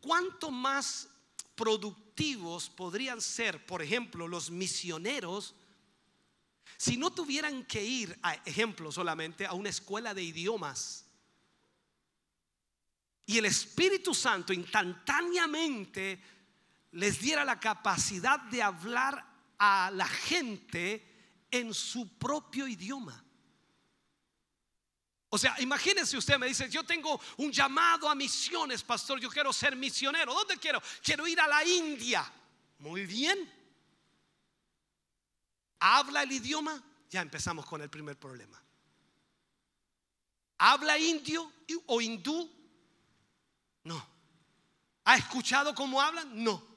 ¿cuánto 0.00 0.50
más 0.50 1.08
productivos 1.54 2.68
podrían 2.68 3.20
ser, 3.20 3.64
por 3.64 3.82
ejemplo, 3.82 4.26
los 4.26 4.50
misioneros 4.50 5.54
si 6.76 6.96
no 6.96 7.12
tuvieran 7.12 7.64
que 7.64 7.84
ir, 7.84 8.18
ejemplo 8.44 8.90
solamente, 8.90 9.46
a 9.46 9.52
una 9.52 9.68
escuela 9.68 10.14
de 10.14 10.22
idiomas? 10.22 11.06
y 13.26 13.38
el 13.38 13.46
Espíritu 13.46 14.14
Santo 14.14 14.52
instantáneamente 14.52 16.20
les 16.92 17.20
diera 17.20 17.44
la 17.44 17.58
capacidad 17.58 18.38
de 18.40 18.62
hablar 18.62 19.26
a 19.58 19.90
la 19.92 20.06
gente 20.06 21.46
en 21.50 21.72
su 21.74 22.18
propio 22.18 22.66
idioma. 22.66 23.22
O 25.28 25.38
sea, 25.38 25.58
imagínense 25.60 26.16
usted 26.16 26.38
me 26.38 26.46
dice, 26.46 26.68
yo 26.68 26.84
tengo 26.84 27.18
un 27.38 27.50
llamado 27.50 28.08
a 28.08 28.14
misiones, 28.14 28.82
pastor, 28.82 29.18
yo 29.18 29.30
quiero 29.30 29.50
ser 29.52 29.74
misionero. 29.74 30.34
¿Dónde 30.34 30.58
quiero? 30.58 30.82
Quiero 31.02 31.26
ir 31.26 31.40
a 31.40 31.48
la 31.48 31.64
India. 31.64 32.30
Muy 32.78 33.06
bien. 33.06 33.50
¿Habla 35.80 36.24
el 36.24 36.32
idioma? 36.32 36.82
Ya 37.08 37.22
empezamos 37.22 37.64
con 37.64 37.80
el 37.80 37.88
primer 37.88 38.18
problema. 38.18 38.62
¿Habla 40.58 40.98
indio 40.98 41.50
o 41.86 42.00
hindú? 42.00 42.50
No. 43.84 44.06
¿Ha 45.04 45.16
escuchado 45.16 45.74
cómo 45.74 46.00
hablan? 46.00 46.44
No. 46.44 46.71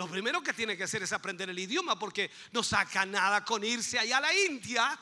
Lo 0.00 0.08
primero 0.08 0.42
que 0.42 0.54
tiene 0.54 0.78
que 0.78 0.84
hacer 0.84 1.02
es 1.02 1.12
aprender 1.12 1.50
el 1.50 1.58
idioma 1.58 1.98
porque 1.98 2.30
no 2.52 2.62
saca 2.62 3.04
nada 3.04 3.44
con 3.44 3.62
irse 3.62 3.98
allá 3.98 4.16
a 4.16 4.22
la 4.22 4.32
India. 4.32 4.98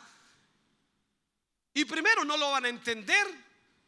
Y 1.72 1.84
primero 1.84 2.24
no 2.24 2.36
lo 2.36 2.51
van 2.51 2.64
a 2.64 2.68
entender 2.68 3.24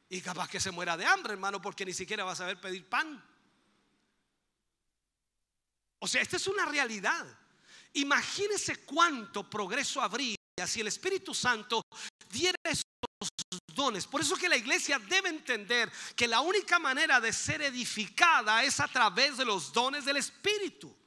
y 0.09 0.21
capaz 0.21 0.49
que 0.49 0.61
se 0.61 0.71
muera 0.71 0.97
de 0.97 1.05
hambre, 1.05 1.33
hermano, 1.33 1.61
porque 1.61 1.85
ni 1.85 1.93
siquiera 1.93 2.23
va 2.23 2.31
a 2.31 2.37
saber 2.37 2.61
pedir 2.61 2.89
pan. 2.89 3.21
O 5.99 6.07
sea, 6.07 6.23
esta 6.23 6.37
es 6.37 6.47
una 6.47 6.65
realidad. 6.67 7.27
Imagínese 7.95 8.85
cuánto 8.85 9.51
progreso 9.51 10.01
habría 10.01 10.37
si 10.65 10.81
el 10.81 10.87
Espíritu 10.87 11.35
Santo 11.35 11.83
diera 12.31 12.57
esos 12.63 12.85
dones. 13.75 14.07
Por 14.07 14.21
eso 14.21 14.37
que 14.37 14.49
la 14.49 14.57
iglesia 14.57 15.01
debe 15.01 15.31
entender 15.31 15.91
que 16.15 16.29
la 16.29 16.41
única 16.41 16.79
manera 16.79 17.21
de 17.21 17.33
ser 17.33 17.63
edificada 17.63 18.63
es 18.63 18.79
a 18.79 18.87
través 18.87 19.39
de 19.39 19.45
los 19.45 19.73
dones 19.73 20.05
del 20.05 20.19
Espíritu. 20.19 21.00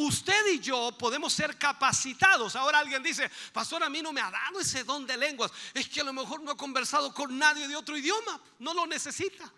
Usted 0.00 0.46
y 0.54 0.60
yo 0.60 0.92
podemos 0.96 1.32
ser 1.32 1.58
capacitados. 1.58 2.54
Ahora 2.54 2.78
alguien 2.78 3.02
dice, 3.02 3.28
pastor, 3.52 3.82
a 3.82 3.90
mí 3.90 4.00
no 4.00 4.12
me 4.12 4.20
ha 4.20 4.30
dado 4.30 4.60
ese 4.60 4.84
don 4.84 5.04
de 5.04 5.16
lenguas. 5.16 5.50
Es 5.74 5.88
que 5.88 6.02
a 6.02 6.04
lo 6.04 6.12
mejor 6.12 6.40
no 6.40 6.52
ha 6.52 6.56
conversado 6.56 7.12
con 7.12 7.36
nadie 7.36 7.66
de 7.66 7.74
otro 7.74 7.96
idioma. 7.96 8.40
No 8.60 8.74
lo 8.74 8.86
necesita. 8.86 9.52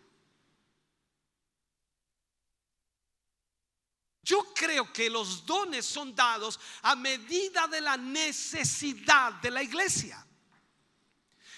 Yo 4.23 4.55
creo 4.55 4.91
que 4.91 5.11
los 5.11 5.45
dones 5.45 5.85
son 5.85 6.15
dados 6.15 6.59
a 6.83 6.97
medida 6.97 7.67
de 7.67 7.83
la 7.83 7.99
necesidad 7.99 9.35
de 9.35 9.51
la 9.51 9.63
iglesia. 9.63 10.27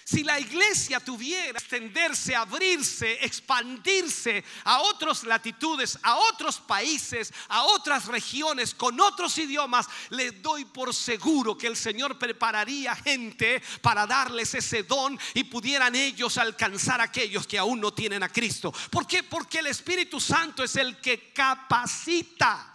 Si 0.05 0.23
la 0.23 0.39
iglesia 0.39 0.99
tuviera 0.99 1.57
extenderse, 1.57 2.35
abrirse, 2.35 3.23
expandirse 3.23 4.43
a 4.65 4.81
otras 4.81 5.23
latitudes, 5.23 5.97
a 6.03 6.17
otros 6.17 6.59
países, 6.59 7.33
a 7.47 7.63
otras 7.63 8.07
regiones, 8.07 8.73
con 8.73 8.99
otros 8.99 9.37
idiomas, 9.37 9.87
le 10.09 10.31
doy 10.31 10.65
por 10.65 10.93
seguro 10.93 11.57
que 11.57 11.67
el 11.67 11.77
Señor 11.77 12.19
prepararía 12.19 12.95
gente 12.95 13.61
para 13.81 14.05
darles 14.05 14.53
ese 14.53 14.83
don 14.83 15.17
y 15.33 15.45
pudieran 15.45 15.95
ellos 15.95 16.37
alcanzar 16.37 16.99
a 16.99 17.05
aquellos 17.05 17.47
que 17.47 17.57
aún 17.57 17.79
no 17.79 17.93
tienen 17.93 18.23
a 18.23 18.29
Cristo. 18.29 18.73
¿Por 18.89 19.07
qué? 19.07 19.23
Porque 19.23 19.59
el 19.59 19.67
Espíritu 19.67 20.19
Santo 20.19 20.63
es 20.63 20.75
el 20.75 20.99
que 20.99 21.31
capacita. 21.31 22.72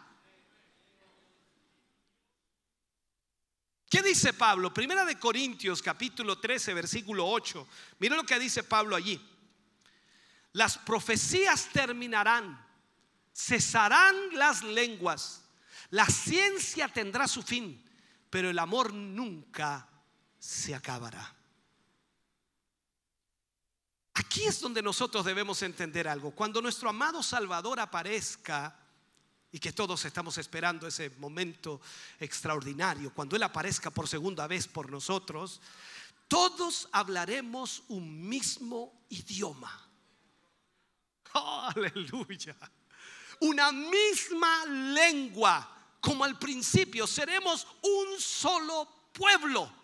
¿Qué 3.89 4.03
dice 4.03 4.34
Pablo? 4.34 4.72
Primera 4.72 5.05
de 5.05 5.18
Corintios 5.18 5.80
capítulo 5.80 6.39
13 6.39 6.74
versículo 6.74 7.26
8. 7.26 7.66
Mira 8.01 8.16
lo 8.16 8.24
que 8.24 8.39
dice 8.39 8.62
Pablo 8.62 8.95
allí. 8.95 9.18
Las 10.53 10.76
profecías 10.76 11.68
terminarán, 11.72 12.66
cesarán 13.32 14.14
las 14.32 14.62
lenguas, 14.62 15.45
la 15.91 16.07
ciencia 16.07 16.89
tendrá 16.89 17.26
su 17.28 17.43
fin, 17.43 17.82
pero 18.28 18.51
el 18.51 18.59
amor 18.59 18.93
nunca 18.93 19.89
se 20.39 20.74
acabará. 20.74 21.34
Aquí 24.14 24.45
es 24.45 24.61
donde 24.61 24.82
nosotros 24.82 25.24
debemos 25.24 25.62
entender 25.62 26.09
algo. 26.09 26.32
Cuando 26.32 26.61
nuestro 26.61 26.91
amado 26.91 27.22
Salvador 27.22 27.80
aparezca, 27.80 28.78
y 29.51 29.59
que 29.59 29.72
todos 29.72 30.05
estamos 30.05 30.36
esperando 30.38 30.86
ese 30.86 31.11
momento 31.11 31.80
extraordinario, 32.20 33.12
cuando 33.14 33.36
Él 33.36 33.42
aparezca 33.42 33.90
por 33.90 34.09
segunda 34.09 34.46
vez 34.46 34.68
por 34.68 34.90
nosotros, 34.90 35.61
todos 36.28 36.88
hablaremos 36.92 37.82
un 37.88 38.28
mismo 38.28 39.05
idioma. 39.09 39.88
aleluya. 41.32 42.57
Una 43.40 43.72
misma 43.72 44.66
lengua, 44.66 45.96
como 46.01 46.24
al 46.24 46.38
principio, 46.38 47.07
seremos 47.07 47.66
un 47.82 48.20
solo 48.20 49.11
pueblo. 49.12 49.78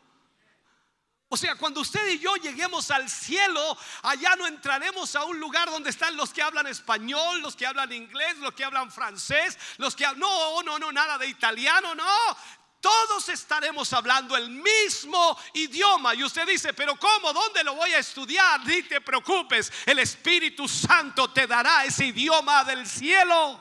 O 1.34 1.36
sea, 1.36 1.56
cuando 1.56 1.80
usted 1.80 2.06
y 2.10 2.20
yo 2.20 2.36
lleguemos 2.36 2.92
al 2.92 3.10
cielo, 3.10 3.76
allá 4.02 4.36
no 4.36 4.46
entraremos 4.46 5.16
a 5.16 5.24
un 5.24 5.40
lugar 5.40 5.68
donde 5.68 5.90
están 5.90 6.16
los 6.16 6.32
que 6.32 6.40
hablan 6.40 6.68
español, 6.68 7.40
los 7.40 7.56
que 7.56 7.66
hablan 7.66 7.92
inglés, 7.92 8.38
los 8.38 8.54
que 8.54 8.62
hablan 8.62 8.92
francés, 8.92 9.58
los 9.78 9.96
que 9.96 10.06
no, 10.14 10.62
no, 10.62 10.78
no, 10.78 10.92
nada 10.92 11.18
de 11.18 11.26
italiano, 11.26 11.92
no. 11.96 12.36
Todos 12.80 13.28
estaremos 13.30 13.92
hablando 13.92 14.36
el 14.36 14.48
mismo 14.48 15.36
idioma. 15.54 16.14
Y 16.14 16.22
usted 16.22 16.46
dice, 16.46 16.72
pero 16.72 16.94
¿cómo? 16.94 17.32
¿Dónde 17.32 17.64
lo 17.64 17.74
voy 17.74 17.92
a 17.94 17.98
estudiar? 17.98 18.64
Ni 18.64 18.84
te 18.84 19.00
preocupes, 19.00 19.72
el 19.86 19.98
Espíritu 19.98 20.68
Santo 20.68 21.32
te 21.32 21.48
dará 21.48 21.84
ese 21.84 22.06
idioma 22.06 22.62
del 22.62 22.86
cielo. 22.86 23.60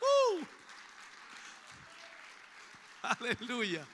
Uh. 0.00 0.44
Aleluya. 3.02 3.84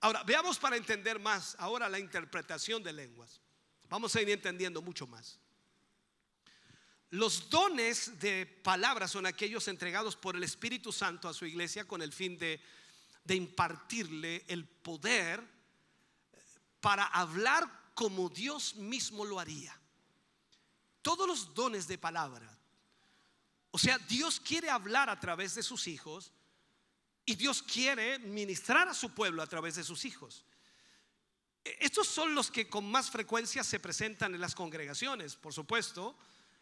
Ahora, 0.00 0.22
veamos 0.24 0.58
para 0.58 0.76
entender 0.76 1.18
más 1.18 1.56
ahora 1.58 1.88
la 1.88 1.98
interpretación 1.98 2.82
de 2.82 2.92
lenguas. 2.92 3.40
Vamos 3.88 4.14
a 4.14 4.22
ir 4.22 4.30
entendiendo 4.30 4.82
mucho 4.82 5.06
más. 5.06 5.38
Los 7.10 7.48
dones 7.48 8.18
de 8.18 8.46
palabras 8.46 9.12
son 9.12 9.26
aquellos 9.26 9.68
entregados 9.68 10.16
por 10.16 10.36
el 10.36 10.42
Espíritu 10.42 10.92
Santo 10.92 11.28
a 11.28 11.34
su 11.34 11.46
iglesia 11.46 11.86
con 11.86 12.02
el 12.02 12.12
fin 12.12 12.36
de, 12.36 12.60
de 13.24 13.34
impartirle 13.36 14.44
el 14.48 14.66
poder 14.66 15.42
para 16.80 17.04
hablar 17.06 17.90
como 17.94 18.28
Dios 18.28 18.76
mismo 18.76 19.24
lo 19.24 19.40
haría. 19.40 19.78
Todos 21.00 21.26
los 21.26 21.54
dones 21.54 21.86
de 21.86 21.96
palabra. 21.96 22.56
O 23.70 23.78
sea, 23.78 23.98
Dios 23.98 24.40
quiere 24.40 24.68
hablar 24.68 25.08
a 25.08 25.20
través 25.20 25.54
de 25.54 25.62
sus 25.62 25.86
hijos 25.86 26.32
y 27.26 27.34
Dios 27.34 27.62
quiere 27.62 28.20
ministrar 28.20 28.88
a 28.88 28.94
su 28.94 29.10
pueblo 29.10 29.42
a 29.42 29.46
través 29.46 29.74
de 29.74 29.84
sus 29.84 30.04
hijos. 30.04 30.44
E, 31.64 31.76
estos 31.80 32.06
son 32.06 32.34
los 32.34 32.50
que 32.52 32.68
con 32.68 32.88
más 32.90 33.10
frecuencia 33.10 33.64
se 33.64 33.80
presentan 33.80 34.34
en 34.34 34.40
las 34.40 34.54
congregaciones, 34.54 35.34
por 35.34 35.52
supuesto, 35.52 36.16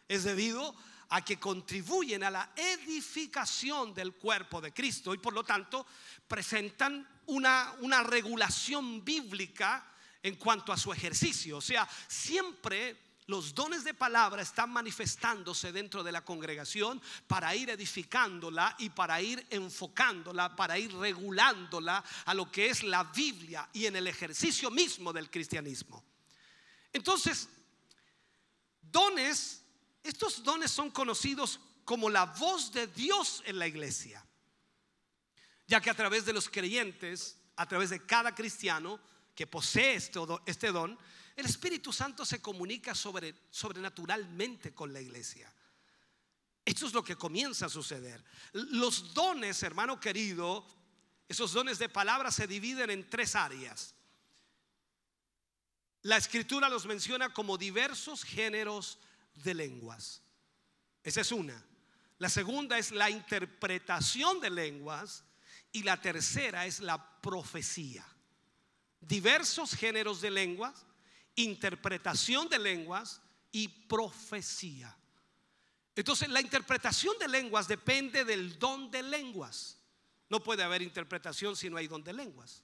es 0.07 0.23
debido 0.23 0.75
a 1.09 1.23
que 1.23 1.39
contribuyen 1.39 2.23
a 2.23 2.31
la 2.31 2.51
edificación 2.55 3.93
del 3.93 4.13
cuerpo 4.13 4.59
de 4.59 4.73
Cristo 4.73 5.13
y 5.13 5.19
por 5.19 5.33
lo 5.33 5.43
tanto 5.43 5.85
presentan 6.27 7.07
una, 7.27 7.75
una 7.81 8.01
regulación 8.01 9.05
bíblica 9.05 9.91
en 10.23 10.35
cuanto 10.35 10.73
a 10.73 10.77
su 10.77 10.91
ejercicio. 10.91 11.57
O 11.57 11.61
sea, 11.61 11.87
siempre 12.07 13.04
los 13.27 13.55
dones 13.55 13.83
de 13.83 13.93
palabra 13.93 14.41
están 14.41 14.71
manifestándose 14.71 15.71
dentro 15.71 16.03
de 16.03 16.11
la 16.11 16.23
congregación 16.23 17.01
para 17.27 17.55
ir 17.55 17.69
edificándola 17.71 18.75
y 18.77 18.89
para 18.89 19.19
ir 19.21 19.45
enfocándola, 19.49 20.55
para 20.55 20.77
ir 20.77 20.93
regulándola 20.95 22.03
a 22.25 22.33
lo 22.33 22.51
que 22.51 22.69
es 22.69 22.83
la 22.83 23.03
Biblia 23.03 23.67
y 23.73 23.87
en 23.87 23.95
el 23.95 24.07
ejercicio 24.07 24.69
mismo 24.69 25.11
del 25.11 25.31
cristianismo. 25.31 26.03
Entonces, 26.93 27.49
dones, 28.79 29.63
estos 30.03 30.43
dones 30.43 30.69
son 30.69 30.91
conocidos 30.91 31.59
como 31.83 32.09
la 32.09 32.25
voz 32.25 32.71
de 32.71 32.87
Dios 32.87 33.41
en 33.45 33.57
la 33.57 33.67
iglesia, 33.67 34.23
ya 35.67 35.81
que 35.81 35.89
a 35.89 35.95
través 35.95 36.25
de 36.25 36.33
los 36.33 36.47
creyentes, 36.47 37.39
a 37.55 37.67
través 37.67 37.89
de 37.89 38.05
cada 38.05 38.35
cristiano 38.35 38.99
que 39.35 39.45
posee 39.45 39.95
este, 39.95 40.19
este 40.45 40.71
don, 40.71 40.97
el 41.35 41.45
Espíritu 41.45 41.91
Santo 41.91 42.25
se 42.25 42.41
comunica 42.41 42.95
sobre, 42.95 43.35
sobrenaturalmente 43.51 44.73
con 44.73 44.93
la 44.93 45.01
iglesia. 45.01 45.51
Esto 46.63 46.87
es 46.87 46.93
lo 46.93 47.03
que 47.03 47.17
comienza 47.17 47.65
a 47.65 47.69
suceder. 47.69 48.23
Los 48.53 49.13
dones, 49.13 49.61
hermano 49.61 49.99
querido, 49.99 50.65
esos 51.27 51.51
dones 51.51 51.77
de 51.77 51.89
palabra 51.89 52.31
se 52.31 52.47
dividen 52.47 52.89
en 52.89 53.09
tres 53.09 53.35
áreas. 53.35 53.93
La 56.03 56.17
escritura 56.17 56.69
los 56.69 56.85
menciona 56.85 57.33
como 57.33 57.57
diversos 57.57 58.23
géneros 58.23 58.99
de 59.43 59.53
lenguas. 59.53 60.21
Esa 61.03 61.21
es 61.21 61.31
una. 61.31 61.61
La 62.17 62.29
segunda 62.29 62.77
es 62.77 62.91
la 62.91 63.09
interpretación 63.09 64.39
de 64.39 64.49
lenguas 64.49 65.23
y 65.71 65.83
la 65.83 65.99
tercera 65.99 66.65
es 66.65 66.79
la 66.79 67.19
profecía. 67.21 68.05
Diversos 69.07 69.73
géneros 69.73 70.21
de 70.21 70.31
lenguas 70.31 70.85
interpretación 71.35 72.47
de 72.49 72.59
lenguas 72.59 73.21
y 73.51 73.67
profecía. 73.67 74.95
Entonces, 75.95 76.29
la 76.29 76.41
interpretación 76.41 77.17
de 77.19 77.27
lenguas 77.27 77.67
depende 77.67 78.25
del 78.25 78.57
don 78.59 78.91
de 78.91 79.03
lenguas. 79.03 79.77
No 80.29 80.41
puede 80.41 80.63
haber 80.63 80.81
interpretación 80.81 81.55
si 81.55 81.69
no 81.69 81.77
hay 81.77 81.87
don 81.87 82.03
de 82.03 82.13
lenguas. 82.13 82.63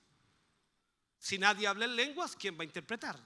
Si 1.19 1.37
nadie 1.37 1.67
habla 1.67 1.85
en 1.85 1.95
lenguas, 1.95 2.35
¿quién 2.35 2.57
va 2.57 2.63
a 2.63 2.65
interpretar? 2.65 3.17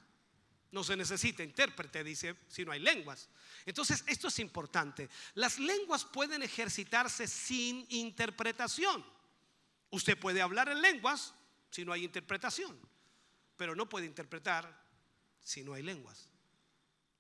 No 0.72 0.84
se 0.84 0.98
necesita 0.98 1.42
intérprete, 1.42 2.04
dice, 2.04 2.36
si 2.50 2.66
no 2.66 2.72
hay 2.72 2.82
lenguas. 2.82 3.30
Entonces, 3.66 4.04
esto 4.08 4.28
es 4.28 4.40
importante. 4.40 5.10
Las 5.34 5.58
lenguas 5.58 6.04
pueden 6.04 6.44
ejercitarse 6.44 7.28
sin 7.28 7.86
interpretación. 7.90 9.04
Usted 9.90 10.20
puede 10.20 10.42
hablar 10.42 10.70
en 10.70 10.82
lenguas 10.82 11.34
si 11.70 11.86
no 11.86 11.94
hay 11.94 12.04
interpretación, 12.04 12.78
pero 13.58 13.76
no 13.76 13.88
puede 13.88 14.06
interpretar 14.06 14.84
si 15.40 15.64
no 15.64 15.74
hay 15.74 15.84
lenguas. 15.84 16.30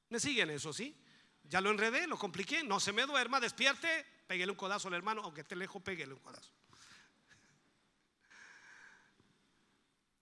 ¿Me 0.09 0.19
siguen 0.19 0.49
eso, 0.49 0.73
sí? 0.73 0.95
Ya 1.43 1.61
lo 1.61 1.69
enredé, 1.69 2.07
lo 2.07 2.17
compliqué, 2.17 2.63
no 2.63 2.79
se 2.79 2.91
me 2.91 3.05
duerma, 3.05 3.39
despierte, 3.39 4.05
pégale 4.27 4.51
un 4.51 4.57
codazo 4.57 4.87
al 4.87 4.95
hermano, 4.95 5.21
aunque 5.23 5.41
esté 5.41 5.55
lejos, 5.55 5.81
pégale 5.81 6.13
un 6.13 6.19
codazo. 6.19 6.51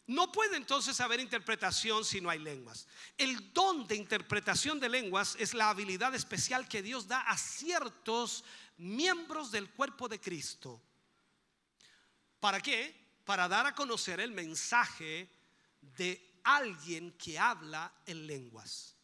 No 0.06 0.32
puede 0.32 0.58
entonces 0.58 1.00
haber 1.00 1.22
interpretación 1.22 2.04
si 2.04 2.20
no 2.20 2.30
hay 2.30 2.40
lenguas. 2.40 2.88
El 3.18 3.54
don 3.54 3.88
de 3.88 3.96
interpretación 3.96 4.80
de 4.80 4.90
lenguas 4.90 5.38
es 5.40 5.54
la 5.54 5.70
habilidad 5.70 6.14
especial 6.14 6.68
que 6.68 6.82
Dios 6.82 7.08
da 7.08 7.22
a 7.22 7.38
ciertos 7.38 8.44
miembros 8.78 9.50
del 9.52 9.70
cuerpo 9.70 10.10
de 10.10 10.20
Cristo. 10.20 10.82
¿Para 12.42 12.60
qué? 12.60 12.94
Para 13.24 13.48
dar 13.48 13.66
a 13.66 13.74
conocer 13.74 14.20
el 14.20 14.32
mensaje 14.32 15.30
de 15.98 16.40
alguien 16.44 17.12
que 17.18 17.38
habla 17.38 17.94
en 18.06 18.28
lenguas. 18.28 18.96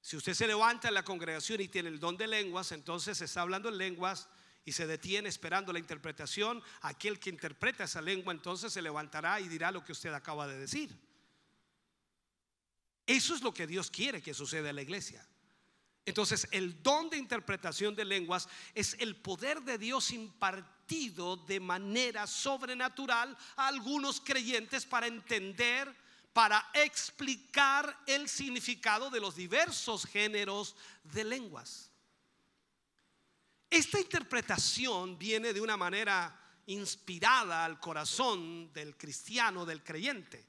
Si 0.00 0.16
usted 0.16 0.34
se 0.34 0.46
levanta 0.46 0.88
en 0.88 0.94
la 0.94 1.04
congregación 1.04 1.60
y 1.60 1.68
tiene 1.68 1.88
el 1.88 1.98
don 1.98 2.16
de 2.16 2.28
lenguas, 2.28 2.70
entonces 2.72 3.20
está 3.20 3.40
hablando 3.40 3.68
en 3.68 3.78
lenguas 3.78 4.28
y 4.64 4.72
se 4.72 4.86
detiene 4.86 5.28
esperando 5.28 5.72
la 5.72 5.78
interpretación, 5.78 6.62
aquel 6.82 7.18
que 7.18 7.30
interpreta 7.30 7.84
esa 7.84 8.00
lengua 8.00 8.32
entonces 8.32 8.72
se 8.72 8.82
levantará 8.82 9.40
y 9.40 9.48
dirá 9.48 9.70
lo 9.70 9.84
que 9.84 9.92
usted 9.92 10.12
acaba 10.12 10.46
de 10.46 10.58
decir. 10.58 10.96
Eso 13.06 13.34
es 13.34 13.42
lo 13.42 13.54
que 13.54 13.66
Dios 13.66 13.90
quiere 13.90 14.20
que 14.20 14.34
suceda 14.34 14.70
en 14.70 14.76
la 14.76 14.82
iglesia. 14.82 15.26
Entonces, 16.04 16.48
el 16.52 16.82
don 16.82 17.10
de 17.10 17.16
interpretación 17.16 17.96
de 17.96 18.04
lenguas 18.04 18.48
es 18.74 18.96
el 19.00 19.16
poder 19.16 19.62
de 19.62 19.78
Dios 19.78 20.12
impartido 20.12 20.75
de 20.86 21.58
manera 21.58 22.26
sobrenatural 22.26 23.36
a 23.56 23.66
algunos 23.66 24.20
creyentes 24.20 24.86
para 24.86 25.08
entender, 25.08 25.92
para 26.32 26.64
explicar 26.74 28.04
el 28.06 28.28
significado 28.28 29.10
de 29.10 29.20
los 29.20 29.34
diversos 29.34 30.06
géneros 30.06 30.76
de 31.02 31.24
lenguas. 31.24 31.90
Esta 33.68 33.98
interpretación 33.98 35.18
viene 35.18 35.52
de 35.52 35.60
una 35.60 35.76
manera 35.76 36.40
inspirada 36.66 37.64
al 37.64 37.80
corazón 37.80 38.72
del 38.72 38.96
cristiano, 38.96 39.66
del 39.66 39.82
creyente, 39.82 40.46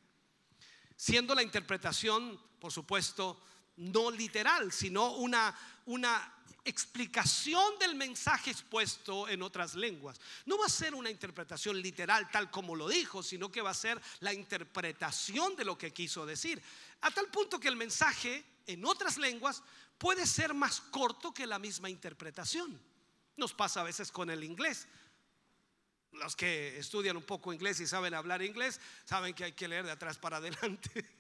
siendo 0.96 1.34
la 1.34 1.42
interpretación, 1.42 2.40
por 2.60 2.72
supuesto, 2.72 3.42
no 3.78 4.12
literal, 4.12 4.72
sino 4.72 5.14
una, 5.14 5.56
una 5.86 6.37
explicación 6.66 7.78
del 7.80 7.96
mensaje 7.96 8.52
expuesto 8.52 9.28
en 9.28 9.42
otras 9.42 9.76
lenguas. 9.76 10.20
No 10.46 10.58
va 10.58 10.66
a 10.66 10.70
ser 10.70 10.96
una 10.96 11.10
interpretación 11.10 11.82
literal 11.82 12.30
tal 12.32 12.52
como 12.52 12.76
lo 12.76 12.88
dijo, 12.88 13.24
sino 13.24 13.52
que 13.52 13.62
va 13.62 13.72
a 13.72 13.76
ser 13.76 14.02
la 14.20 14.34
interpretación 14.34 15.56
de 15.56 15.66
lo 15.66 15.78
que 15.78 15.94
quiso 15.94 16.26
decir. 16.26 16.62
A 17.02 17.12
tal 17.12 17.28
punto 17.28 17.60
que 17.60 17.68
el 17.68 17.76
mensaje 17.76 18.44
en 18.66 18.86
otras 18.86 19.18
lenguas 19.18 19.64
puede 19.98 20.26
ser 20.26 20.54
más 20.54 20.82
corto 20.82 21.34
que 21.34 21.48
la 21.48 21.60
misma 21.60 21.90
interpretación. 21.90 22.80
Nos 23.36 23.54
pasa 23.54 23.82
a 23.82 23.84
veces 23.84 24.12
con 24.12 24.30
el 24.30 24.44
inglés. 24.44 24.88
Los 26.12 26.36
que 26.36 26.78
estudian 26.78 27.18
un 27.18 27.24
poco 27.24 27.54
inglés 27.54 27.80
y 27.80 27.88
saben 27.88 28.14
hablar 28.14 28.42
inglés, 28.42 28.80
saben 29.06 29.34
que 29.34 29.44
hay 29.44 29.54
que 29.54 29.68
leer 29.68 29.86
de 29.86 29.92
atrás 29.92 30.18
para 30.18 30.38
adelante. 30.38 31.06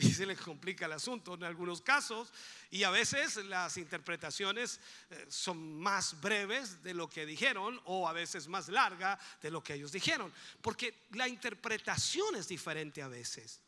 Y 0.00 0.12
se 0.12 0.24
les 0.24 0.40
complica 0.40 0.86
el 0.86 0.92
asunto 0.92 1.34
en 1.34 1.44
algunos 1.44 1.82
casos. 1.82 2.32
Y 2.70 2.84
a 2.84 2.90
veces 2.90 3.36
las 3.36 3.76
interpretaciones 3.76 4.80
eh, 5.10 5.26
son 5.28 5.78
más 5.78 6.18
breves 6.22 6.82
de 6.82 6.94
lo 6.94 7.08
que 7.08 7.26
dijeron 7.26 7.78
o 7.84 8.08
a 8.08 8.12
veces 8.14 8.48
más 8.48 8.68
larga 8.68 9.18
de 9.42 9.50
lo 9.50 9.62
que 9.62 9.74
ellos 9.74 9.92
dijeron. 9.92 10.32
Porque 10.62 11.06
la 11.12 11.28
interpretación 11.28 12.34
es 12.36 12.48
diferente 12.48 13.02
a 13.02 13.08
veces. 13.08 13.60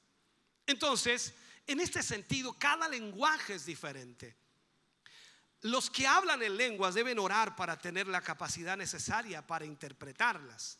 Entonces, 0.66 1.34
en 1.66 1.80
este 1.80 2.02
sentido, 2.02 2.54
cada 2.58 2.88
lenguaje 2.88 3.54
es 3.54 3.66
diferente. 3.66 4.34
Los 5.60 5.90
que 5.90 6.06
hablan 6.06 6.42
en 6.42 6.56
lenguas 6.56 6.94
deben 6.94 7.18
orar 7.18 7.54
para 7.56 7.78
tener 7.78 8.08
la 8.08 8.22
capacidad 8.22 8.76
necesaria 8.76 9.46
para 9.46 9.66
interpretarlas. 9.66 10.78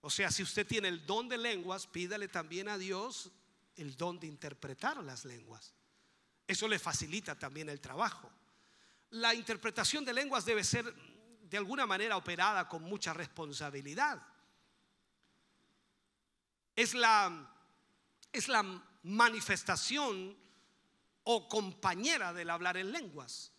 O 0.00 0.10
sea, 0.10 0.30
si 0.32 0.42
usted 0.42 0.66
tiene 0.66 0.88
el 0.88 1.06
don 1.06 1.28
de 1.28 1.38
lenguas, 1.38 1.86
pídale 1.86 2.26
también 2.26 2.68
a 2.68 2.76
Dios 2.76 3.30
el 3.78 3.96
don 3.96 4.18
de 4.20 4.26
interpretar 4.26 5.02
las 5.02 5.24
lenguas. 5.24 5.74
Eso 6.46 6.68
le 6.68 6.78
facilita 6.78 7.38
también 7.38 7.68
el 7.68 7.80
trabajo. 7.80 8.30
La 9.10 9.34
interpretación 9.34 10.04
de 10.04 10.12
lenguas 10.12 10.44
debe 10.44 10.64
ser 10.64 10.92
de 11.48 11.56
alguna 11.56 11.86
manera 11.86 12.16
operada 12.16 12.68
con 12.68 12.82
mucha 12.82 13.14
responsabilidad. 13.14 14.20
Es 16.76 16.94
la, 16.94 17.50
es 18.32 18.48
la 18.48 18.62
manifestación 19.02 20.36
o 21.24 21.48
compañera 21.48 22.32
del 22.32 22.50
hablar 22.50 22.76
en 22.76 22.92
lenguas. 22.92 23.52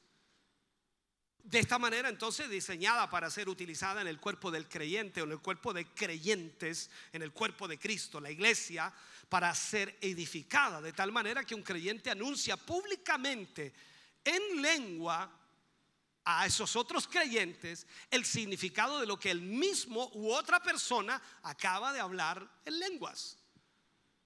De 1.43 1.59
esta 1.59 1.79
manera 1.79 2.09
entonces 2.09 2.49
diseñada 2.49 3.09
para 3.09 3.29
ser 3.31 3.49
utilizada 3.49 4.01
en 4.01 4.07
el 4.07 4.19
cuerpo 4.19 4.51
del 4.51 4.67
creyente 4.67 5.21
o 5.21 5.25
en 5.25 5.31
el 5.31 5.39
cuerpo 5.39 5.73
de 5.73 5.85
creyentes, 5.87 6.91
en 7.11 7.21
el 7.21 7.31
cuerpo 7.31 7.67
de 7.67 7.79
Cristo, 7.79 8.21
la 8.21 8.29
iglesia, 8.29 8.93
para 9.29 9.53
ser 9.53 9.97
edificada 10.01 10.81
de 10.81 10.91
tal 10.91 11.11
manera 11.11 11.43
que 11.43 11.55
un 11.55 11.61
creyente 11.61 12.09
anuncia 12.09 12.57
públicamente 12.57 13.73
en 14.23 14.61
lengua 14.61 15.31
a 16.25 16.45
esos 16.45 16.75
otros 16.75 17.07
creyentes 17.07 17.87
el 18.11 18.25
significado 18.25 18.99
de 18.99 19.07
lo 19.07 19.19
que 19.19 19.31
el 19.31 19.41
mismo 19.41 20.11
u 20.13 20.31
otra 20.31 20.61
persona 20.61 21.21
acaba 21.43 21.93
de 21.93 21.99
hablar 21.99 22.47
en 22.65 22.79
lenguas. 22.79 23.37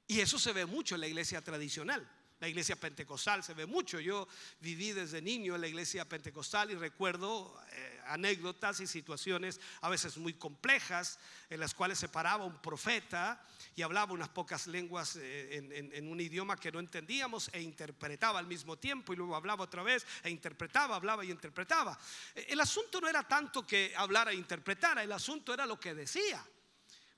Y 0.07 0.19
eso 0.19 0.37
se 0.37 0.53
ve 0.53 0.65
mucho 0.65 0.95
en 0.95 1.01
la 1.01 1.07
iglesia 1.07 1.41
tradicional. 1.41 2.09
La 2.39 2.49
iglesia 2.49 2.75
pentecostal 2.75 3.41
se 3.41 3.53
ve 3.53 3.65
mucho. 3.65 3.99
Yo 4.01 4.27
viví 4.59 4.91
desde 4.91 5.21
niño 5.21 5.55
en 5.55 5.61
la 5.61 5.67
iglesia 5.67 6.03
pentecostal 6.03 6.71
y 6.71 6.75
recuerdo 6.75 7.57
eh, 7.71 7.92
anécdotas 8.07 8.79
y 8.79 8.87
situaciones 8.87 9.59
a 9.81 9.89
veces 9.89 10.17
muy 10.17 10.33
complejas 10.33 11.19
en 11.49 11.59
las 11.59 11.73
cuales 11.73 11.99
se 11.99 12.09
paraba 12.09 12.45
un 12.45 12.61
profeta 12.61 13.45
y 13.75 13.81
hablaba 13.81 14.13
unas 14.13 14.29
pocas 14.29 14.67
lenguas 14.67 15.15
eh, 15.15 15.57
en, 15.57 15.93
en 15.93 16.07
un 16.07 16.19
idioma 16.19 16.57
que 16.57 16.71
no 16.71 16.79
entendíamos 16.79 17.49
e 17.53 17.61
interpretaba 17.61 18.39
al 18.39 18.47
mismo 18.47 18.77
tiempo 18.77 19.13
y 19.13 19.15
luego 19.15 19.35
hablaba 19.35 19.63
otra 19.63 19.83
vez 19.83 20.05
e 20.23 20.29
interpretaba, 20.29 20.95
hablaba 20.95 21.25
y 21.25 21.31
interpretaba. 21.31 21.97
El 22.35 22.59
asunto 22.59 23.01
no 23.01 23.07
era 23.07 23.27
tanto 23.27 23.65
que 23.65 23.93
hablara 23.95 24.31
e 24.31 24.35
interpretara, 24.35 25.03
el 25.03 25.11
asunto 25.11 25.53
era 25.53 25.65
lo 25.65 25.79
que 25.79 25.93
decía. 25.93 26.43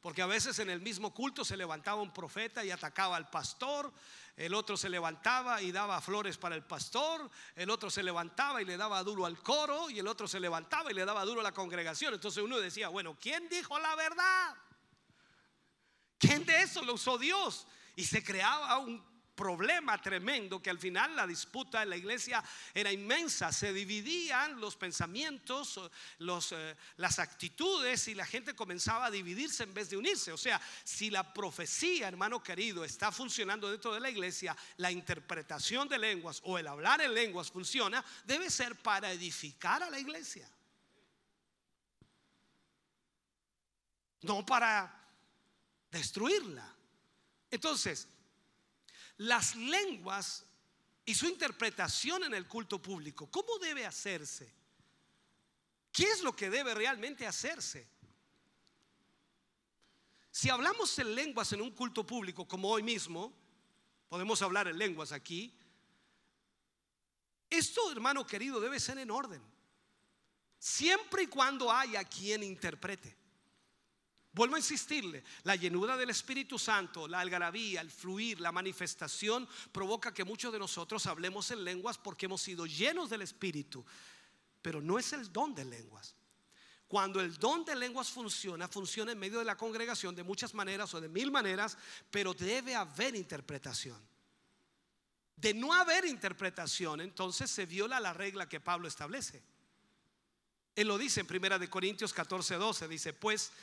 Porque 0.05 0.21
a 0.21 0.27
veces 0.27 0.59
en 0.59 0.69
el 0.69 0.81
mismo 0.81 1.11
culto 1.11 1.43
se 1.43 1.57
levantaba 1.57 1.99
un 1.99 2.13
profeta 2.13 2.63
y 2.63 2.69
atacaba 2.69 3.15
al 3.15 3.27
pastor, 3.27 3.91
el 4.37 4.53
otro 4.53 4.77
se 4.77 4.87
levantaba 4.87 5.63
y 5.63 5.71
daba 5.71 5.99
flores 5.99 6.37
para 6.37 6.53
el 6.53 6.63
pastor, 6.63 7.27
el 7.55 7.71
otro 7.71 7.89
se 7.89 8.03
levantaba 8.03 8.61
y 8.61 8.65
le 8.65 8.77
daba 8.77 9.01
duro 9.01 9.25
al 9.25 9.39
coro, 9.39 9.89
y 9.89 9.97
el 9.97 10.07
otro 10.07 10.27
se 10.27 10.39
levantaba 10.39 10.91
y 10.91 10.93
le 10.93 11.05
daba 11.05 11.25
duro 11.25 11.39
a 11.39 11.43
la 11.43 11.55
congregación. 11.55 12.13
Entonces 12.13 12.43
uno 12.43 12.59
decía, 12.59 12.89
bueno, 12.89 13.17
¿quién 13.19 13.49
dijo 13.49 13.79
la 13.79 13.95
verdad? 13.95 14.55
¿Quién 16.19 16.45
de 16.45 16.61
eso 16.61 16.83
lo 16.83 16.93
usó 16.93 17.17
Dios? 17.17 17.65
Y 17.95 18.05
se 18.05 18.23
creaba 18.23 18.77
un 18.77 19.03
problema 19.35 20.01
tremendo 20.01 20.61
que 20.61 20.69
al 20.69 20.79
final 20.79 21.15
la 21.15 21.27
disputa 21.27 21.83
en 21.83 21.89
la 21.89 21.97
iglesia 21.97 22.43
era 22.73 22.91
inmensa. 22.91 23.51
Se 23.51 23.73
dividían 23.73 24.59
los 24.59 24.75
pensamientos, 24.75 25.79
los, 26.19 26.51
eh, 26.53 26.75
las 26.97 27.19
actitudes 27.19 28.07
y 28.07 28.15
la 28.15 28.25
gente 28.25 28.55
comenzaba 28.55 29.07
a 29.07 29.11
dividirse 29.11 29.63
en 29.63 29.73
vez 29.73 29.89
de 29.89 29.97
unirse. 29.97 30.31
O 30.31 30.37
sea, 30.37 30.61
si 30.83 31.09
la 31.09 31.33
profecía, 31.33 32.07
hermano 32.07 32.41
querido, 32.41 32.85
está 32.85 33.11
funcionando 33.11 33.69
dentro 33.69 33.93
de 33.93 33.99
la 33.99 34.09
iglesia, 34.09 34.55
la 34.77 34.91
interpretación 34.91 35.87
de 35.89 35.99
lenguas 35.99 36.41
o 36.45 36.57
el 36.57 36.67
hablar 36.67 37.01
en 37.01 37.13
lenguas 37.13 37.51
funciona, 37.51 38.03
debe 38.25 38.49
ser 38.49 38.75
para 38.81 39.11
edificar 39.11 39.83
a 39.83 39.89
la 39.89 39.99
iglesia. 39.99 40.49
No 44.21 44.45
para 44.45 45.03
destruirla. 45.91 46.73
Entonces, 47.51 48.07
las 49.17 49.55
lenguas 49.55 50.45
y 51.05 51.13
su 51.13 51.27
interpretación 51.27 52.23
en 52.23 52.33
el 52.33 52.47
culto 52.47 52.81
público. 52.81 53.29
¿Cómo 53.29 53.57
debe 53.59 53.85
hacerse? 53.85 54.51
¿Qué 55.91 56.03
es 56.03 56.21
lo 56.21 56.35
que 56.35 56.49
debe 56.49 56.73
realmente 56.73 57.25
hacerse? 57.25 57.87
Si 60.31 60.49
hablamos 60.49 60.97
en 60.99 61.15
lenguas 61.15 61.53
en 61.53 61.61
un 61.61 61.71
culto 61.71 62.05
público 62.05 62.47
como 62.47 62.69
hoy 62.69 62.83
mismo, 62.83 63.33
podemos 64.09 64.41
hablar 64.41 64.67
en 64.67 64.77
lenguas 64.77 65.11
aquí, 65.11 65.57
esto, 67.49 67.91
hermano 67.91 68.25
querido, 68.25 68.59
debe 68.59 68.79
ser 68.79 68.97
en 68.97 69.11
orden. 69.11 69.41
Siempre 70.59 71.23
y 71.23 71.27
cuando 71.27 71.71
haya 71.71 72.03
quien 72.03 72.43
interprete. 72.43 73.15
Vuelvo 74.35 74.55
a 74.55 74.59
insistirle, 74.59 75.23
la 75.43 75.55
llenura 75.55 75.95
del 75.95 76.09
Espíritu 76.09 76.59
Santo, 76.59 77.07
la 77.07 77.21
algarabía, 77.21 77.79
el 77.79 77.89
fluir, 77.89 78.41
la 78.41 78.51
manifestación 78.51 79.47
provoca 79.71 80.13
que 80.13 80.25
muchos 80.25 80.51
de 80.51 80.59
nosotros 80.59 81.05
hablemos 81.05 81.51
en 81.51 81.63
lenguas 81.63 81.97
porque 81.97 82.25
hemos 82.25 82.41
sido 82.41 82.65
llenos 82.65 83.09
del 83.09 83.21
Espíritu, 83.21 83.85
pero 84.61 84.81
no 84.81 84.99
es 84.99 85.13
el 85.13 85.31
don 85.31 85.55
de 85.55 85.63
lenguas. 85.63 86.15
Cuando 86.85 87.21
el 87.21 87.37
don 87.37 87.63
de 87.63 87.77
lenguas 87.77 88.09
funciona, 88.09 88.67
funciona 88.67 89.13
en 89.13 89.19
medio 89.19 89.39
de 89.39 89.45
la 89.45 89.55
congregación 89.55 90.13
de 90.13 90.23
muchas 90.23 90.53
maneras 90.53 90.93
o 90.93 90.99
de 90.99 91.07
mil 91.07 91.31
maneras, 91.31 91.77
pero 92.11 92.33
debe 92.33 92.75
haber 92.75 93.15
interpretación. 93.15 93.97
De 95.37 95.53
no 95.53 95.73
haber 95.73 96.03
interpretación, 96.03 96.99
entonces 96.99 97.49
se 97.49 97.65
viola 97.65 98.01
la 98.01 98.11
regla 98.11 98.49
que 98.49 98.59
Pablo 98.59 98.89
establece. 98.89 99.41
Él 100.75 100.89
lo 100.89 100.97
dice 100.97 101.21
en 101.21 101.27
Primera 101.27 101.57
de 101.57 101.69
Corintios 101.69 102.11
14, 102.11 102.55
12, 102.55 102.89
dice, 102.89 103.13
pues 103.13 103.53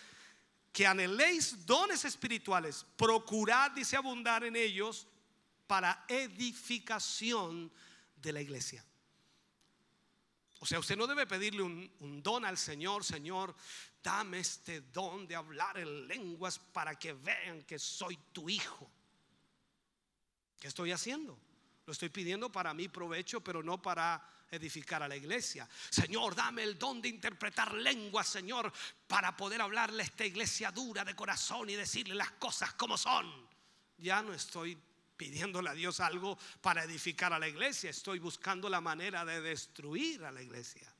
que 0.72 0.86
anheléis 0.86 1.66
dones 1.66 2.04
espirituales, 2.04 2.86
procurad, 2.96 3.72
dice, 3.72 3.96
abundar 3.96 4.42
en 4.44 4.56
ellos 4.56 5.06
para 5.66 6.04
edificación 6.08 7.70
de 8.16 8.32
la 8.32 8.40
iglesia. 8.40 8.84
O 10.60 10.66
sea, 10.66 10.78
usted 10.78 10.96
no 10.96 11.06
debe 11.06 11.26
pedirle 11.26 11.62
un, 11.62 12.22
don 12.22 12.44
al 12.44 12.56
Señor, 12.56 13.04
Señor, 13.04 13.54
dame 14.02 14.38
este 14.38 14.80
don 14.80 15.26
de 15.26 15.34
hablar 15.34 15.78
en 15.78 16.06
lenguas 16.06 16.58
para 16.58 16.98
que 16.98 17.12
vean 17.12 17.62
que 17.64 17.78
soy 17.78 18.16
tu 18.32 18.48
hijo. 18.48 18.88
¿Qué 20.60 20.68
estoy 20.68 20.92
haciendo? 20.92 21.36
Lo 21.84 21.92
estoy 21.92 22.08
pidiendo 22.10 22.50
para 22.50 22.72
mi 22.74 22.88
provecho, 22.88 23.42
pero 23.42 23.62
no 23.62 23.82
para 23.82 24.24
edificar 24.52 25.02
a 25.02 25.08
la 25.08 25.16
iglesia. 25.16 25.68
Señor, 25.90 26.34
dame 26.34 26.62
el 26.62 26.78
don 26.78 27.00
de 27.00 27.08
interpretar 27.08 27.72
lenguas, 27.74 28.28
Señor, 28.28 28.72
para 29.06 29.36
poder 29.36 29.62
hablarle 29.62 30.02
a 30.02 30.06
esta 30.06 30.24
iglesia 30.24 30.70
dura 30.70 31.04
de 31.04 31.16
corazón 31.16 31.70
y 31.70 31.74
decirle 31.74 32.14
las 32.14 32.32
cosas 32.32 32.74
como 32.74 32.96
son. 32.98 33.48
Ya 33.96 34.22
no 34.22 34.34
estoy 34.34 34.78
pidiéndole 35.16 35.70
a 35.70 35.74
Dios 35.74 36.00
algo 36.00 36.38
para 36.60 36.84
edificar 36.84 37.32
a 37.32 37.38
la 37.38 37.48
iglesia, 37.48 37.90
estoy 37.90 38.18
buscando 38.18 38.68
la 38.68 38.80
manera 38.80 39.24
de 39.24 39.40
destruir 39.40 40.24
a 40.24 40.32
la 40.32 40.42
iglesia. 40.42 40.92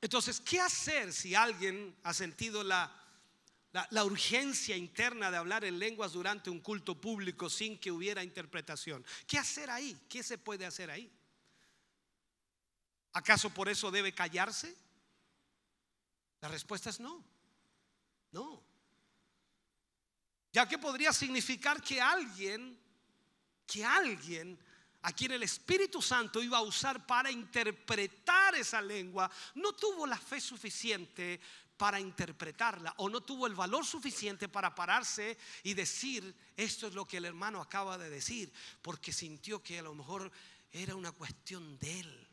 Entonces, 0.00 0.40
¿qué 0.40 0.60
hacer 0.60 1.12
si 1.12 1.34
alguien 1.34 1.96
ha 2.02 2.14
sentido 2.14 2.64
la 2.64 3.01
la, 3.72 4.04
urgencia 4.04 4.76
interna 4.76 5.30
de 5.30 5.38
hablar 5.38 5.64
en 5.64 5.78
lenguas 5.78 6.12
durante 6.12 6.50
un 6.50 6.60
culto 6.60 7.00
público 7.00 7.48
sin 7.48 7.78
que 7.78 7.90
hubiera 7.90 8.22
interpretación. 8.22 9.04
¿Qué 9.26 9.38
hacer 9.38 9.70
ahí? 9.70 9.98
¿Qué 10.08 10.22
se 10.22 10.36
puede 10.36 10.66
hacer 10.66 10.90
ahí? 10.90 11.10
¿Acaso 13.14 13.50
por 13.50 13.68
eso 13.68 13.90
debe 13.90 14.12
callarse? 14.12 14.76
La 16.40 16.48
respuesta 16.48 16.90
es 16.90 17.00
no. 17.00 17.24
No. 18.30 18.62
Ya 20.52 20.68
que 20.68 20.78
podría 20.78 21.12
significar 21.12 21.80
que 21.80 22.00
alguien, 22.00 22.78
que 23.66 23.84
alguien 23.84 24.58
a 25.02 25.12
quien 25.12 25.32
el 25.32 25.42
Espíritu 25.42 26.00
Santo 26.00 26.42
iba 26.42 26.58
a 26.58 26.62
usar 26.62 27.06
para 27.06 27.30
interpretar 27.30 28.54
esa 28.54 28.80
lengua, 28.80 29.30
no 29.54 29.72
tuvo 29.72 30.06
la 30.06 30.18
fe 30.18 30.40
suficiente 30.40 31.40
para 31.76 31.98
interpretarla 31.98 32.94
o 32.98 33.08
no 33.08 33.22
tuvo 33.22 33.46
el 33.46 33.54
valor 33.54 33.84
suficiente 33.84 34.48
para 34.48 34.74
pararse 34.74 35.36
y 35.62 35.74
decir, 35.74 36.34
esto 36.56 36.86
es 36.86 36.94
lo 36.94 37.06
que 37.06 37.16
el 37.16 37.24
hermano 37.24 37.60
acaba 37.60 37.98
de 37.98 38.10
decir, 38.10 38.52
porque 38.82 39.12
sintió 39.12 39.62
que 39.62 39.78
a 39.78 39.82
lo 39.82 39.94
mejor 39.94 40.30
era 40.70 40.94
una 40.94 41.12
cuestión 41.12 41.78
de 41.78 42.00
él. 42.00 42.28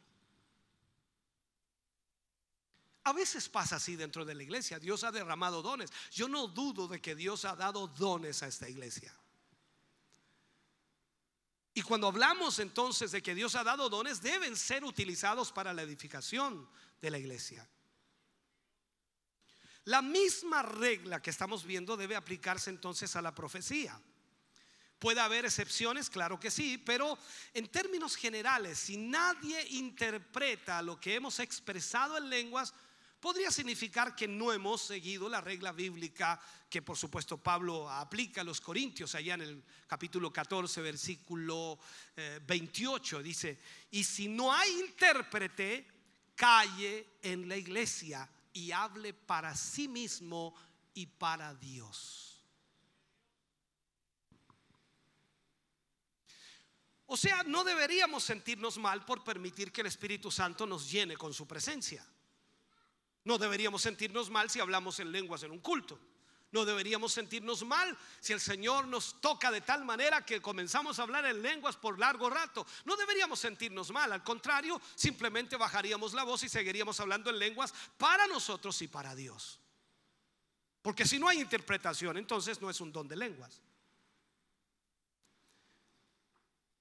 A 3.03 3.13
veces 3.13 3.49
pasa 3.49 3.77
así 3.77 3.95
dentro 3.95 4.23
de 4.23 4.35
la 4.35 4.43
iglesia. 4.43 4.77
Dios 4.77 5.03
ha 5.03 5.11
derramado 5.11 5.61
dones. 5.61 5.91
Yo 6.11 6.27
no 6.27 6.47
dudo 6.47 6.87
de 6.87 7.01
que 7.01 7.15
Dios 7.15 7.43
ha 7.45 7.55
dado 7.55 7.87
dones 7.87 8.43
a 8.43 8.47
esta 8.47 8.69
iglesia. 8.69 9.11
Y 11.73 11.81
cuando 11.81 12.07
hablamos 12.07 12.59
entonces 12.59 13.11
de 13.11 13.23
que 13.23 13.33
Dios 13.33 13.55
ha 13.55 13.63
dado 13.63 13.89
dones, 13.89 14.21
deben 14.21 14.55
ser 14.55 14.83
utilizados 14.83 15.51
para 15.51 15.73
la 15.73 15.81
edificación 15.81 16.69
de 17.01 17.09
la 17.09 17.17
iglesia. 17.17 17.67
La 19.85 20.01
misma 20.01 20.61
regla 20.61 21.21
que 21.21 21.29
estamos 21.29 21.65
viendo 21.65 21.97
debe 21.97 22.15
aplicarse 22.15 22.69
entonces 22.69 23.15
a 23.15 23.21
la 23.21 23.33
profecía. 23.33 23.99
Puede 24.99 25.21
haber 25.21 25.45
excepciones, 25.45 26.09
claro 26.09 26.39
que 26.39 26.51
sí, 26.51 26.77
pero 26.77 27.17
en 27.53 27.69
términos 27.69 28.17
generales, 28.17 28.77
si 28.77 28.97
nadie 28.97 29.65
interpreta 29.69 30.81
lo 30.81 30.99
que 30.99 31.15
hemos 31.15 31.39
expresado 31.39 32.17
en 32.17 32.29
lenguas, 32.29 32.73
podría 33.19 33.49
significar 33.49 34.13
que 34.13 34.27
no 34.27 34.51
hemos 34.51 34.81
seguido 34.81 35.29
la 35.29 35.41
regla 35.41 35.71
bíblica 35.71 36.39
que 36.69 36.81
por 36.81 36.97
supuesto 36.97 37.37
Pablo 37.37 37.89
aplica 37.89 38.41
a 38.41 38.43
los 38.43 38.61
corintios 38.61 39.15
allá 39.15 39.33
en 39.35 39.41
el 39.41 39.63
capítulo 39.87 40.31
14, 40.31 40.81
versículo 40.81 41.79
28. 42.45 43.19
Eh, 43.19 43.23
Dice, 43.23 43.59
y 43.91 44.03
si 44.03 44.27
no 44.27 44.53
hay 44.53 44.79
intérprete, 44.81 45.87
calle 46.35 47.07
en 47.21 47.47
la 47.47 47.57
iglesia 47.57 48.29
y 48.59 48.73
hable 48.73 49.13
para 49.13 49.55
sí 49.55 49.87
mismo 49.87 50.53
y 50.93 51.05
para 51.05 51.53
Dios. 51.55 52.43
O 57.05 57.15
sea, 57.15 57.43
no 57.43 57.63
deberíamos 57.63 58.23
sentirnos 58.23 58.77
mal 58.77 59.05
por 59.05 59.23
permitir 59.23 59.71
que 59.71 59.81
el 59.81 59.87
Espíritu 59.87 60.29
Santo 60.29 60.67
nos 60.67 60.91
llene 60.91 61.15
con 61.15 61.33
su 61.33 61.47
presencia. 61.47 62.05
No 63.23 63.37
deberíamos 63.37 63.81
sentirnos 63.81 64.29
mal 64.29 64.49
si 64.49 64.59
hablamos 64.59 64.99
en 64.99 65.11
lenguas 65.11 65.43
en 65.43 65.51
un 65.51 65.59
culto. 65.59 65.97
No 66.51 66.65
deberíamos 66.65 67.13
sentirnos 67.13 67.63
mal 67.63 67.95
si 68.19 68.33
el 68.33 68.39
Señor 68.39 68.87
nos 68.87 69.21
toca 69.21 69.51
de 69.51 69.61
tal 69.61 69.85
manera 69.85 70.25
que 70.25 70.41
comenzamos 70.41 70.97
a 70.97 71.03
hablar 71.03 71.25
en 71.25 71.43
lenguas 71.43 71.75
por 71.75 71.99
largo 71.99 72.29
rato. 72.29 72.65
No 72.85 72.95
deberíamos 72.95 73.39
sentirnos 73.39 73.91
mal, 73.91 74.11
al 74.11 74.23
contrario, 74.23 74.81
simplemente 74.95 75.57
bajaríamos 75.57 76.13
la 76.13 76.23
voz 76.23 76.43
y 76.43 76.49
seguiríamos 76.49 76.99
hablando 76.99 77.29
en 77.29 77.37
lenguas 77.37 77.73
para 77.97 78.25
nosotros 78.25 78.81
y 78.81 78.87
para 78.87 79.13
Dios. 79.13 79.59
Porque 80.81 81.05
si 81.05 81.19
no 81.19 81.27
hay 81.27 81.39
interpretación, 81.39 82.17
entonces 82.17 82.59
no 82.59 82.69
es 82.69 82.81
un 82.81 82.91
don 82.91 83.07
de 83.07 83.15
lenguas. 83.15 83.61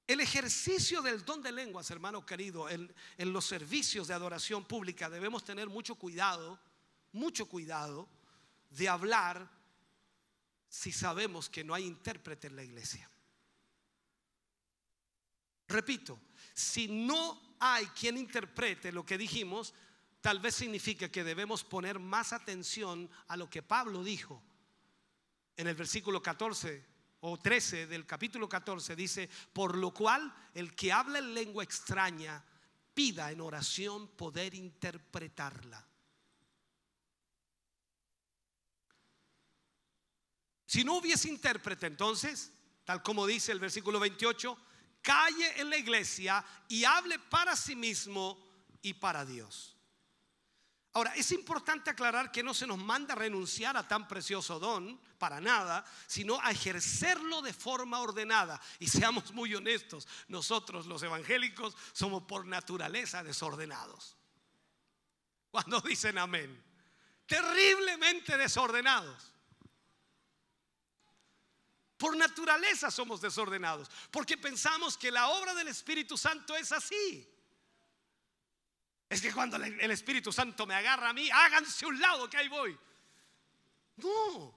El 0.06 0.20
ejercicio 0.20 1.02
del 1.02 1.26
don 1.26 1.42
de 1.42 1.52
lenguas, 1.52 1.90
hermano 1.90 2.24
querido, 2.24 2.70
en, 2.70 2.90
en 3.18 3.32
los 3.34 3.44
servicios 3.44 4.08
de 4.08 4.14
adoración 4.14 4.64
pública 4.64 5.10
debemos 5.10 5.44
tener 5.44 5.68
mucho 5.68 5.96
cuidado, 5.96 6.58
mucho 7.12 7.44
cuidado 7.44 8.08
de 8.70 8.88
hablar 8.88 9.57
si 10.68 10.92
sabemos 10.92 11.48
que 11.48 11.64
no 11.64 11.74
hay 11.74 11.84
intérprete 11.84 12.46
en 12.48 12.56
la 12.56 12.62
iglesia? 12.62 13.10
Repito, 15.68 16.18
si 16.54 16.88
no 16.88 17.56
hay 17.60 17.86
quien 17.88 18.16
interprete 18.16 18.92
lo 18.92 19.04
que 19.04 19.18
dijimos, 19.18 19.74
tal 20.20 20.40
vez 20.40 20.54
signifique 20.54 21.10
que 21.10 21.24
debemos 21.24 21.64
poner 21.64 21.98
más 21.98 22.32
atención 22.32 23.10
a 23.28 23.36
lo 23.36 23.48
que 23.50 23.62
Pablo 23.62 24.02
dijo. 24.02 24.42
En 25.56 25.66
el 25.66 25.74
versículo 25.74 26.22
14 26.22 26.84
o 27.20 27.38
13 27.38 27.86
del 27.86 28.06
capítulo 28.06 28.48
14 28.48 28.94
dice, 28.94 29.28
por 29.52 29.76
lo 29.76 29.92
cual 29.92 30.32
el 30.54 30.74
que 30.74 30.92
habla 30.92 31.18
en 31.18 31.34
lengua 31.34 31.64
extraña 31.64 32.44
pida 32.94 33.30
en 33.30 33.40
oración 33.40 34.08
poder 34.08 34.54
interpretarla. 34.54 35.87
Si 40.68 40.84
no 40.84 40.98
hubiese 40.98 41.30
intérprete, 41.30 41.86
entonces, 41.86 42.52
tal 42.84 43.02
como 43.02 43.26
dice 43.26 43.52
el 43.52 43.58
versículo 43.58 43.98
28, 43.98 44.54
calle 45.00 45.58
en 45.58 45.70
la 45.70 45.78
iglesia 45.78 46.44
y 46.68 46.84
hable 46.84 47.18
para 47.18 47.56
sí 47.56 47.74
mismo 47.74 48.38
y 48.82 48.92
para 48.92 49.24
Dios. 49.24 49.78
Ahora, 50.92 51.14
es 51.14 51.32
importante 51.32 51.88
aclarar 51.88 52.30
que 52.30 52.42
no 52.42 52.52
se 52.52 52.66
nos 52.66 52.76
manda 52.76 53.14
renunciar 53.14 53.78
a 53.78 53.88
tan 53.88 54.06
precioso 54.06 54.58
don, 54.58 55.00
para 55.16 55.40
nada, 55.40 55.86
sino 56.06 56.38
a 56.42 56.50
ejercerlo 56.50 57.40
de 57.40 57.54
forma 57.54 58.00
ordenada. 58.00 58.60
Y 58.78 58.88
seamos 58.88 59.32
muy 59.32 59.54
honestos, 59.54 60.06
nosotros 60.28 60.84
los 60.84 61.02
evangélicos 61.02 61.74
somos 61.94 62.24
por 62.24 62.44
naturaleza 62.44 63.22
desordenados. 63.22 64.18
Cuando 65.50 65.80
dicen 65.80 66.18
amén, 66.18 66.62
terriblemente 67.24 68.36
desordenados. 68.36 69.32
Por 71.98 72.16
naturaleza 72.16 72.90
somos 72.90 73.20
desordenados, 73.20 73.90
porque 74.10 74.38
pensamos 74.38 74.96
que 74.96 75.10
la 75.10 75.28
obra 75.28 75.52
del 75.54 75.68
Espíritu 75.68 76.16
Santo 76.16 76.56
es 76.56 76.70
así. 76.70 77.28
Es 79.08 79.20
que 79.20 79.32
cuando 79.32 79.56
el 79.56 79.90
Espíritu 79.90 80.32
Santo 80.32 80.64
me 80.64 80.74
agarra 80.74 81.08
a 81.08 81.12
mí, 81.12 81.28
háganse 81.30 81.86
un 81.86 82.00
lado 82.00 82.30
que 82.30 82.36
ahí 82.36 82.48
voy. 82.48 82.78
No. 83.96 84.56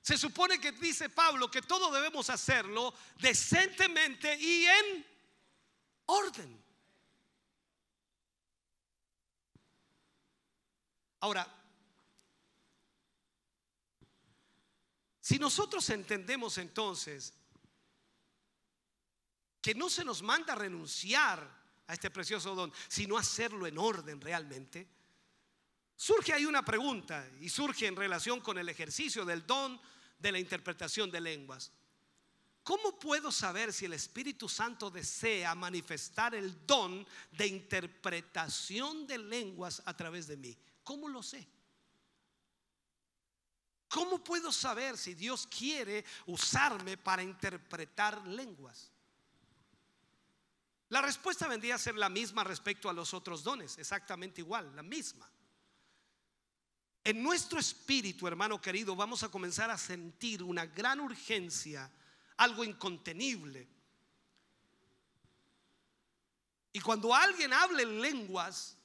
Se 0.00 0.16
supone 0.16 0.58
que 0.60 0.72
dice 0.72 1.10
Pablo 1.10 1.50
que 1.50 1.62
todo 1.62 1.90
debemos 1.90 2.30
hacerlo 2.30 2.94
decentemente 3.18 4.34
y 4.40 4.64
en 4.64 5.06
orden. 6.06 6.64
Ahora, 11.20 11.46
si 15.24 15.38
nosotros 15.38 15.88
entendemos 15.88 16.58
entonces 16.58 17.32
que 19.62 19.74
no 19.74 19.88
se 19.88 20.04
nos 20.04 20.20
manda 20.20 20.54
renunciar 20.54 21.40
a 21.86 21.94
este 21.94 22.10
precioso 22.10 22.54
don, 22.54 22.70
sino 22.88 23.16
hacerlo 23.16 23.66
en 23.66 23.78
orden 23.78 24.20
realmente, 24.20 24.86
surge 25.96 26.34
ahí 26.34 26.44
una 26.44 26.62
pregunta 26.62 27.26
y 27.40 27.48
surge 27.48 27.86
en 27.86 27.96
relación 27.96 28.42
con 28.42 28.58
el 28.58 28.68
ejercicio 28.68 29.24
del 29.24 29.46
don 29.46 29.80
de 30.18 30.30
la 30.30 30.38
interpretación 30.38 31.10
de 31.10 31.22
lenguas. 31.22 31.72
¿Cómo 32.62 32.98
puedo 32.98 33.32
saber 33.32 33.72
si 33.72 33.86
el 33.86 33.94
Espíritu 33.94 34.46
Santo 34.46 34.90
desea 34.90 35.54
manifestar 35.54 36.34
el 36.34 36.66
don 36.66 37.06
de 37.32 37.46
interpretación 37.46 39.06
de 39.06 39.16
lenguas 39.16 39.80
a 39.86 39.96
través 39.96 40.26
de 40.26 40.36
mí? 40.36 40.54
¿Cómo 40.82 41.08
lo 41.08 41.22
sé? 41.22 41.48
¿Cómo 43.94 44.18
puedo 44.18 44.50
saber 44.50 44.98
si 44.98 45.14
Dios 45.14 45.46
quiere 45.46 46.04
usarme 46.26 46.96
para 46.96 47.22
interpretar 47.22 48.26
lenguas? 48.26 48.90
La 50.88 51.00
respuesta 51.00 51.46
vendría 51.46 51.76
a 51.76 51.78
ser 51.78 51.94
la 51.94 52.08
misma 52.08 52.42
respecto 52.42 52.90
a 52.90 52.92
los 52.92 53.14
otros 53.14 53.44
dones, 53.44 53.78
exactamente 53.78 54.40
igual, 54.40 54.74
la 54.74 54.82
misma. 54.82 55.30
En 57.04 57.22
nuestro 57.22 57.60
espíritu, 57.60 58.26
hermano 58.26 58.60
querido, 58.60 58.96
vamos 58.96 59.22
a 59.22 59.28
comenzar 59.28 59.70
a 59.70 59.78
sentir 59.78 60.42
una 60.42 60.66
gran 60.66 60.98
urgencia, 60.98 61.88
algo 62.38 62.64
incontenible. 62.64 63.68
Y 66.72 66.80
cuando 66.80 67.14
alguien 67.14 67.52
hable 67.52 67.84
en 67.84 68.00
lenguas, 68.00 68.76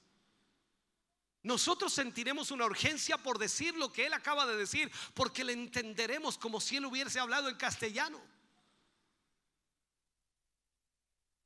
nosotros 1.41 1.93
sentiremos 1.93 2.51
una 2.51 2.65
urgencia 2.65 3.17
por 3.17 3.37
decir 3.37 3.73
lo 3.75 3.93
que 3.93 4.05
él 4.05 4.13
acaba 4.13 4.45
de 4.45 4.57
decir, 4.57 4.91
porque 5.13 5.43
le 5.43 5.53
entenderemos 5.53 6.37
como 6.37 6.59
si 6.59 6.77
él 6.77 6.85
hubiese 6.85 7.19
hablado 7.19 7.47
en 7.49 7.55
castellano. 7.55 8.19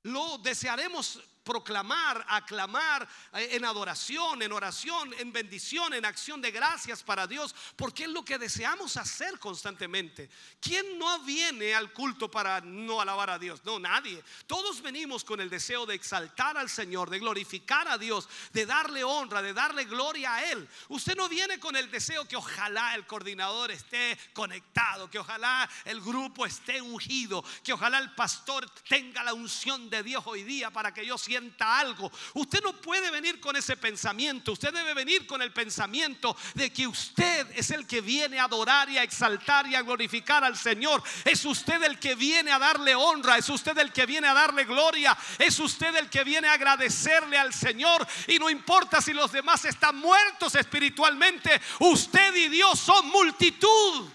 Lo 0.01 0.37
desearemos 0.39 1.21
proclamar, 1.43 2.25
aclamar 2.29 3.07
eh, 3.33 3.49
en 3.51 3.65
adoración, 3.65 4.41
en 4.41 4.51
oración, 4.51 5.13
en 5.19 5.31
bendición, 5.31 5.93
en 5.93 6.05
acción 6.05 6.41
de 6.41 6.51
gracias 6.51 7.03
para 7.03 7.27
Dios, 7.27 7.53
porque 7.75 8.03
es 8.03 8.09
lo 8.09 8.23
que 8.23 8.37
deseamos 8.37 8.97
hacer 8.97 9.37
constantemente. 9.39 10.29
¿Quién 10.59 10.97
no 10.97 11.19
viene 11.19 11.75
al 11.75 11.91
culto 11.91 12.31
para 12.31 12.61
no 12.61 13.01
alabar 13.01 13.29
a 13.29 13.39
Dios? 13.39 13.61
No, 13.65 13.79
nadie. 13.79 14.23
Todos 14.47 14.81
venimos 14.81 15.23
con 15.23 15.41
el 15.41 15.49
deseo 15.49 15.85
de 15.85 15.95
exaltar 15.95 16.57
al 16.57 16.69
Señor, 16.69 17.09
de 17.09 17.19
glorificar 17.19 17.87
a 17.87 17.97
Dios, 17.97 18.29
de 18.53 18.65
darle 18.65 19.03
honra, 19.03 19.41
de 19.41 19.53
darle 19.53 19.85
gloria 19.85 20.35
a 20.35 20.51
Él. 20.51 20.67
Usted 20.87 21.15
no 21.15 21.27
viene 21.27 21.59
con 21.59 21.75
el 21.75 21.91
deseo 21.91 22.27
que 22.27 22.37
ojalá 22.37 22.95
el 22.95 23.05
coordinador 23.05 23.71
esté 23.71 24.17
conectado, 24.33 25.09
que 25.09 25.19
ojalá 25.19 25.69
el 25.85 25.99
grupo 25.99 26.45
esté 26.45 26.81
ungido, 26.81 27.43
que 27.63 27.73
ojalá 27.73 27.99
el 27.99 28.13
pastor 28.15 28.69
tenga 28.87 29.23
la 29.23 29.33
unción 29.33 29.89
de 29.89 30.03
Dios 30.03 30.23
hoy 30.25 30.43
día 30.43 30.71
para 30.71 30.93
que 30.93 31.05
yo 31.05 31.17
sienta 31.17 31.32
algo. 31.59 32.11
Usted 32.33 32.61
no 32.63 32.73
puede 32.73 33.11
venir 33.11 33.39
con 33.39 33.55
ese 33.55 33.77
pensamiento. 33.77 34.51
Usted 34.51 34.73
debe 34.73 34.93
venir 34.93 35.25
con 35.25 35.41
el 35.41 35.51
pensamiento 35.51 36.35
de 36.53 36.71
que 36.71 36.87
usted 36.87 37.47
es 37.55 37.71
el 37.71 37.87
que 37.87 38.01
viene 38.01 38.39
a 38.39 38.45
adorar 38.45 38.89
y 38.89 38.97
a 38.97 39.03
exaltar 39.03 39.67
y 39.67 39.75
a 39.75 39.81
glorificar 39.81 40.43
al 40.43 40.57
Señor. 40.57 41.03
Es 41.25 41.45
usted 41.45 41.81
el 41.83 41.99
que 41.99 42.15
viene 42.15 42.51
a 42.51 42.59
darle 42.59 42.95
honra. 42.95 43.37
Es 43.37 43.49
usted 43.49 43.77
el 43.77 43.91
que 43.91 44.05
viene 44.05 44.27
a 44.27 44.33
darle 44.33 44.65
gloria. 44.65 45.17
Es 45.37 45.59
usted 45.59 45.95
el 45.95 46.09
que 46.09 46.23
viene 46.23 46.47
a 46.47 46.53
agradecerle 46.53 47.37
al 47.37 47.53
Señor. 47.53 48.05
Y 48.27 48.39
no 48.39 48.49
importa 48.49 49.01
si 49.01 49.13
los 49.13 49.31
demás 49.31 49.65
están 49.65 49.95
muertos 49.97 50.55
espiritualmente. 50.55 51.61
Usted 51.79 52.35
y 52.35 52.47
Dios 52.49 52.79
son 52.79 53.07
multitud. 53.09 54.09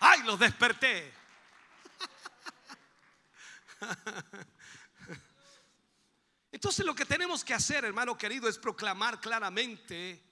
Ay, 0.00 0.22
los 0.24 0.38
desperté. 0.38 1.15
Entonces 6.52 6.84
lo 6.86 6.94
que 6.94 7.04
tenemos 7.04 7.44
que 7.44 7.54
hacer, 7.54 7.84
hermano 7.84 8.16
querido, 8.16 8.48
es 8.48 8.58
proclamar 8.58 9.20
claramente 9.20 10.22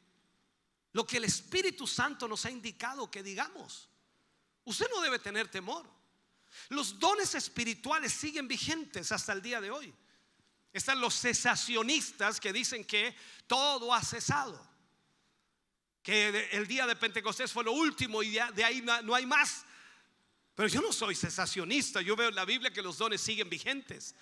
lo 0.92 1.06
que 1.06 1.18
el 1.18 1.24
Espíritu 1.24 1.86
Santo 1.86 2.26
nos 2.28 2.44
ha 2.46 2.50
indicado 2.50 3.10
que 3.10 3.22
digamos. 3.22 3.88
Usted 4.64 4.86
no 4.90 5.00
debe 5.00 5.18
tener 5.18 5.50
temor. 5.50 5.86
Los 6.68 6.98
dones 6.98 7.34
espirituales 7.34 8.12
siguen 8.12 8.48
vigentes 8.48 9.12
hasta 9.12 9.32
el 9.32 9.42
día 9.42 9.60
de 9.60 9.70
hoy. 9.70 9.94
Están 10.72 11.00
los 11.00 11.14
cesacionistas 11.20 12.40
que 12.40 12.52
dicen 12.52 12.84
que 12.84 13.14
todo 13.46 13.92
ha 13.92 14.02
cesado. 14.02 14.74
Que 16.02 16.48
el 16.52 16.66
día 16.66 16.86
de 16.86 16.96
Pentecostés 16.96 17.52
fue 17.52 17.64
lo 17.64 17.72
último 17.72 18.22
y 18.22 18.30
de 18.54 18.64
ahí 18.64 18.82
no 18.82 19.14
hay 19.14 19.26
más. 19.26 19.64
Pero 20.54 20.68
yo 20.68 20.80
no 20.80 20.92
soy 20.92 21.14
cesacionista, 21.14 22.00
yo 22.00 22.14
veo 22.14 22.28
en 22.28 22.34
la 22.34 22.44
Biblia 22.44 22.72
que 22.72 22.82
los 22.82 22.98
dones 22.98 23.20
siguen 23.20 23.50
vigentes. 23.50 24.14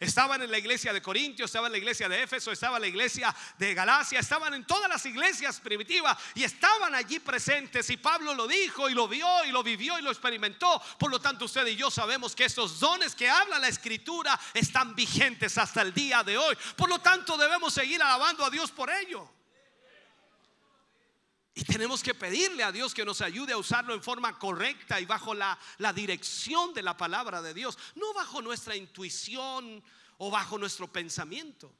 Estaban 0.00 0.40
en 0.40 0.50
la 0.50 0.56
iglesia 0.56 0.94
de 0.94 1.02
Corintios, 1.02 1.50
estaban 1.50 1.66
en 1.66 1.72
la 1.72 1.78
iglesia 1.78 2.08
de 2.08 2.22
Éfeso, 2.22 2.50
estaban 2.50 2.76
en 2.76 2.80
la 2.80 2.86
iglesia 2.88 3.36
de 3.58 3.74
Galacia, 3.74 4.18
estaban 4.18 4.54
en 4.54 4.66
todas 4.66 4.88
las 4.88 5.04
iglesias 5.04 5.60
primitivas 5.60 6.16
y 6.34 6.42
estaban 6.42 6.94
allí 6.94 7.20
presentes. 7.20 7.90
Y 7.90 7.98
Pablo 7.98 8.32
lo 8.32 8.46
dijo 8.46 8.88
y 8.88 8.94
lo 8.94 9.06
vio 9.06 9.44
y 9.44 9.50
lo 9.50 9.62
vivió 9.62 9.98
y 9.98 10.02
lo 10.02 10.10
experimentó. 10.10 10.80
Por 10.98 11.10
lo 11.10 11.20
tanto, 11.20 11.44
usted 11.44 11.66
y 11.66 11.76
yo 11.76 11.90
sabemos 11.90 12.34
que 12.34 12.46
estos 12.46 12.80
dones 12.80 13.14
que 13.14 13.28
habla 13.28 13.58
la 13.58 13.68
escritura 13.68 14.40
están 14.54 14.94
vigentes 14.94 15.58
hasta 15.58 15.82
el 15.82 15.92
día 15.92 16.22
de 16.22 16.38
hoy. 16.38 16.56
Por 16.76 16.88
lo 16.88 16.98
tanto, 17.00 17.36
debemos 17.36 17.74
seguir 17.74 18.02
alabando 18.02 18.42
a 18.42 18.48
Dios 18.48 18.70
por 18.70 18.88
ello. 18.88 19.30
Y 21.54 21.64
tenemos 21.64 22.02
que 22.02 22.14
pedirle 22.14 22.62
a 22.62 22.72
Dios 22.72 22.94
que 22.94 23.04
nos 23.04 23.20
ayude 23.20 23.52
a 23.52 23.58
usarlo 23.58 23.92
en 23.92 24.02
forma 24.02 24.38
correcta 24.38 25.00
y 25.00 25.06
bajo 25.06 25.34
la, 25.34 25.58
dirección 25.94 26.72
de 26.72 26.82
la 26.82 26.96
palabra 26.96 27.42
de 27.42 27.54
Dios, 27.54 27.76
no 27.96 28.14
bajo 28.14 28.40
nuestra 28.40 28.76
intuición 28.76 29.82
o 30.18 30.30
bajo 30.30 30.58
nuestro 30.58 30.90
pensamiento. 30.92 31.74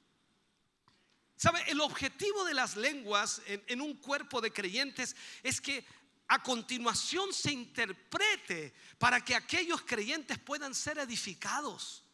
¿Sabe? 1.36 1.62
El 1.68 1.80
objetivo 1.80 2.44
de 2.44 2.54
las 2.54 2.76
lenguas 2.76 3.40
en, 3.46 3.62
en 3.68 3.80
un 3.80 3.94
cuerpo 3.94 4.40
de 4.40 4.52
creyentes 4.52 5.16
es 5.42 5.60
que 5.60 5.86
a 6.28 6.42
continuación 6.42 7.32
se 7.32 7.52
interprete 7.52 8.74
para 8.98 9.24
que 9.24 9.34
aquellos 9.34 9.82
creyentes 9.82 10.38
puedan 10.38 10.74
ser 10.74 10.98
edificados. 10.98 12.04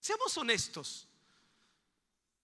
Seamos 0.00 0.36
honestos. 0.38 1.09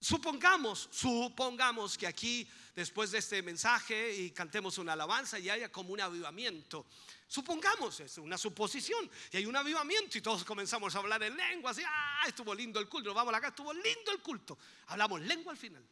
Supongamos, 0.07 0.89
supongamos 0.93 1.99
que 1.99 2.07
aquí 2.07 2.49
después 2.77 3.11
de 3.11 3.19
este 3.19 3.43
mensaje 3.43 4.15
y 4.15 4.31
cantemos 4.31 4.79
una 4.79 4.93
alabanza 4.93 5.37
y 5.37 5.51
haya 5.51 5.73
como 5.73 5.93
un 5.93 6.01
avivamiento. 6.01 6.87
Supongamos, 7.27 7.99
es 7.99 8.17
una 8.19 8.39
suposición, 8.39 9.11
y 9.33 9.39
hay 9.39 9.47
un 9.47 9.57
avivamiento 9.57 10.17
y 10.17 10.21
todos 10.21 10.45
comenzamos 10.45 10.95
a 10.95 11.01
hablar 11.01 11.25
en 11.25 11.37
lengua, 11.37 11.73
así, 11.73 11.83
ah, 11.85 12.23
estuvo 12.25 12.55
lindo 12.55 12.79
el 12.79 12.89
culto, 12.89 13.13
vamos 13.13 13.35
acá, 13.35 13.49
estuvo 13.49 13.73
lindo 13.73 14.13
el 14.13 14.23
culto. 14.23 14.57
Hablamos 14.87 15.23
lengua 15.23 15.51
al 15.51 15.59
final. 15.59 15.85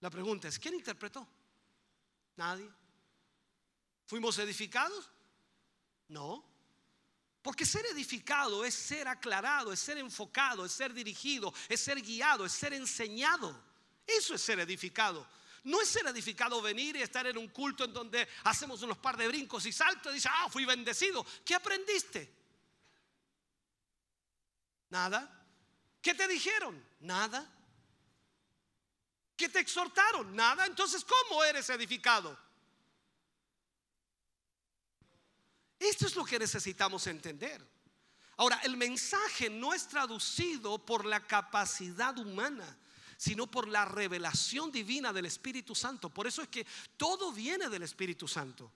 La 0.00 0.10
pregunta 0.10 0.48
es, 0.48 0.58
¿quién 0.58 0.74
interpretó? 0.74 1.24
Nadie. 2.34 2.68
¿Fuimos 4.06 4.36
edificados? 4.38 5.08
No. 6.08 6.44
Porque 7.46 7.64
ser 7.64 7.86
edificado 7.86 8.64
es 8.64 8.74
ser 8.74 9.06
aclarado, 9.06 9.72
es 9.72 9.78
ser 9.78 9.98
enfocado, 9.98 10.64
es 10.64 10.72
ser 10.72 10.92
dirigido, 10.92 11.54
es 11.68 11.78
ser 11.78 12.02
guiado, 12.02 12.44
es 12.44 12.50
ser 12.50 12.72
enseñado. 12.72 13.56
Eso 14.04 14.34
es 14.34 14.42
ser 14.42 14.58
edificado. 14.58 15.24
No 15.62 15.80
es 15.80 15.88
ser 15.88 16.04
edificado 16.08 16.60
venir 16.60 16.96
y 16.96 17.02
estar 17.02 17.24
en 17.24 17.38
un 17.38 17.46
culto 17.50 17.84
en 17.84 17.92
donde 17.92 18.26
hacemos 18.42 18.82
unos 18.82 18.98
par 18.98 19.16
de 19.16 19.28
brincos 19.28 19.64
y 19.64 19.72
saltos 19.72 20.10
y 20.10 20.16
dices, 20.16 20.32
ah, 20.34 20.48
fui 20.50 20.64
bendecido. 20.64 21.24
¿Qué 21.44 21.54
aprendiste? 21.54 22.34
Nada. 24.90 25.46
¿Qué 26.02 26.14
te 26.14 26.26
dijeron? 26.26 26.84
Nada. 26.98 27.48
¿Qué 29.36 29.48
te 29.48 29.60
exhortaron? 29.60 30.34
Nada. 30.34 30.66
Entonces, 30.66 31.04
¿cómo 31.04 31.44
eres 31.44 31.70
edificado? 31.70 32.36
Esto 35.78 36.06
es 36.06 36.16
lo 36.16 36.24
que 36.24 36.38
necesitamos 36.38 37.06
entender. 37.06 37.66
Ahora, 38.38 38.60
el 38.64 38.76
mensaje 38.76 39.48
no 39.48 39.72
es 39.72 39.88
traducido 39.88 40.84
por 40.84 41.04
la 41.04 41.26
capacidad 41.26 42.18
humana, 42.18 42.78
sino 43.16 43.46
por 43.50 43.66
la 43.66 43.84
revelación 43.84 44.70
divina 44.70 45.12
del 45.12 45.26
Espíritu 45.26 45.74
Santo. 45.74 46.10
Por 46.10 46.26
eso 46.26 46.42
es 46.42 46.48
que 46.48 46.66
todo 46.96 47.32
viene 47.32 47.68
del 47.68 47.82
Espíritu 47.82 48.28
Santo 48.28 48.70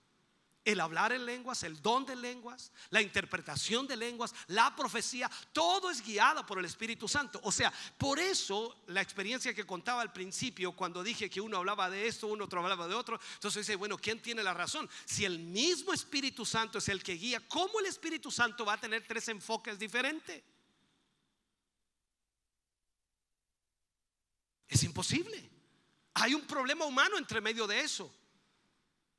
el 0.64 0.80
hablar 0.80 1.12
en 1.12 1.24
lenguas, 1.24 1.62
el 1.62 1.80
don 1.80 2.04
de 2.04 2.16
lenguas, 2.16 2.72
la 2.90 3.00
interpretación 3.00 3.86
de 3.86 3.96
lenguas, 3.96 4.34
la 4.48 4.74
profecía, 4.76 5.30
todo 5.52 5.90
es 5.90 6.04
guiado 6.04 6.44
por 6.44 6.58
el 6.58 6.64
Espíritu 6.64 7.08
Santo. 7.08 7.40
O 7.44 7.52
sea, 7.52 7.72
por 7.96 8.18
eso 8.18 8.82
la 8.88 9.00
experiencia 9.00 9.54
que 9.54 9.66
contaba 9.66 10.02
al 10.02 10.12
principio, 10.12 10.72
cuando 10.72 11.02
dije 11.02 11.30
que 11.30 11.40
uno 11.40 11.56
hablaba 11.56 11.88
de 11.88 12.06
esto, 12.06 12.26
uno 12.26 12.44
otro 12.44 12.60
hablaba 12.60 12.88
de 12.88 12.94
otro, 12.94 13.18
entonces 13.34 13.66
dice, 13.66 13.76
bueno, 13.76 13.96
¿quién 13.96 14.20
tiene 14.20 14.42
la 14.42 14.54
razón? 14.54 14.88
Si 15.06 15.24
el 15.24 15.38
mismo 15.38 15.92
Espíritu 15.92 16.44
Santo 16.44 16.78
es 16.78 16.88
el 16.88 17.02
que 17.02 17.14
guía, 17.14 17.40
¿cómo 17.48 17.80
el 17.80 17.86
Espíritu 17.86 18.30
Santo 18.30 18.64
va 18.64 18.74
a 18.74 18.80
tener 18.80 19.06
tres 19.06 19.28
enfoques 19.28 19.78
diferentes? 19.78 20.42
Es 24.68 24.84
imposible. 24.84 25.50
Hay 26.14 26.34
un 26.34 26.42
problema 26.42 26.84
humano 26.84 27.18
entre 27.18 27.40
medio 27.40 27.66
de 27.66 27.80
eso. 27.80 28.14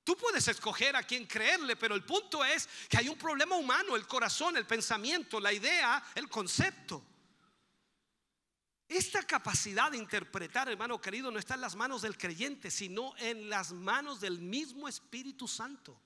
Tú 0.03 0.17
puedes 0.17 0.47
escoger 0.47 0.95
a 0.95 1.03
quién 1.03 1.27
creerle, 1.27 1.75
pero 1.75 1.93
el 1.93 2.03
punto 2.03 2.43
es 2.43 2.67
que 2.89 2.97
hay 2.97 3.07
un 3.07 3.17
problema 3.17 3.55
humano, 3.55 3.95
el 3.95 4.07
corazón, 4.07 4.57
el 4.57 4.65
pensamiento, 4.65 5.39
la 5.39 5.53
idea, 5.53 6.03
el 6.15 6.27
concepto. 6.27 7.05
Esta 8.87 9.23
capacidad 9.23 9.91
de 9.91 9.97
interpretar, 9.97 10.67
hermano 10.67 10.99
querido, 10.99 11.31
no 11.31 11.39
está 11.39 11.53
en 11.53 11.61
las 11.61 11.75
manos 11.75 12.01
del 12.01 12.17
creyente, 12.17 12.69
sino 12.71 13.15
en 13.17 13.47
las 13.47 13.71
manos 13.71 14.19
del 14.19 14.39
mismo 14.39 14.87
Espíritu 14.87 15.47
Santo. 15.47 16.01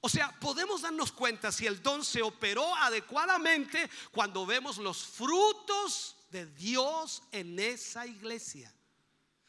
O 0.00 0.08
sea, 0.08 0.38
podemos 0.40 0.82
darnos 0.82 1.12
cuenta 1.12 1.50
si 1.50 1.66
el 1.66 1.82
don 1.82 2.04
se 2.04 2.22
operó 2.22 2.74
adecuadamente 2.76 3.88
cuando 4.10 4.44
vemos 4.44 4.78
los 4.78 5.04
frutos 5.04 6.16
de 6.30 6.44
Dios 6.46 7.22
en 7.32 7.58
esa 7.58 8.06
iglesia. 8.06 8.75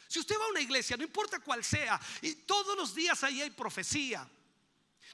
Si 0.08 0.20
usted 0.20 0.36
va 0.40 0.46
a 0.46 0.50
una 0.50 0.62
iglesia, 0.62 0.98
no 0.98 1.04
importa 1.04 1.40
cuál 1.40 1.64
sea, 1.64 2.00
y 2.22 2.34
todos 2.34 2.76
los 2.78 2.96
días 2.96 3.24
ahí 3.24 3.42
hay 3.42 3.50
profecía, 3.50 4.28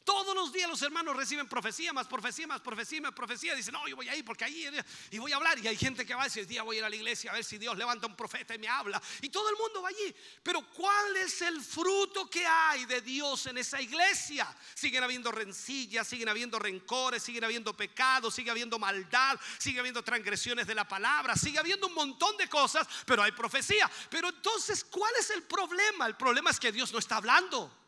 todos 0.04 0.36
los 0.36 0.52
días 0.52 0.70
los 0.70 0.82
hermanos 0.82 1.16
reciben 1.16 1.48
profecía, 1.48 1.94
más 1.94 2.08
profecía, 2.08 2.48
más 2.48 2.62
profecía, 2.62 3.02
más 3.02 3.14
profecía. 3.14 3.56
Dicen, 3.56 3.74
no, 3.74 3.88
yo 3.88 3.96
voy 3.96 4.10
a 4.10 4.16
ir 4.16 4.26
porque 4.26 4.44
ahí 4.44 4.70
y 5.12 5.18
voy 5.18 5.32
a 5.32 5.38
hablar. 5.38 5.60
Y 5.60 5.68
hay 5.68 5.78
gente 5.78 6.06
que 6.06 6.14
va 6.14 6.22
a 6.22 6.26
decir, 6.26 6.46
día 6.46 6.64
voy 6.64 6.78
a 6.78 6.80
ir 6.80 6.86
a 6.86 6.90
la 6.90 6.96
iglesia 6.96 7.32
a 7.32 7.36
ver 7.36 7.44
si 7.44 7.58
Dios 7.58 7.78
levanta 7.78 8.08
un 8.08 8.16
profeta 8.16 8.56
y 8.56 8.58
me 8.58 8.68
habla. 8.68 9.02
Y 9.22 9.30
todo 9.30 9.50
el 9.50 9.56
mundo 9.56 9.82
va 9.82 9.90
allí. 9.90 10.16
Pero 10.42 10.62
¿cuál 10.74 11.18
es 11.18 11.42
el 11.42 11.62
fruto 11.62 12.30
que 12.30 12.46
hay 12.46 12.86
de 12.86 13.02
Dios 13.02 13.46
en 13.46 13.58
esa 13.58 13.80
iglesia? 13.80 14.54
Siguen 14.74 15.04
habiendo 15.04 15.32
rencillas, 15.32 16.08
siguen 16.08 16.30
habiendo 16.30 16.60
rencores, 16.60 17.24
siguen 17.24 17.44
habiendo 17.44 17.76
pecados, 17.76 18.34
sigue 18.36 18.52
habiendo 18.52 18.80
maldad, 18.80 19.40
sigue 19.58 19.80
habiendo 19.80 20.04
transgresiones 20.04 20.68
de 20.68 20.76
la 20.76 20.88
palabra, 20.88 21.36
sigue 21.36 21.60
habiendo 21.60 21.88
un 21.88 21.94
montón 21.94 22.36
de 22.38 22.50
cosas, 22.50 22.88
pero 23.06 23.24
hay 23.24 23.32
profecía. 23.32 23.90
Pero 24.10 24.30
entonces, 24.30 24.84
¿cuál 24.84 25.14
es 25.20 25.30
el 25.30 25.44
problema? 25.44 26.08
El 26.08 26.16
problema 26.16 26.50
es 26.50 26.60
que 26.60 26.72
Dios 26.72 26.92
no 26.92 27.00
está 27.00 27.18
hablando. 27.18 27.83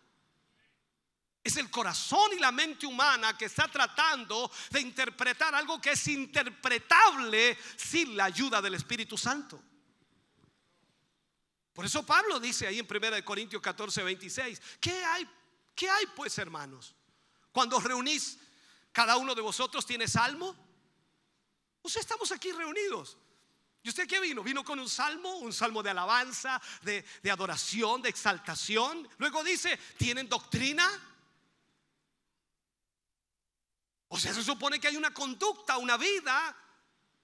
Es 1.46 1.58
el 1.58 1.70
corazón 1.70 2.32
y 2.36 2.40
la 2.40 2.52
mente 2.52 2.88
humana 2.88 3.38
que 3.38 3.46
está 3.46 3.68
tratando 3.68 4.52
de 4.72 4.82
interpretar 4.82 5.54
algo 5.54 5.80
que 5.80 5.92
es 5.92 6.08
interpretable 6.08 7.56
sin 7.78 8.18
la 8.18 8.26
ayuda 8.26 8.64
del 8.64 8.74
Espíritu 8.74 9.16
Santo. 9.16 9.62
Por 11.72 11.86
eso 11.86 12.04
Pablo 12.04 12.40
dice 12.40 12.66
ahí 12.66 12.80
en 12.80 12.88
1 12.90 13.24
Corintios 13.24 13.62
14, 13.62 14.02
26, 14.02 14.60
¿qué 14.80 15.06
hay, 15.06 15.30
¿qué 15.76 15.88
hay 15.88 16.08
pues 16.16 16.36
hermanos? 16.40 16.96
Cuando 17.52 17.78
os 17.78 17.84
reunís, 17.84 18.40
cada 18.92 19.16
uno 19.18 19.36
de 19.36 19.42
vosotros 19.42 19.86
tiene 19.86 20.08
salmo. 20.08 20.56
O 21.84 21.90
sea, 21.90 22.02
estamos 22.02 22.32
aquí 22.32 22.52
reunidos. 22.54 23.20
¿Y 23.84 23.90
usted 23.90 24.08
qué 24.08 24.20
vino? 24.20 24.42
Vino 24.42 24.64
con 24.64 24.80
un 24.80 24.90
salmo, 24.90 25.36
un 25.36 25.54
salmo 25.54 25.84
de 25.84 25.92
alabanza, 25.92 26.60
de, 26.82 27.06
de 27.22 27.30
adoración, 27.30 28.02
de 28.02 28.10
exaltación. 28.10 29.08
Luego 29.20 29.44
dice, 29.44 29.78
¿tienen 29.96 30.28
doctrina? 30.28 30.90
O 34.08 34.20
sea, 34.20 34.34
se 34.34 34.44
supone 34.44 34.80
que 34.80 34.88
hay 34.88 34.98
una 34.98 35.14
conducta, 35.14 35.78
una 35.78 35.98
vida 35.98 36.56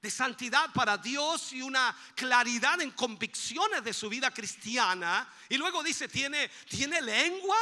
de 0.01 0.09
santidad 0.09 0.73
para 0.73 0.97
Dios 0.97 1.53
y 1.53 1.61
una 1.61 1.95
claridad 2.15 2.81
en 2.81 2.91
convicciones 2.91 3.83
de 3.83 3.93
su 3.93 4.09
vida 4.09 4.31
cristiana. 4.31 5.31
Y 5.47 5.57
luego 5.57 5.83
dice, 5.83 6.07
¿tiene, 6.07 6.49
¿tiene 6.67 7.01
lengua? 7.01 7.57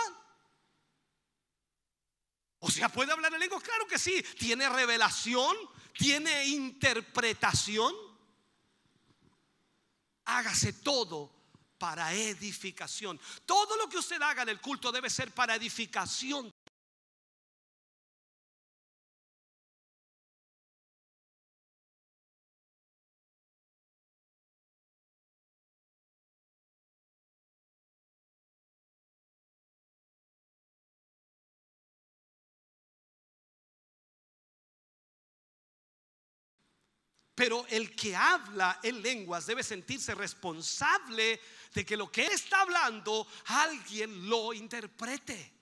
O 2.59 2.71
sea, 2.71 2.89
¿puede 2.89 3.11
hablar 3.11 3.33
en 3.33 3.39
lengua? 3.39 3.61
Claro 3.61 3.85
que 3.87 3.99
sí. 3.99 4.23
¿Tiene 4.37 4.69
revelación? 4.69 5.55
¿Tiene 5.97 6.45
interpretación? 6.47 7.93
Hágase 10.25 10.73
todo 10.73 11.39
para 11.77 12.13
edificación. 12.13 13.19
Todo 13.45 13.75
lo 13.77 13.89
que 13.89 13.97
usted 13.97 14.21
haga 14.21 14.43
en 14.43 14.49
el 14.49 14.61
culto 14.61 14.91
debe 14.91 15.09
ser 15.09 15.33
para 15.33 15.55
edificación 15.55 16.53
Pero 37.39 37.65
el 37.69 37.95
que 37.95 38.13
habla 38.17 38.81
en 38.83 39.01
lenguas 39.01 39.45
debe 39.45 39.63
sentirse 39.63 40.13
responsable 40.13 41.39
de 41.73 41.85
que 41.85 41.95
lo 41.95 42.11
que 42.11 42.25
está 42.25 42.59
hablando 42.59 43.25
alguien 43.45 44.27
lo 44.27 44.51
interprete. 44.51 45.53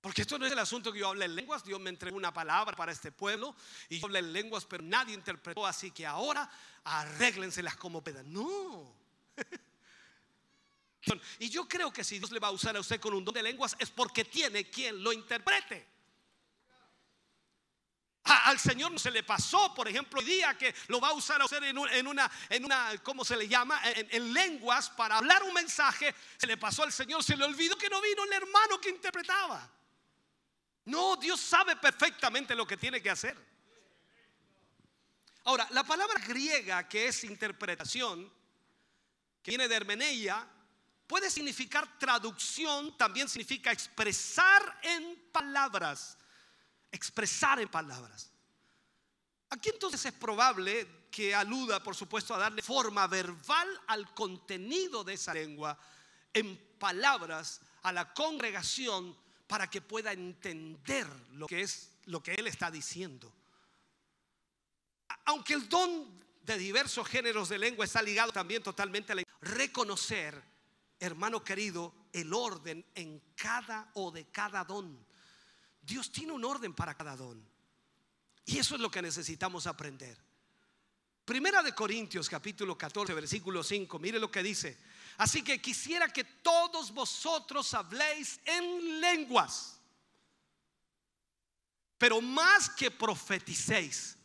Porque 0.00 0.22
esto 0.22 0.36
no 0.36 0.46
es 0.46 0.50
el 0.50 0.58
asunto 0.58 0.92
que 0.92 0.98
yo 0.98 1.10
hable 1.10 1.26
en 1.26 1.36
lenguas, 1.36 1.62
Dios 1.62 1.78
me 1.78 1.90
entregó 1.90 2.16
una 2.16 2.34
palabra 2.34 2.76
para 2.76 2.90
este 2.90 3.12
pueblo 3.12 3.54
y 3.88 4.00
yo 4.00 4.06
hablé 4.06 4.18
en 4.18 4.32
lenguas, 4.32 4.64
pero 4.64 4.82
nadie 4.82 5.14
interpretó, 5.14 5.64
así 5.64 5.92
que 5.92 6.04
ahora 6.04 6.50
arréglenselas 6.82 7.76
como 7.76 8.02
pedan. 8.02 8.32
No. 8.32 8.96
Y 11.38 11.48
yo 11.48 11.68
creo 11.68 11.92
que 11.92 12.02
si 12.02 12.18
Dios 12.18 12.32
le 12.32 12.40
va 12.40 12.48
a 12.48 12.50
usar 12.50 12.76
a 12.76 12.80
usted 12.80 13.00
con 13.00 13.14
un 13.14 13.24
don 13.24 13.32
de 13.32 13.44
lenguas 13.44 13.76
es 13.78 13.88
porque 13.90 14.24
tiene 14.24 14.68
quien 14.68 15.02
lo 15.02 15.12
interprete 15.12 15.97
al 18.28 18.58
Señor 18.58 18.92
no 18.92 18.98
se 18.98 19.10
le 19.10 19.22
pasó, 19.22 19.74
por 19.74 19.88
ejemplo, 19.88 20.20
hoy 20.20 20.26
día 20.26 20.56
que 20.56 20.74
lo 20.88 21.00
va 21.00 21.08
a 21.08 21.12
usar 21.12 21.40
a 21.40 21.46
usted 21.46 21.62
en 21.62 21.78
una, 22.06 22.30
en 22.48 22.64
una, 22.64 22.92
¿cómo 23.02 23.24
se 23.24 23.36
le 23.36 23.48
llama? 23.48 23.80
En, 23.84 24.32
lenguas 24.32 24.90
para 24.90 25.16
hablar 25.16 25.42
un 25.42 25.54
mensaje, 25.54 26.14
se 26.36 26.46
le 26.46 26.56
pasó 26.56 26.82
al 26.82 26.92
Señor, 26.92 27.24
se 27.24 27.36
le 27.36 27.44
olvidó 27.44 27.76
que 27.76 27.88
no 27.88 28.00
vino 28.00 28.24
el 28.24 28.32
hermano 28.32 28.80
que 28.80 28.90
interpretaba. 28.90 29.68
No, 30.84 31.16
Dios 31.16 31.40
sabe 31.40 31.76
perfectamente 31.76 32.54
lo 32.54 32.66
que 32.66 32.76
tiene 32.76 33.00
que 33.02 33.10
hacer. 33.10 33.36
Ahora, 35.44 35.66
la 35.70 35.84
palabra 35.84 36.20
griega 36.26 36.86
que 36.88 37.08
es 37.08 37.24
interpretación, 37.24 38.30
que 39.42 39.50
viene 39.50 39.68
de 39.68 39.74
hermeneia, 39.74 40.46
puede 41.06 41.30
significar 41.30 41.98
traducción, 41.98 42.96
también 42.98 43.28
significa 43.28 43.72
expresar 43.72 44.78
en 44.82 45.30
palabras 45.32 46.17
expresar 46.90 47.60
en 47.60 47.68
palabras. 47.68 48.30
Aquí 49.50 49.70
entonces 49.70 50.04
es 50.04 50.12
probable 50.12 51.06
que 51.10 51.34
aluda, 51.34 51.82
por 51.82 51.94
supuesto, 51.94 52.34
a 52.34 52.38
darle 52.38 52.62
forma 52.62 53.06
verbal 53.06 53.68
al 53.86 54.12
contenido 54.14 55.04
de 55.04 55.14
esa 55.14 55.34
lengua 55.34 55.78
en 56.32 56.56
palabras 56.78 57.60
a 57.82 57.92
la 57.92 58.12
congregación 58.12 59.16
para 59.46 59.68
que 59.68 59.80
pueda 59.80 60.12
entender 60.12 61.06
lo 61.32 61.46
que 61.46 61.62
es 61.62 61.90
lo 62.04 62.22
que 62.22 62.34
él 62.34 62.46
está 62.46 62.70
diciendo. 62.70 63.32
Aunque 65.26 65.54
el 65.54 65.68
don 65.68 66.18
de 66.42 66.56
diversos 66.56 67.06
géneros 67.06 67.48
de 67.48 67.58
lengua 67.58 67.84
está 67.84 68.00
ligado 68.02 68.32
también 68.32 68.62
totalmente 68.62 69.12
a 69.12 69.14
la 69.16 69.22
reconocer, 69.40 70.42
hermano 70.98 71.44
querido, 71.44 71.94
el 72.12 72.32
orden 72.32 72.84
en 72.94 73.22
cada 73.34 73.90
o 73.94 74.10
de 74.10 74.26
cada 74.30 74.64
don. 74.64 75.06
Dios 75.88 76.12
tiene 76.12 76.32
un 76.32 76.44
orden 76.44 76.74
para 76.74 76.94
cada 76.94 77.16
don. 77.16 77.42
Y 78.44 78.58
eso 78.58 78.74
es 78.74 78.80
lo 78.80 78.90
que 78.90 79.00
necesitamos 79.00 79.66
aprender. 79.66 80.18
Primera 81.24 81.62
de 81.62 81.74
Corintios 81.74 82.28
capítulo 82.28 82.76
14 82.76 83.14
versículo 83.14 83.62
5, 83.62 83.98
mire 83.98 84.18
lo 84.18 84.30
que 84.30 84.42
dice. 84.42 84.78
Así 85.16 85.42
que 85.42 85.60
quisiera 85.62 86.08
que 86.08 86.24
todos 86.24 86.92
vosotros 86.92 87.72
habléis 87.72 88.38
en 88.44 89.00
lenguas, 89.00 89.80
pero 91.96 92.20
más 92.20 92.70
que 92.70 92.90
profeticéis, 92.90 94.16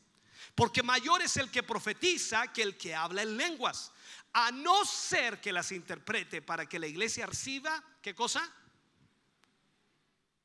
porque 0.54 0.84
mayor 0.84 1.22
es 1.22 1.38
el 1.38 1.50
que 1.50 1.64
profetiza 1.64 2.52
que 2.52 2.62
el 2.62 2.78
que 2.78 2.94
habla 2.94 3.24
en 3.24 3.38
lenguas, 3.38 3.92
a 4.34 4.52
no 4.52 4.84
ser 4.84 5.40
que 5.40 5.54
las 5.54 5.72
interprete 5.72 6.42
para 6.42 6.68
que 6.68 6.80
la 6.80 6.88
iglesia 6.88 7.26
reciba, 7.26 7.82
¿qué 8.02 8.14
cosa? 8.14 8.54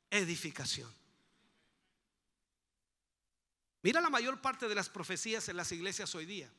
Edificación. 0.09 0.98
Mira 3.81 4.01
la 4.01 4.09
mayor 4.09 4.41
parte 4.41 4.67
de 4.67 4.75
las 4.75 4.89
profecías 4.89 5.47
en 5.47 5.57
las 5.57 5.71
iglesias 5.71 6.13
hoy 6.15 6.25
día. 6.25 6.51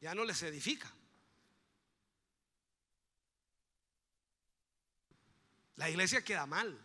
Ya 0.00 0.14
no 0.14 0.24
les 0.24 0.42
edifica. 0.42 0.90
La 5.76 5.88
iglesia 5.88 6.22
queda 6.22 6.44
mal. 6.44 6.78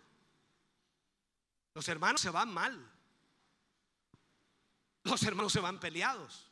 Los 1.74 1.88
hermanos 1.90 2.22
se 2.22 2.30
van 2.30 2.54
mal. 2.54 2.92
Los 5.04 5.22
hermanos 5.24 5.52
se 5.52 5.60
van 5.60 5.80
peleados. 5.80 6.50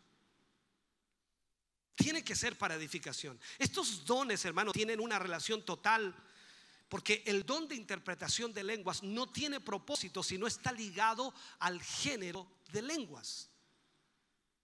Tiene 1.96 2.24
que 2.24 2.36
ser 2.36 2.58
para 2.58 2.76
edificación. 2.76 3.40
Estos 3.58 4.06
dones, 4.06 4.44
hermanos, 4.44 4.74
tienen 4.74 5.00
una 5.00 5.20
relación 5.20 5.64
total 5.64 6.14
porque 6.90 7.24
el 7.26 7.46
don 7.46 7.68
de 7.68 7.76
interpretación 7.76 8.54
de 8.54 8.64
lenguas 8.64 9.02
no 9.02 9.32
tiene 9.32 9.60
propósito 9.60 10.22
si 10.22 10.38
no 10.38 10.46
está 10.46 10.72
ligado 10.72 11.34
al 11.60 11.82
género 11.82 12.48
de 12.74 12.82
lenguas. 12.82 13.50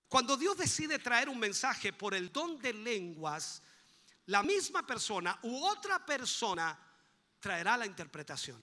Cuando 0.10 0.36
Dios 0.36 0.58
decide 0.58 1.00
traer 1.00 1.30
un 1.30 1.40
mensaje 1.40 1.94
por 1.94 2.16
el 2.16 2.32
don 2.32 2.60
de 2.60 2.74
lenguas, 2.74 3.62
la 4.26 4.44
misma 4.44 4.86
persona 4.86 5.40
u 5.44 5.64
otra 5.64 6.04
persona 6.04 6.78
traerá 7.40 7.78
la 7.78 7.86
interpretación. 7.86 8.62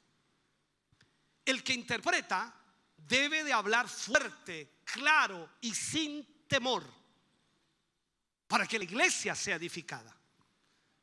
El 1.44 1.62
que 1.62 1.72
interpreta 1.72 2.53
debe 2.97 3.44
de 3.44 3.53
hablar 3.53 3.88
fuerte, 3.88 4.80
claro 4.84 5.49
y 5.61 5.72
sin 5.72 6.47
temor 6.49 6.84
para 8.49 8.66
que 8.66 8.78
la 8.78 8.84
iglesia 8.84 9.34
sea 9.36 9.57
edificada. 9.57 10.14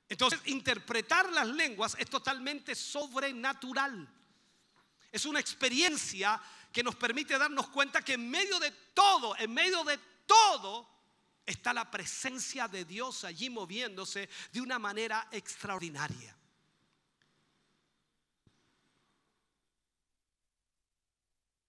Entonces, 0.09 0.41
interpretar 0.45 1.31
las 1.31 1.47
lenguas 1.47 1.95
es 1.97 2.09
totalmente 2.09 2.75
sobrenatural. 2.75 4.07
Es 5.11 5.25
una 5.25 5.39
experiencia 5.39 6.41
que 6.73 6.83
nos 6.83 6.95
permite 6.95 7.37
darnos 7.37 7.69
cuenta 7.69 8.01
que 8.01 8.13
en 8.13 8.29
medio 8.29 8.59
de 8.59 8.71
todo, 8.93 9.37
en 9.37 9.53
medio 9.53 9.83
de 9.83 9.99
todo, 10.25 10.89
está 11.45 11.71
la 11.71 11.89
presencia 11.89 12.67
de 12.67 12.83
Dios 12.83 13.23
allí 13.23 13.49
moviéndose 13.51 14.27
de 14.51 14.59
una 14.59 14.79
manera 14.79 15.29
extraordinaria. 15.31 16.35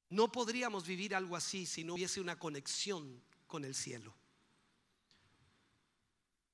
No 0.09 0.33
podríamos 0.33 0.87
vivir 0.87 1.15
algo 1.15 1.37
así 1.37 1.67
si 1.67 1.85
no 1.85 1.95
hubiese 1.95 2.21
una 2.21 2.39
conexión 2.39 3.23
con 3.47 3.65
el 3.65 3.75
cielo. 3.75 4.15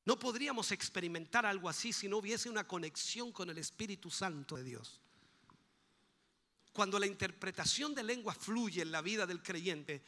No 0.07 0.18
podríamos 0.18 0.72
experimentar 0.72 1.46
algo 1.46 1.68
así 1.68 1.92
si 1.92 2.09
no 2.09 2.16
hubiese 2.16 2.48
una 2.48 2.66
conexión 2.66 3.30
con 3.30 3.48
el 3.48 3.59
Espíritu 3.59 4.11
Santo 4.11 4.57
de 4.57 4.64
Dios. 4.64 5.01
Cuando 6.72 6.98
la 6.98 7.06
interpretación 7.06 7.94
de 7.94 8.02
lengua 8.02 8.34
fluye 8.34 8.82
en 8.82 8.92
la 8.92 9.02
vida 9.02 9.26
del 9.26 9.42
creyente, 9.42 10.02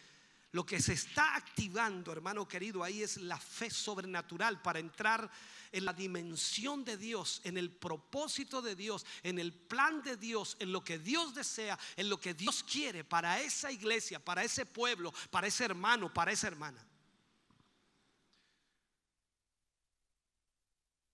lo 0.53 0.67
que 0.67 0.81
se 0.81 0.93
está 0.93 1.35
activando, 1.35 2.13
hermano 2.13 2.47
querido, 2.47 2.85
ahí 2.85 3.03
es 3.03 3.17
la 3.17 3.39
fe 3.39 3.71
sobrenatural 3.71 4.61
para 4.61 4.79
entrar 4.79 5.31
en 5.73 5.85
la 5.87 5.95
dimensión 5.95 6.85
de 6.85 6.99
Dios, 6.99 7.41
en 7.45 7.57
el 7.57 7.71
propósito 7.71 8.61
de 8.61 8.77
Dios, 8.77 9.07
en 9.23 9.39
el 9.39 9.55
plan 9.55 10.03
de 10.03 10.19
Dios, 10.19 10.57
en 10.61 10.71
lo 10.71 10.85
que 10.85 10.99
Dios 10.99 11.35
desea, 11.35 11.79
en 11.97 12.11
lo 12.11 12.21
que 12.21 12.35
Dios 12.35 12.63
quiere 12.63 13.03
para 13.03 13.41
esa 13.41 13.73
iglesia, 13.73 14.23
para 14.23 14.45
ese 14.45 14.67
pueblo, 14.67 15.15
para 15.31 15.47
ese 15.47 15.65
hermano, 15.65 16.13
para 16.13 16.33
esa 16.33 16.49
hermana. 16.49 16.87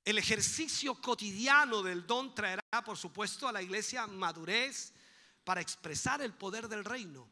El 0.04 0.18
ejercicio 0.18 0.96
cotidiano 0.96 1.82
del 1.82 2.06
don 2.06 2.34
traerá, 2.34 2.62
por 2.84 2.96
supuesto, 2.96 3.46
a 3.46 3.52
la 3.52 3.62
iglesia 3.62 4.06
madurez 4.08 4.94
para 5.48 5.62
expresar 5.62 6.20
el 6.20 6.34
poder 6.34 6.68
del 6.68 6.84
reino. 6.84 7.26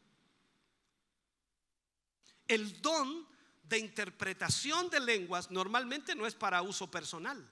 El 2.47 2.81
don 2.81 3.27
de 3.61 3.77
interpretación 3.77 4.89
de 4.89 4.99
lenguas 4.99 5.51
normalmente 5.51 6.15
no 6.15 6.25
es 6.25 6.33
para 6.33 6.63
uso 6.63 6.89
personal. 6.89 7.47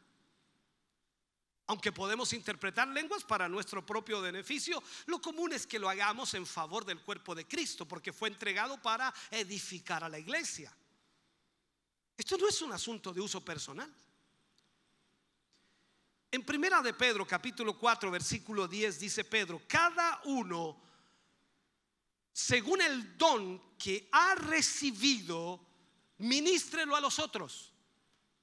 Aunque 1.68 1.92
podemos 1.92 2.34
interpretar 2.34 2.88
lenguas 2.88 3.24
para 3.24 3.48
nuestro 3.48 3.86
propio 3.86 4.22
beneficio, 4.22 4.82
lo 5.06 5.22
común 5.22 5.54
es 5.54 5.68
que 5.68 5.78
lo 5.78 5.88
hagamos 5.88 6.34
en 6.34 6.48
favor 6.48 6.84
del 6.84 7.00
cuerpo 7.00 7.36
de 7.36 7.48
Cristo, 7.48 7.88
porque 7.88 8.12
fue 8.12 8.30
entregado 8.30 8.82
para 8.82 9.14
edificar 9.30 10.04
a 10.04 10.10
la 10.10 10.18
iglesia. 10.18 10.76
Esto 12.18 12.40
no 12.40 12.50
es 12.50 12.60
un 12.64 12.72
asunto 12.72 13.14
de 13.14 13.22
uso 13.22 13.46
personal. 13.46 13.94
En 16.36 16.44
primera 16.44 16.82
de 16.82 16.94
Pedro, 16.94 17.26
capítulo 17.26 17.80
4, 17.80 18.12
versículo 18.12 18.68
10, 18.68 19.00
dice 19.00 19.24
Pedro, 19.24 19.62
cada 19.66 20.20
uno 20.26 20.82
según 22.34 22.82
el 22.82 23.18
don 23.18 23.78
que 23.78 24.10
ha 24.12 24.36
recibido, 24.36 25.66
ministrelo 26.18 26.98
a 26.98 27.00
los 27.00 27.20
otros 27.20 27.72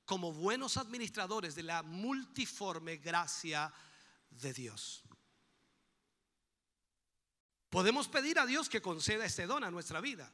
como 0.07 0.33
buenos 0.33 0.79
administradores 0.79 1.55
de 1.55 1.65
la 1.65 1.83
multiforme 1.83 2.97
gracia 2.97 3.71
de 4.31 4.55
Dios. 4.55 5.03
Podemos 7.69 8.09
pedir 8.09 8.39
a 8.39 8.47
Dios 8.47 8.71
que 8.71 8.81
conceda 8.81 9.27
este 9.27 9.47
don 9.47 9.65
a 9.65 9.71
nuestra 9.71 10.01
vida. 10.01 10.33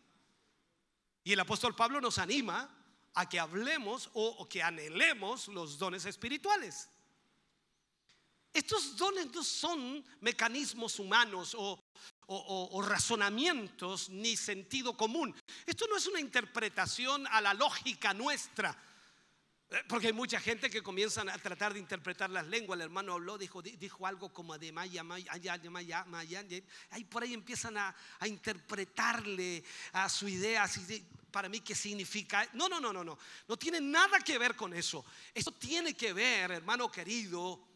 Y 1.25 1.33
el 1.33 1.41
apóstol 1.41 1.75
Pablo 1.75 2.01
nos 2.01 2.19
anima 2.19 2.73
a 3.15 3.29
que 3.29 3.41
hablemos 3.41 4.11
o, 4.13 4.49
que 4.49 4.63
anhelemos 4.63 5.49
los 5.49 5.77
dones 5.81 6.05
espirituales. 6.05 6.89
Estos 8.53 8.97
dones 8.97 9.27
no 9.33 9.45
son 9.45 10.05
mecanismos 10.21 10.99
humanos 10.99 11.55
o, 11.57 11.79
o, 12.27 12.83
razonamientos 12.83 14.11
ni 14.11 14.37
sentido 14.37 14.97
común. 14.97 15.35
Esto 15.67 15.87
no 15.89 15.97
es 15.97 16.07
una 16.07 16.21
interpretación 16.21 17.27
a 17.29 17.41
la 17.41 17.55
lógica 17.55 18.13
nuestra. 18.13 18.77
Eh, 19.71 19.77
porque 19.87 20.07
hay 20.07 20.13
mucha 20.15 20.41
gente 20.41 20.71
que 20.71 20.83
comienzan 20.83 21.29
a 21.29 21.37
tratar 21.37 21.75
de 21.75 21.79
interpretar 21.79 22.31
las 22.31 22.47
lenguas. 22.47 22.79
El 22.79 22.85
hermano 22.85 23.13
habló, 23.13 23.37
dijo, 23.37 23.61
dijo 23.61 24.07
algo 24.07 24.33
como 24.33 24.57
de 24.59 24.73
maya, 24.73 25.05
maya, 25.05 25.33
maya, 25.71 26.05
maya, 26.07 26.45
Ahí 26.91 27.05
por 27.05 27.23
ahí 27.23 27.35
empiezan 27.35 27.77
a, 27.77 27.95
a 28.19 28.27
interpretarle 28.27 29.63
a 29.93 30.09
su 30.09 30.27
idea. 30.27 30.63
Así 30.63 31.07
para 31.31 31.49
mí, 31.49 31.61
¿qué 31.61 31.75
significa? 31.75 32.49
No, 32.55 32.69
no, 32.69 32.81
no, 32.81 32.93
no, 32.93 33.05
no. 33.05 33.19
No 33.47 33.57
tiene 33.57 33.81
nada 33.81 34.21
que 34.21 34.39
ver 34.39 34.57
con 34.57 34.73
eso. 34.73 35.05
Esto 35.35 35.53
tiene 35.53 35.95
que 35.95 36.13
ver, 36.13 36.51
hermano 36.51 36.91
querido, 36.91 37.69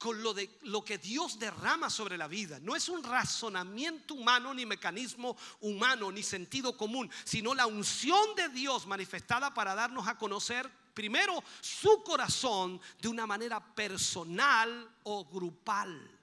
con 0.00 0.22
lo, 0.22 0.32
de, 0.32 0.48
lo 0.62 0.82
que 0.82 0.96
Dios 0.96 1.38
derrama 1.38 1.90
sobre 1.90 2.16
la 2.16 2.26
vida. 2.26 2.58
No 2.58 2.74
es 2.74 2.88
un 2.88 3.04
razonamiento 3.04 4.14
humano, 4.14 4.54
ni 4.54 4.64
mecanismo 4.64 5.36
humano, 5.60 6.10
ni 6.10 6.22
sentido 6.22 6.74
común, 6.74 7.10
sino 7.22 7.54
la 7.54 7.66
unción 7.66 8.34
de 8.34 8.48
Dios 8.48 8.86
manifestada 8.86 9.52
para 9.52 9.74
darnos 9.74 10.08
a 10.08 10.16
conocer 10.16 10.70
primero 10.94 11.44
su 11.60 12.02
corazón 12.02 12.80
de 12.98 13.08
una 13.08 13.26
manera 13.26 13.60
personal 13.74 14.90
o 15.02 15.26
grupal. 15.26 16.18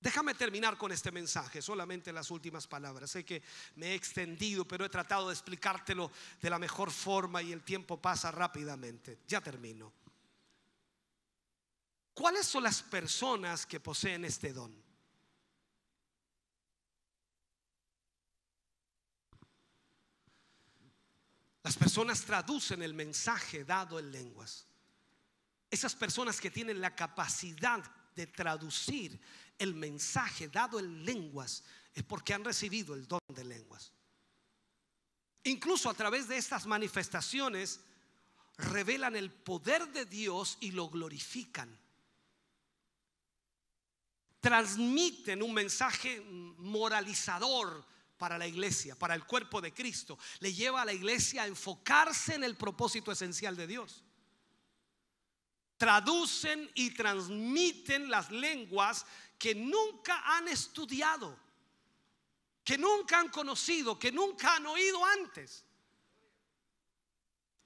Déjame 0.00 0.34
terminar 0.34 0.76
con 0.76 0.90
este 0.90 1.12
mensaje, 1.12 1.62
solamente 1.62 2.12
las 2.12 2.28
últimas 2.32 2.66
palabras. 2.66 3.12
Sé 3.12 3.24
que 3.24 3.40
me 3.76 3.92
he 3.92 3.94
extendido, 3.94 4.66
pero 4.66 4.84
he 4.84 4.88
tratado 4.88 5.28
de 5.28 5.34
explicártelo 5.34 6.10
de 6.42 6.50
la 6.50 6.58
mejor 6.58 6.90
forma 6.90 7.40
y 7.40 7.52
el 7.52 7.62
tiempo 7.62 8.00
pasa 8.00 8.32
rápidamente. 8.32 9.20
Ya 9.28 9.40
termino. 9.40 9.99
¿Cuáles 12.14 12.46
son 12.46 12.64
las 12.64 12.82
personas 12.82 13.66
que 13.66 13.80
poseen 13.80 14.24
este 14.24 14.52
don? 14.52 14.74
Las 21.62 21.76
personas 21.76 22.24
traducen 22.24 22.82
el 22.82 22.94
mensaje 22.94 23.64
dado 23.64 23.98
en 23.98 24.10
lenguas. 24.10 24.66
Esas 25.70 25.94
personas 25.94 26.40
que 26.40 26.50
tienen 26.50 26.80
la 26.80 26.96
capacidad 26.96 27.82
de 28.16 28.26
traducir 28.26 29.20
el 29.58 29.74
mensaje 29.74 30.48
dado 30.48 30.80
en 30.80 31.04
lenguas 31.04 31.62
es 31.94 32.02
porque 32.02 32.34
han 32.34 32.44
recibido 32.44 32.94
el 32.94 33.06
don 33.06 33.20
de 33.28 33.44
lenguas. 33.44 33.92
Incluso 35.44 35.88
a 35.88 35.94
través 35.94 36.28
de 36.28 36.38
estas 36.38 36.66
manifestaciones 36.66 37.80
revelan 38.56 39.16
el 39.16 39.30
poder 39.30 39.90
de 39.92 40.06
Dios 40.06 40.58
y 40.60 40.72
lo 40.72 40.88
glorifican 40.88 41.78
transmiten 44.40 45.42
un 45.42 45.52
mensaje 45.52 46.20
moralizador 46.58 47.86
para 48.16 48.38
la 48.38 48.46
iglesia, 48.46 48.94
para 48.96 49.14
el 49.14 49.24
cuerpo 49.24 49.60
de 49.60 49.72
Cristo. 49.72 50.18
Le 50.40 50.52
lleva 50.52 50.82
a 50.82 50.84
la 50.84 50.92
iglesia 50.92 51.42
a 51.42 51.46
enfocarse 51.46 52.34
en 52.34 52.44
el 52.44 52.56
propósito 52.56 53.12
esencial 53.12 53.56
de 53.56 53.66
Dios. 53.66 54.02
Traducen 55.76 56.70
y 56.74 56.90
transmiten 56.90 58.10
las 58.10 58.30
lenguas 58.30 59.06
que 59.38 59.54
nunca 59.54 60.36
han 60.36 60.48
estudiado, 60.48 61.38
que 62.62 62.76
nunca 62.76 63.18
han 63.18 63.28
conocido, 63.28 63.98
que 63.98 64.12
nunca 64.12 64.56
han 64.56 64.66
oído 64.66 65.02
antes. 65.04 65.64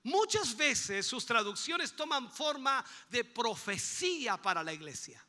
Muchas 0.04 0.56
veces 0.56 1.06
sus 1.06 1.24
traducciones 1.24 1.96
toman 1.96 2.30
forma 2.30 2.84
de 3.08 3.24
profecía 3.24 4.36
para 4.36 4.62
la 4.62 4.72
iglesia 4.72 5.23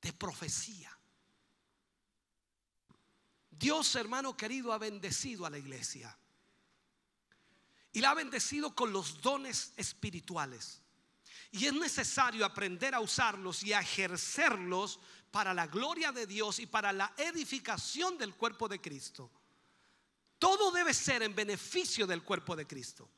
de 0.00 0.12
profecía. 0.12 0.96
Dios, 3.50 3.94
hermano 3.94 4.36
querido, 4.36 4.72
ha 4.72 4.78
bendecido 4.78 5.44
a 5.44 5.50
la 5.50 5.58
iglesia. 5.58 6.16
Y 7.92 8.00
la 8.00 8.10
ha 8.10 8.14
bendecido 8.14 8.74
con 8.74 8.92
los 8.92 9.20
dones 9.20 9.72
espirituales. 9.76 10.80
Y 11.50 11.66
es 11.66 11.72
necesario 11.72 12.46
aprender 12.46 12.94
a 12.94 13.00
usarlos 13.00 13.62
y 13.62 13.72
a 13.72 13.80
ejercerlos 13.80 15.00
para 15.30 15.52
la 15.52 15.66
gloria 15.66 16.12
de 16.12 16.26
Dios 16.26 16.58
y 16.58 16.66
para 16.66 16.92
la 16.92 17.12
edificación 17.16 18.16
del 18.16 18.34
cuerpo 18.34 18.68
de 18.68 18.80
Cristo. 18.80 19.30
Todo 20.38 20.70
debe 20.70 20.94
ser 20.94 21.22
en 21.22 21.34
beneficio 21.34 22.06
del 22.06 22.22
cuerpo 22.22 22.56
de 22.56 22.66
Cristo. 22.66 23.10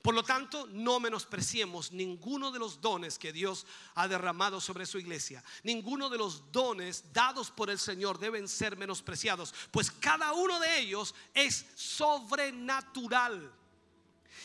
Por 0.00 0.14
lo 0.14 0.22
tanto, 0.22 0.66
no 0.66 1.00
menospreciemos 1.00 1.92
ninguno 1.92 2.50
de 2.50 2.58
los 2.58 2.80
dones 2.80 3.18
que 3.18 3.32
Dios 3.32 3.66
ha 3.94 4.08
derramado 4.08 4.60
sobre 4.60 4.86
su 4.86 4.98
iglesia. 4.98 5.42
Ninguno 5.62 6.08
de 6.08 6.18
los 6.18 6.50
dones 6.50 7.04
dados 7.12 7.50
por 7.50 7.70
el 7.70 7.78
Señor 7.78 8.18
deben 8.18 8.48
ser 8.48 8.76
menospreciados, 8.76 9.54
pues 9.70 9.90
cada 9.90 10.32
uno 10.32 10.58
de 10.60 10.80
ellos 10.80 11.14
es 11.34 11.66
sobrenatural. 11.74 13.52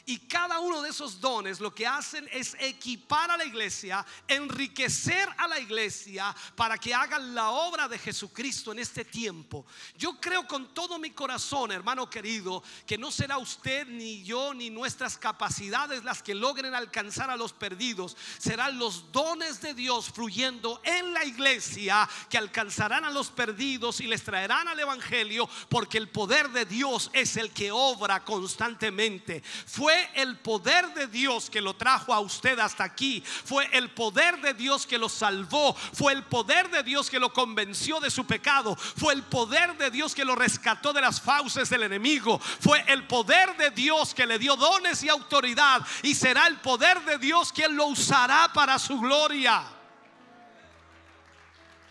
Y 0.05 0.19
cada 0.19 0.59
uno 0.59 0.81
de 0.81 0.89
esos 0.89 1.19
dones 1.19 1.59
lo 1.59 1.73
que 1.73 1.87
hacen 1.87 2.27
es 2.31 2.55
equipar 2.59 3.31
a 3.31 3.37
la 3.37 3.45
iglesia, 3.45 4.05
enriquecer 4.27 5.27
a 5.37 5.47
la 5.47 5.59
iglesia 5.59 6.35
para 6.55 6.77
que 6.77 6.93
hagan 6.93 7.33
la 7.33 7.49
obra 7.51 7.87
de 7.87 7.97
Jesucristo 7.97 8.71
en 8.71 8.79
este 8.79 9.05
tiempo. 9.05 9.65
Yo 9.97 10.19
creo 10.19 10.47
con 10.47 10.73
todo 10.73 10.99
mi 10.99 11.11
corazón, 11.11 11.71
hermano 11.71 12.09
querido, 12.09 12.63
que 12.85 12.97
no 12.97 13.11
será 13.11 13.37
usted 13.37 13.87
ni 13.87 14.23
yo 14.23 14.53
ni 14.53 14.69
nuestras 14.69 15.17
capacidades 15.17 16.03
las 16.03 16.21
que 16.21 16.35
logren 16.35 16.75
alcanzar 16.75 17.29
a 17.29 17.37
los 17.37 17.53
perdidos. 17.53 18.15
Serán 18.37 18.77
los 18.77 19.11
dones 19.11 19.61
de 19.61 19.73
Dios 19.73 20.09
fluyendo 20.09 20.81
en 20.83 21.13
la 21.13 21.25
iglesia 21.25 22.07
que 22.29 22.37
alcanzarán 22.37 23.05
a 23.05 23.11
los 23.11 23.29
perdidos 23.29 24.01
y 24.01 24.07
les 24.07 24.23
traerán 24.23 24.67
al 24.67 24.79
Evangelio 24.79 25.49
porque 25.69 25.97
el 25.97 26.09
poder 26.09 26.49
de 26.49 26.65
Dios 26.65 27.09
es 27.13 27.37
el 27.37 27.51
que 27.51 27.71
obra 27.71 28.23
constantemente. 28.23 29.43
Fue 29.87 30.09
el 30.15 30.35
poder 30.35 30.93
de 30.95 31.07
Dios 31.07 31.49
que 31.49 31.61
lo 31.61 31.73
trajo 31.73 32.13
a 32.13 32.19
usted 32.19 32.59
hasta 32.59 32.83
aquí. 32.83 33.23
Fue 33.25 33.69
el 33.71 33.89
poder 33.89 34.41
de 34.41 34.53
Dios 34.53 34.85
que 34.85 34.97
lo 34.97 35.07
salvó. 35.07 35.73
Fue 35.73 36.11
el 36.11 36.23
poder 36.23 36.69
de 36.69 36.83
Dios 36.83 37.09
que 37.09 37.21
lo 37.21 37.31
convenció 37.31 38.01
de 38.01 38.11
su 38.11 38.27
pecado. 38.27 38.75
Fue 38.75 39.13
el 39.13 39.23
poder 39.23 39.77
de 39.77 39.89
Dios 39.89 40.13
que 40.13 40.25
lo 40.25 40.35
rescató 40.35 40.91
de 40.91 40.99
las 40.99 41.21
fauces 41.21 41.69
del 41.69 41.83
enemigo. 41.83 42.37
Fue 42.37 42.83
el 42.89 43.07
poder 43.07 43.55
de 43.55 43.71
Dios 43.71 44.13
que 44.13 44.25
le 44.25 44.37
dio 44.37 44.57
dones 44.57 45.01
y 45.03 45.07
autoridad. 45.07 45.81
Y 46.03 46.15
será 46.15 46.47
el 46.47 46.57
poder 46.57 46.99
de 47.05 47.17
Dios 47.17 47.53
quien 47.53 47.77
lo 47.77 47.85
usará 47.85 48.51
para 48.53 48.77
su 48.79 48.99
gloria. 48.99 49.63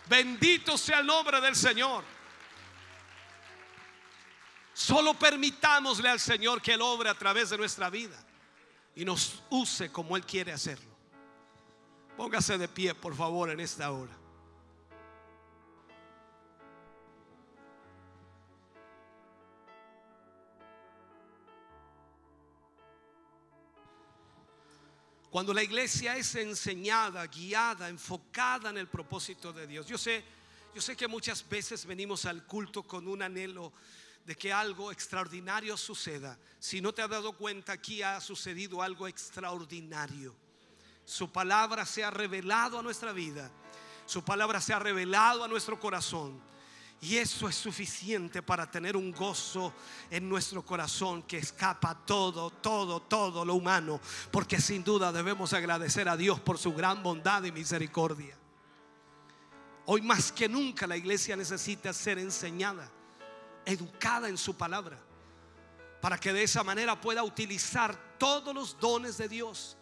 Bendito 0.07 0.77
sea 0.77 0.99
el 0.99 1.07
nombre 1.07 1.41
del 1.41 1.57
Señor. 1.57 2.16
Solo 4.77 5.15
permitámosle 5.15 6.07
al 6.07 6.21
Señor 6.21 6.61
que 6.61 6.75
Él 6.75 6.83
obre 6.83 7.09
a 7.09 7.15
través 7.15 7.49
de 7.49 7.57
nuestra 7.57 7.89
vida 7.89 8.15
y 8.95 9.07
nos 9.07 9.43
use 9.49 9.91
como 9.91 10.19
Él 10.19 10.27
quiere 10.27 10.53
hacerlo. 10.53 10.95
Póngase 12.15 12.59
de 12.59 12.69
pie, 12.69 12.95
por 12.95 13.17
favor, 13.17 13.49
en 13.49 13.61
esta 13.61 13.91
hora. 13.91 14.15
Cuando 25.31 25.55
la 25.55 25.63
iglesia 25.63 26.19
es 26.19 26.35
enseñada, 26.35 27.27
guiada, 27.29 27.89
enfocada 27.89 28.69
en 28.69 28.77
el 28.77 28.89
propósito 28.89 29.55
de 29.55 29.67
Dios. 29.67 29.87
Yo 29.87 29.97
sé, 29.97 30.23
yo 30.75 30.83
sé 30.83 30.95
que 30.95 31.09
muchas 31.09 31.49
veces 31.49 31.87
venimos 31.87 32.27
al 32.27 32.45
culto 32.45 32.83
con 32.83 33.09
un 33.09 33.23
anhelo 33.23 33.73
de 34.27 34.37
que 34.37 34.53
algo 34.53 34.91
extraordinario 34.91 35.77
suceda. 35.77 36.37
Si 36.59 36.81
no 36.81 36.93
te 36.93 37.01
has 37.01 37.09
dado 37.09 37.33
cuenta, 37.33 37.73
aquí 37.73 38.03
ha 38.03 38.21
sucedido 38.21 38.83
algo 38.83 39.07
extraordinario. 39.07 40.35
Su 41.05 41.31
palabra 41.31 41.87
se 41.87 42.03
ha 42.03 42.11
revelado 42.11 42.81
a 42.81 42.83
nuestra 42.83 43.13
vida. 43.13 43.53
Su 44.05 44.25
palabra 44.25 44.61
se 44.61 44.73
ha 44.73 44.81
revelado 44.81 45.45
a 45.45 45.49
nuestro 45.49 45.79
corazón. 45.79 46.43
Y 47.01 47.19
eso 47.19 47.49
es 47.49 47.55
suficiente 47.55 48.43
para 48.43 48.69
tener 48.69 48.97
un 48.97 49.13
gozo 49.13 49.73
en 50.11 50.29
nuestro 50.29 50.65
corazón 50.65 51.23
que 51.23 51.39
escapa 51.39 51.95
todo, 52.05 52.51
todo, 52.51 53.01
todo 53.03 53.45
lo 53.45 53.55
humano. 53.55 54.01
Porque 54.33 54.61
sin 54.61 54.83
duda 54.83 55.13
debemos 55.13 55.53
agradecer 55.53 56.09
a 56.09 56.17
Dios 56.17 56.41
por 56.41 56.59
su 56.59 56.75
gran 56.75 57.01
bondad 57.01 57.45
y 57.45 57.53
misericordia. 57.53 58.37
Hoy 59.85 60.03
más 60.03 60.33
que 60.33 60.49
nunca 60.49 60.89
la 60.89 60.97
iglesia 60.97 61.37
necesita 61.37 61.93
ser 61.93 62.19
enseñada 62.19 62.91
educada 63.67 64.29
en 64.29 64.39
su 64.39 64.57
palabra, 64.57 64.99
para 66.01 66.19
que 66.19 66.33
de 66.33 66.45
esa 66.45 66.63
manera 66.63 66.99
pueda 66.99 67.23
utilizar 67.23 68.17
todos 68.19 68.55
los 68.55 68.79
dones 68.79 69.19
de 69.19 69.29
Dios, 69.29 69.77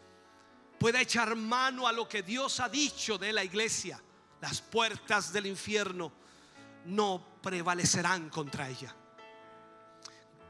pueda 0.79 1.01
echar 1.01 1.37
mano 1.37 1.87
a 1.87 1.93
lo 1.93 2.09
que 2.09 2.23
Dios 2.23 2.59
ha 2.61 2.69
dicho 2.69 3.19
de 3.19 3.33
la 3.33 3.45
iglesia. 3.45 4.03
Las 4.41 4.61
puertas 4.61 5.33
del 5.33 5.47
infierno 5.47 6.13
no 6.87 7.25
prevalecerán 7.41 8.29
contra 8.31 8.69
ella. 8.69 8.95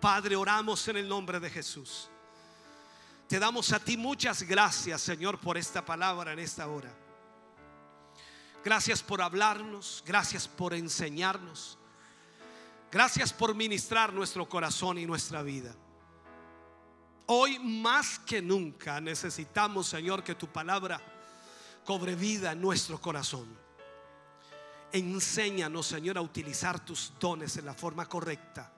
Padre, 0.00 0.36
oramos 0.36 0.86
en 0.88 0.96
el 0.96 1.08
nombre 1.08 1.38
de 1.40 1.50
Jesús. 1.50 2.08
Te 3.28 3.38
damos 3.38 3.72
a 3.72 3.78
ti 3.78 3.96
muchas 3.96 4.42
gracias, 4.42 5.00
Señor, 5.00 5.40
por 5.40 5.56
esta 5.56 5.84
palabra 5.84 6.32
en 6.32 6.38
esta 6.38 6.66
hora. 6.66 6.92
Gracias 8.64 9.02
por 9.02 9.20
hablarnos, 9.22 10.02
gracias 10.06 10.48
por 10.48 10.74
enseñarnos. 10.74 11.78
Gracias 12.94 13.32
por 13.32 13.56
ministrar 13.56 14.12
nuestro 14.12 14.48
corazón 14.48 14.98
y 14.98 15.04
nuestra 15.04 15.42
vida. 15.42 15.74
Hoy 17.26 17.58
más 17.58 18.20
que 18.20 18.40
nunca 18.40 19.00
necesitamos, 19.00 19.88
Señor, 19.88 20.22
que 20.22 20.36
tu 20.36 20.46
palabra 20.46 21.00
cobre 21.84 22.14
vida 22.14 22.52
en 22.52 22.60
nuestro 22.60 23.00
corazón. 23.00 23.48
Enséñanos, 24.92 25.88
Señor, 25.88 26.18
a 26.18 26.20
utilizar 26.20 26.84
tus 26.84 27.12
dones 27.18 27.56
en 27.56 27.66
la 27.66 27.74
forma 27.74 28.08
correcta. 28.08 28.72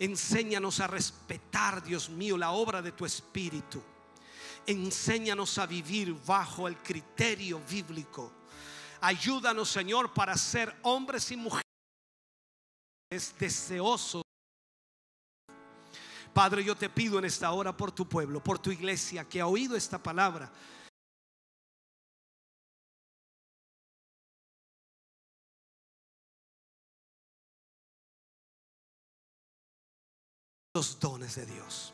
Enséñanos 0.00 0.80
a 0.80 0.88
respetar, 0.88 1.84
Dios 1.84 2.10
mío, 2.10 2.36
la 2.36 2.50
obra 2.50 2.82
de 2.82 2.90
tu 2.90 3.06
Espíritu. 3.06 3.80
Enséñanos 4.66 5.56
a 5.58 5.66
vivir 5.66 6.16
bajo 6.26 6.66
el 6.66 6.78
criterio 6.78 7.60
bíblico. 7.70 8.32
Ayúdanos, 9.00 9.70
Señor, 9.70 10.12
para 10.12 10.36
ser 10.36 10.76
hombres 10.82 11.30
y 11.30 11.36
mujeres 11.36 11.69
es 13.10 13.36
deseoso. 13.36 14.22
Padre, 16.32 16.62
yo 16.62 16.76
te 16.76 16.88
pido 16.88 17.18
en 17.18 17.24
esta 17.24 17.50
hora 17.50 17.76
por 17.76 17.90
tu 17.90 18.08
pueblo, 18.08 18.42
por 18.42 18.60
tu 18.60 18.70
iglesia 18.70 19.28
que 19.28 19.40
ha 19.40 19.46
oído 19.48 19.76
esta 19.76 20.00
palabra. 20.00 20.50
Los 30.72 31.00
dones 31.00 31.34
de 31.34 31.46
Dios. 31.46 31.92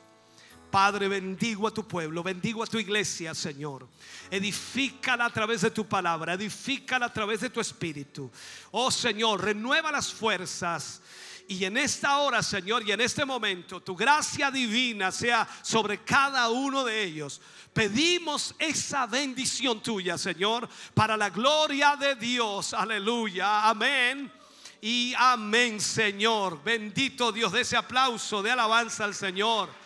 Padre, 0.76 1.08
bendigo 1.08 1.66
a 1.66 1.70
tu 1.70 1.88
pueblo, 1.88 2.22
bendigo 2.22 2.62
a 2.62 2.66
tu 2.66 2.78
iglesia, 2.78 3.34
Señor. 3.34 3.88
Edifícala 4.30 5.24
a 5.24 5.30
través 5.30 5.62
de 5.62 5.70
tu 5.70 5.88
palabra, 5.88 6.34
edifícala 6.34 7.06
a 7.06 7.12
través 7.14 7.40
de 7.40 7.48
tu 7.48 7.62
espíritu. 7.62 8.30
Oh 8.72 8.90
Señor, 8.90 9.42
renueva 9.42 9.90
las 9.90 10.12
fuerzas. 10.12 11.00
Y 11.48 11.64
en 11.64 11.78
esta 11.78 12.18
hora, 12.18 12.42
Señor, 12.42 12.86
y 12.86 12.92
en 12.92 13.00
este 13.00 13.24
momento, 13.24 13.80
tu 13.80 13.96
gracia 13.96 14.50
divina 14.50 15.10
sea 15.12 15.48
sobre 15.62 16.04
cada 16.04 16.50
uno 16.50 16.84
de 16.84 17.04
ellos. 17.04 17.40
Pedimos 17.72 18.54
esa 18.58 19.06
bendición 19.06 19.82
tuya, 19.82 20.18
Señor, 20.18 20.68
para 20.92 21.16
la 21.16 21.30
gloria 21.30 21.96
de 21.96 22.16
Dios. 22.16 22.74
Aleluya. 22.74 23.66
Amén. 23.66 24.30
Y 24.82 25.14
amén, 25.16 25.80
Señor. 25.80 26.62
Bendito 26.62 27.32
Dios 27.32 27.52
de 27.52 27.62
ese 27.62 27.78
aplauso 27.78 28.42
de 28.42 28.50
alabanza 28.50 29.04
al 29.06 29.14
Señor. 29.14 29.85